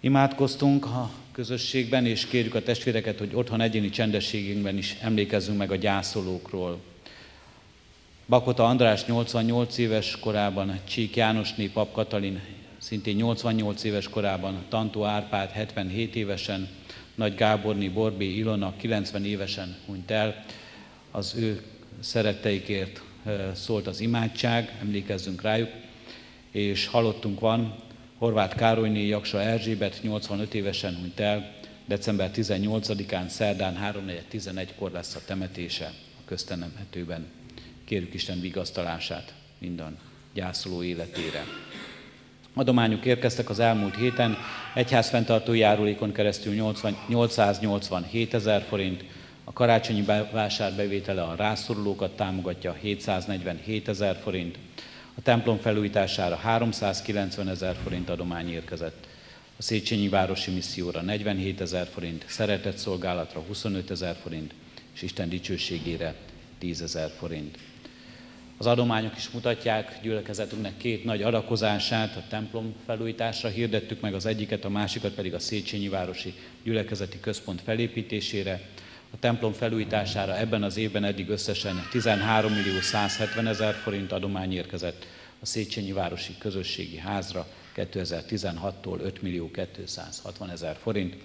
Imádkoztunk 0.00 0.84
a 0.84 1.10
közösségben, 1.32 2.06
és 2.06 2.26
kérjük 2.26 2.54
a 2.54 2.62
testvéreket, 2.62 3.18
hogy 3.18 3.34
otthon 3.34 3.60
egyéni 3.60 3.90
csendességünkben 3.90 4.76
is 4.76 4.96
emlékezzünk 5.00 5.58
meg 5.58 5.70
a 5.70 5.76
gyászolókról. 5.76 6.78
Bakota 8.26 8.64
András 8.64 9.04
88 9.04 9.78
éves 9.78 10.18
korában, 10.20 10.80
Csík 10.88 11.16
Jánosné 11.16 11.66
Pap 11.66 11.92
Katalin 11.92 12.40
szintén 12.78 13.16
88 13.16 13.84
éves 13.84 14.08
korában, 14.08 14.64
Tantó 14.68 15.04
Árpád 15.04 15.50
77 15.50 16.14
évesen, 16.14 16.68
Nagy 17.14 17.34
Gáborni 17.34 17.88
Borbé 17.88 18.36
Ilona 18.36 18.74
90 18.76 19.24
évesen 19.24 19.76
hunyt 19.86 20.10
el. 20.10 20.44
Az 21.10 21.34
ő 21.36 21.62
szeretteikért 22.00 23.02
szólt 23.54 23.86
az 23.86 24.00
imádság, 24.00 24.78
emlékezzünk 24.80 25.42
rájuk, 25.42 25.70
és 26.50 26.86
halottunk 26.86 27.40
van, 27.40 27.86
Horváth 28.18 28.56
Károlyné 28.56 29.06
Jaksa 29.06 29.40
Erzsébet 29.40 29.98
85 30.02 30.54
évesen 30.54 30.96
hunyt 30.96 31.20
el, 31.20 31.54
december 31.86 32.30
18-án, 32.34 33.28
szerdán 33.28 33.94
3.11-kor 33.94 34.90
lesz 34.90 35.14
a 35.14 35.20
temetése 35.26 35.84
a 36.18 36.22
köztenemhetőben. 36.24 37.26
Kérjük 37.84 38.14
Isten 38.14 38.40
vigasztalását 38.40 39.34
minden 39.58 39.98
gyászoló 40.34 40.82
életére. 40.82 41.44
Adományok 42.54 43.04
érkeztek 43.04 43.50
az 43.50 43.58
elmúlt 43.58 43.96
héten, 43.96 44.36
egyházfenntartó 44.74 45.52
járulékon 45.52 46.12
keresztül 46.12 46.54
80, 46.54 46.96
887 47.08 48.34
ezer 48.34 48.62
forint, 48.62 49.04
a 49.44 49.52
karácsonyi 49.52 50.04
vásár 50.32 50.72
bevétele 50.72 51.22
a 51.22 51.34
rászorulókat 51.34 52.16
támogatja 52.16 52.72
747 52.72 53.88
ezer 53.88 54.16
forint, 54.22 54.58
a 55.18 55.22
templom 55.22 55.58
felújítására 55.58 56.36
390 56.36 57.48
ezer 57.48 57.76
forint 57.82 58.08
adomány 58.08 58.50
érkezett, 58.50 59.06
a 59.56 59.62
Széchenyi 59.62 60.08
Városi 60.08 60.50
Misszióra 60.50 61.00
47 61.00 61.60
ezer 61.60 61.86
forint, 61.86 62.24
szeretett 62.28 62.76
szolgálatra 62.76 63.40
25 63.40 63.90
ezer 63.90 64.16
forint, 64.22 64.54
és 64.94 65.02
Isten 65.02 65.28
dicsőségére 65.28 66.14
10 66.58 66.82
ezer 66.82 67.10
forint. 67.18 67.58
Az 68.56 68.66
adományok 68.66 69.16
is 69.16 69.30
mutatják 69.30 69.98
gyülekezetünknek 70.02 70.76
két 70.76 71.04
nagy 71.04 71.22
adakozását, 71.22 72.16
a 72.16 72.24
templom 72.28 72.74
felújításra 72.86 73.48
hirdettük 73.48 74.00
meg 74.00 74.14
az 74.14 74.26
egyiket, 74.26 74.64
a 74.64 74.68
másikat 74.68 75.12
pedig 75.12 75.34
a 75.34 75.38
Széchenyi 75.38 75.88
Városi 75.88 76.34
Gyülekezeti 76.62 77.20
Központ 77.20 77.60
felépítésére. 77.60 78.60
A 79.10 79.18
templom 79.18 79.52
felújítására 79.52 80.38
ebben 80.38 80.62
az 80.62 80.76
évben 80.76 81.04
eddig 81.04 81.28
összesen 81.28 81.86
13 81.90 82.52
millió 82.52 82.80
170 82.80 83.46
ezer 83.46 83.74
forint 83.74 84.12
adomány 84.12 84.52
érkezett, 84.52 85.06
a 85.40 85.46
Széchenyi 85.46 85.92
Városi 85.92 86.34
Közösségi 86.38 86.96
Házra 86.96 87.46
2016-tól 87.76 89.00
5 89.00 89.22
millió 89.22 89.50
260 89.50 90.50
ezer 90.50 90.76
forint. 90.82 91.16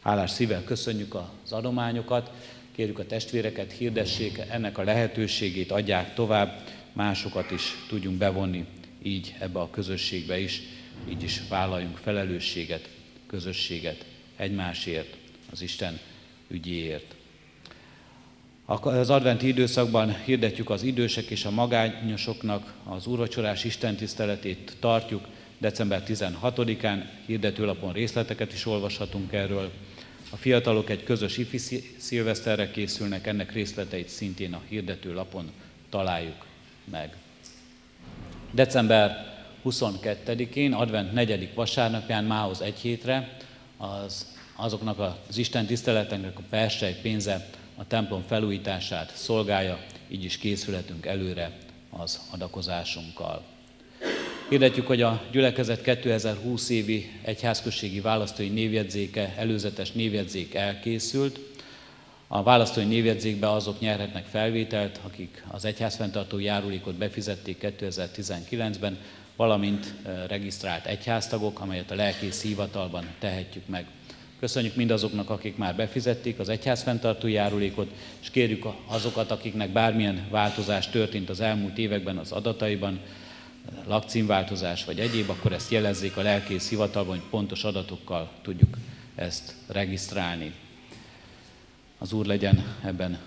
Hálás 0.00 0.30
szívvel 0.30 0.64
köszönjük 0.64 1.14
az 1.14 1.52
adományokat, 1.52 2.30
kérjük 2.72 2.98
a 2.98 3.06
testvéreket, 3.06 3.72
hirdessék 3.72 4.38
ennek 4.50 4.78
a 4.78 4.82
lehetőségét, 4.82 5.70
adják 5.70 6.14
tovább, 6.14 6.60
másokat 6.92 7.50
is 7.50 7.62
tudjunk 7.88 8.18
bevonni 8.18 8.66
így 9.02 9.34
ebbe 9.38 9.60
a 9.60 9.70
közösségbe 9.70 10.38
is, 10.38 10.62
így 11.08 11.22
is 11.22 11.42
vállaljunk 11.48 11.96
felelősséget, 11.96 12.88
közösséget 13.26 14.04
egymásért, 14.36 15.16
az 15.50 15.62
Isten 15.62 16.00
ügyéért. 16.54 17.14
Az 18.80 19.10
adventi 19.10 19.46
időszakban 19.46 20.16
hirdetjük 20.24 20.70
az 20.70 20.82
idősek 20.82 21.24
és 21.24 21.44
a 21.44 21.50
magányosoknak 21.50 22.74
az 22.84 23.06
úrvacsorás 23.06 23.64
istentiszteletét 23.64 24.76
tartjuk. 24.80 25.26
December 25.58 26.02
16-án 26.06 27.02
hirdetőlapon 27.26 27.92
részleteket 27.92 28.52
is 28.52 28.66
olvashatunk 28.66 29.32
erről. 29.32 29.70
A 30.30 30.36
fiatalok 30.36 30.90
egy 30.90 31.04
közös 31.04 31.36
ifi 31.36 31.58
szilveszterre 31.96 32.70
készülnek, 32.70 33.26
ennek 33.26 33.52
részleteit 33.52 34.08
szintén 34.08 34.52
a 34.52 34.60
hirdetőlapon 34.68 35.50
találjuk 35.90 36.46
meg. 36.90 37.16
December 38.50 39.34
22-én, 39.64 40.72
advent 40.72 41.12
4. 41.12 41.48
vasárnapján 41.54 42.24
mához 42.24 42.60
egy 42.60 42.78
hétre 42.78 43.36
az, 43.76 44.33
azoknak 44.56 44.98
az 45.28 45.36
Isten 45.36 45.66
tiszteleteknek 45.66 46.38
a 46.38 46.42
persej 46.50 46.96
pénze 47.02 47.48
a 47.76 47.86
templom 47.86 48.22
felújítását 48.26 49.12
szolgálja, 49.16 49.78
így 50.08 50.24
is 50.24 50.38
készülhetünk 50.38 51.06
előre 51.06 51.50
az 51.90 52.20
adakozásunkkal. 52.30 53.42
Hirdetjük, 54.48 54.86
hogy 54.86 55.02
a 55.02 55.22
gyülekezet 55.30 55.82
2020 55.82 56.68
évi 56.68 57.10
egyházközségi 57.22 58.00
választói 58.00 58.48
névjegyzéke, 58.48 59.34
előzetes 59.36 59.92
névjegyzék 59.92 60.54
elkészült. 60.54 61.40
A 62.28 62.42
választói 62.42 62.84
névjegyzékbe 62.84 63.50
azok 63.50 63.80
nyerhetnek 63.80 64.24
felvételt, 64.24 65.00
akik 65.02 65.44
az 65.48 65.64
egyházfenntartó 65.64 66.38
járulékot 66.38 66.94
befizették 66.94 67.74
2019-ben, 67.80 68.98
valamint 69.36 69.94
eh, 70.02 70.24
regisztrált 70.28 70.86
egyháztagok, 70.86 71.60
amelyet 71.60 71.90
a 71.90 71.94
lelkész 71.94 72.42
hivatalban 72.42 73.04
tehetjük 73.18 73.66
meg. 73.66 73.86
Köszönjük 74.40 74.74
mindazoknak, 74.76 75.30
akik 75.30 75.56
már 75.56 75.76
befizették 75.76 76.38
az 76.38 76.48
egyház 76.48 76.82
fenntartó 76.82 77.26
járulékot, 77.26 77.90
és 78.20 78.30
kérjük 78.30 78.64
azokat, 78.86 79.30
akiknek 79.30 79.72
bármilyen 79.72 80.26
változás 80.30 80.88
történt 80.88 81.30
az 81.30 81.40
elmúlt 81.40 81.78
években 81.78 82.16
az 82.16 82.32
adataiban, 82.32 83.00
lakcímváltozás 83.86 84.84
vagy 84.84 85.00
egyéb, 85.00 85.30
akkor 85.30 85.52
ezt 85.52 85.70
jelezzék 85.70 86.16
a 86.16 86.22
lelkész 86.22 86.68
hivatalban, 86.68 87.16
hogy 87.18 87.28
pontos 87.30 87.64
adatokkal 87.64 88.30
tudjuk 88.42 88.78
ezt 89.14 89.54
regisztrálni. 89.66 90.52
Az 91.98 92.12
Úr 92.12 92.26
legyen 92.26 92.64
ebben 92.84 93.18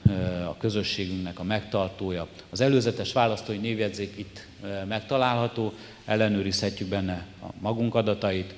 a 0.48 0.58
közösségünknek 0.58 1.40
a 1.40 1.44
megtartója. 1.44 2.28
Az 2.50 2.62
előzetes 2.62 3.14
választói 3.14 3.58
névjegyzék 3.58 4.18
itt 4.18 4.48
megtalálható, 4.88 5.74
ellenőrizhetjük 6.06 6.90
benne 6.90 7.26
a 7.42 7.46
magunk 7.60 7.96
adatait, 7.96 8.54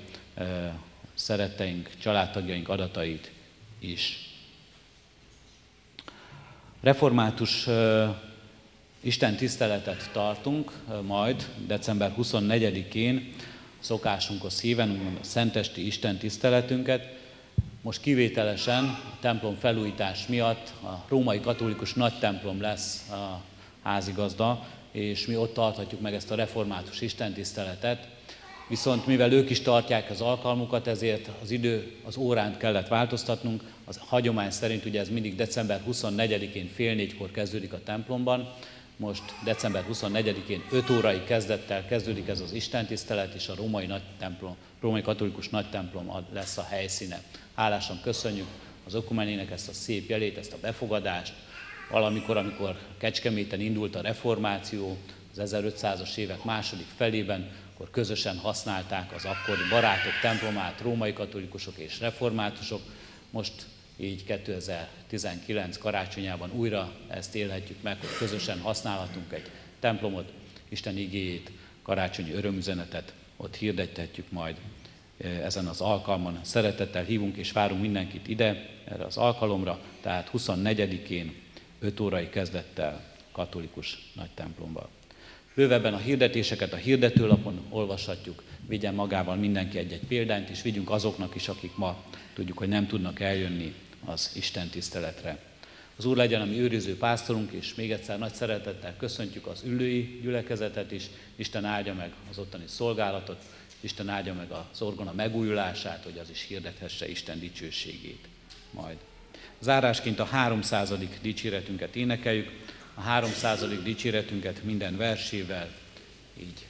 szeretteink, 1.19 1.89
családtagjaink 1.97 2.69
adatait 2.69 3.31
is. 3.79 4.29
Református 6.81 7.67
Isten 9.01 9.35
tiszteletet 9.35 10.09
tartunk 10.11 10.71
majd 11.01 11.49
december 11.67 12.13
24-én, 12.17 13.33
szokásunkhoz 13.79 14.61
híven, 14.61 14.91
úgymond 14.91 15.17
a 15.21 15.23
szentesti 15.23 15.85
Isten 15.85 16.17
tiszteletünket. 16.17 17.17
Most 17.81 18.01
kivételesen 18.01 18.83
a 18.83 19.17
templom 19.19 19.55
felújítás 19.55 20.27
miatt 20.27 20.73
a 20.83 21.05
római 21.07 21.39
katolikus 21.39 21.93
nagy 21.93 22.19
templom 22.19 22.61
lesz 22.61 23.09
a 23.09 23.41
házigazda, 23.83 24.67
és 24.91 25.25
mi 25.25 25.35
ott 25.35 25.53
tarthatjuk 25.53 26.01
meg 26.01 26.13
ezt 26.13 26.31
a 26.31 26.35
református 26.35 27.01
Isten 27.01 27.33
tiszteletet. 27.33 28.07
Viszont 28.69 29.05
mivel 29.05 29.31
ők 29.31 29.49
is 29.49 29.61
tartják 29.61 30.09
az 30.09 30.21
alkalmukat, 30.21 30.87
ezért 30.87 31.29
az 31.41 31.51
idő, 31.51 31.95
az 32.03 32.17
óránt 32.17 32.57
kellett 32.57 32.87
változtatnunk. 32.87 33.63
Az 33.85 33.99
hagyomány 34.07 34.51
szerint 34.51 34.85
ugye 34.85 34.99
ez 34.99 35.09
mindig 35.09 35.35
december 35.35 35.81
24-én 35.91 36.69
fél 36.73 36.95
négykor 36.95 37.31
kezdődik 37.31 37.73
a 37.73 37.83
templomban, 37.83 38.53
most 38.97 39.23
december 39.43 39.85
24-én 39.91 40.63
5 40.71 40.89
órai 40.89 41.23
kezdettel 41.23 41.85
kezdődik 41.85 42.27
ez 42.27 42.39
az 42.39 42.53
istentisztelet, 42.53 43.33
és 43.33 43.47
a 43.47 43.55
római, 43.55 43.85
nagy 43.85 44.01
templom, 44.19 44.55
római 44.81 45.01
katolikus 45.01 45.49
nagy 45.49 45.69
templom 45.69 46.11
lesz 46.33 46.57
a 46.57 46.67
helyszíne. 46.69 47.21
Hálásan 47.55 47.99
köszönjük 48.03 48.47
az 48.85 48.93
ökumenének 48.93 49.51
ezt 49.51 49.69
a 49.69 49.73
szép 49.73 50.09
jelét, 50.09 50.37
ezt 50.37 50.53
a 50.53 50.57
befogadást. 50.61 51.33
Valamikor, 51.91 52.37
amikor 52.37 52.77
Kecskeméten 52.97 53.59
indult 53.59 53.95
a 53.95 54.01
reformáció, 54.01 54.97
az 55.37 55.55
1500-as 55.55 56.15
évek 56.15 56.43
második 56.43 56.87
felében, 56.95 57.49
akkor 57.79 57.91
közösen 57.91 58.37
használták 58.37 59.13
az 59.13 59.25
akkori 59.25 59.61
barátok 59.69 60.11
templomát, 60.21 60.81
római 60.81 61.13
katolikusok 61.13 61.77
és 61.77 61.99
reformátusok. 61.99 62.81
Most 63.29 63.53
így 63.97 64.23
2019 64.25 65.77
karácsonyában 65.77 66.51
újra 66.51 66.93
ezt 67.07 67.35
élhetjük 67.35 67.81
meg, 67.81 67.99
hogy 67.99 68.09
közösen 68.17 68.59
használhatunk 68.59 69.33
egy 69.33 69.51
templomot, 69.79 70.33
Isten 70.69 70.97
igéjét, 70.97 71.51
karácsonyi 71.81 72.31
örömüzenetet 72.31 73.13
ott 73.37 73.55
hirdethetjük 73.55 74.31
majd 74.31 74.57
ezen 75.17 75.67
az 75.67 75.81
alkalmon. 75.81 76.39
Szeretettel 76.41 77.03
hívunk 77.03 77.35
és 77.35 77.51
várunk 77.51 77.81
mindenkit 77.81 78.27
ide, 78.27 78.69
erre 78.85 79.05
az 79.05 79.17
alkalomra, 79.17 79.79
tehát 80.01 80.29
24-én 80.33 81.41
5 81.79 81.99
órai 81.99 82.29
kezdettel 82.29 83.03
katolikus 83.31 84.11
nagy 84.15 84.29
templomban. 84.33 84.87
Bővebben 85.59 85.93
a 85.93 85.97
hirdetéseket 85.97 86.73
a 86.73 86.75
hirdetőlapon 86.75 87.65
olvashatjuk, 87.69 88.43
vigyen 88.67 88.93
magával 88.93 89.35
mindenki 89.35 89.77
egy-egy 89.77 90.05
példányt, 90.07 90.49
és 90.49 90.61
vigyünk 90.61 90.89
azoknak 90.89 91.35
is, 91.35 91.47
akik 91.47 91.75
ma 91.75 92.03
tudjuk, 92.33 92.57
hogy 92.57 92.67
nem 92.67 92.87
tudnak 92.87 93.19
eljönni 93.19 93.73
az 94.05 94.31
Isten 94.35 94.69
tiszteletre. 94.69 95.39
Az 95.95 96.05
Úr 96.05 96.17
legyen 96.17 96.41
a 96.41 96.45
mi 96.45 96.59
őriző 96.59 96.97
pásztorunk, 96.97 97.51
és 97.51 97.75
még 97.75 97.91
egyszer 97.91 98.19
nagy 98.19 98.33
szeretettel 98.33 98.95
köszöntjük 98.97 99.47
az 99.47 99.63
ülői 99.65 100.19
gyülekezetet 100.21 100.91
is. 100.91 101.05
Isten 101.35 101.65
áldja 101.65 101.93
meg 101.93 102.11
az 102.29 102.37
ottani 102.37 102.65
szolgálatot, 102.67 103.43
Isten 103.79 104.09
áldja 104.09 104.33
meg 104.33 104.51
az 104.51 104.81
orgona 104.81 105.11
megújulását, 105.11 106.03
hogy 106.03 106.19
az 106.21 106.29
is 106.29 106.45
hirdethesse 106.47 107.09
Isten 107.09 107.39
dicsőségét 107.39 108.27
majd. 108.71 108.97
Zárásként 109.59 110.19
a 110.19 110.25
300. 110.25 110.93
dicséretünket 111.21 111.95
énekeljük, 111.95 112.49
a 112.99 113.01
300. 113.01 113.83
dicséretünket 113.83 114.63
minden 114.63 114.97
versével, 114.97 115.69
így 116.39 116.65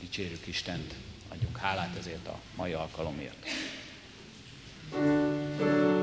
dicsérjük 0.00 0.46
Istent, 0.46 0.94
adjuk 1.28 1.56
hálát 1.56 1.96
ezért 1.98 2.26
a 2.26 2.40
mai 2.56 2.72
alkalomért. 2.72 3.46
thank 4.90 5.60
you 5.60 5.95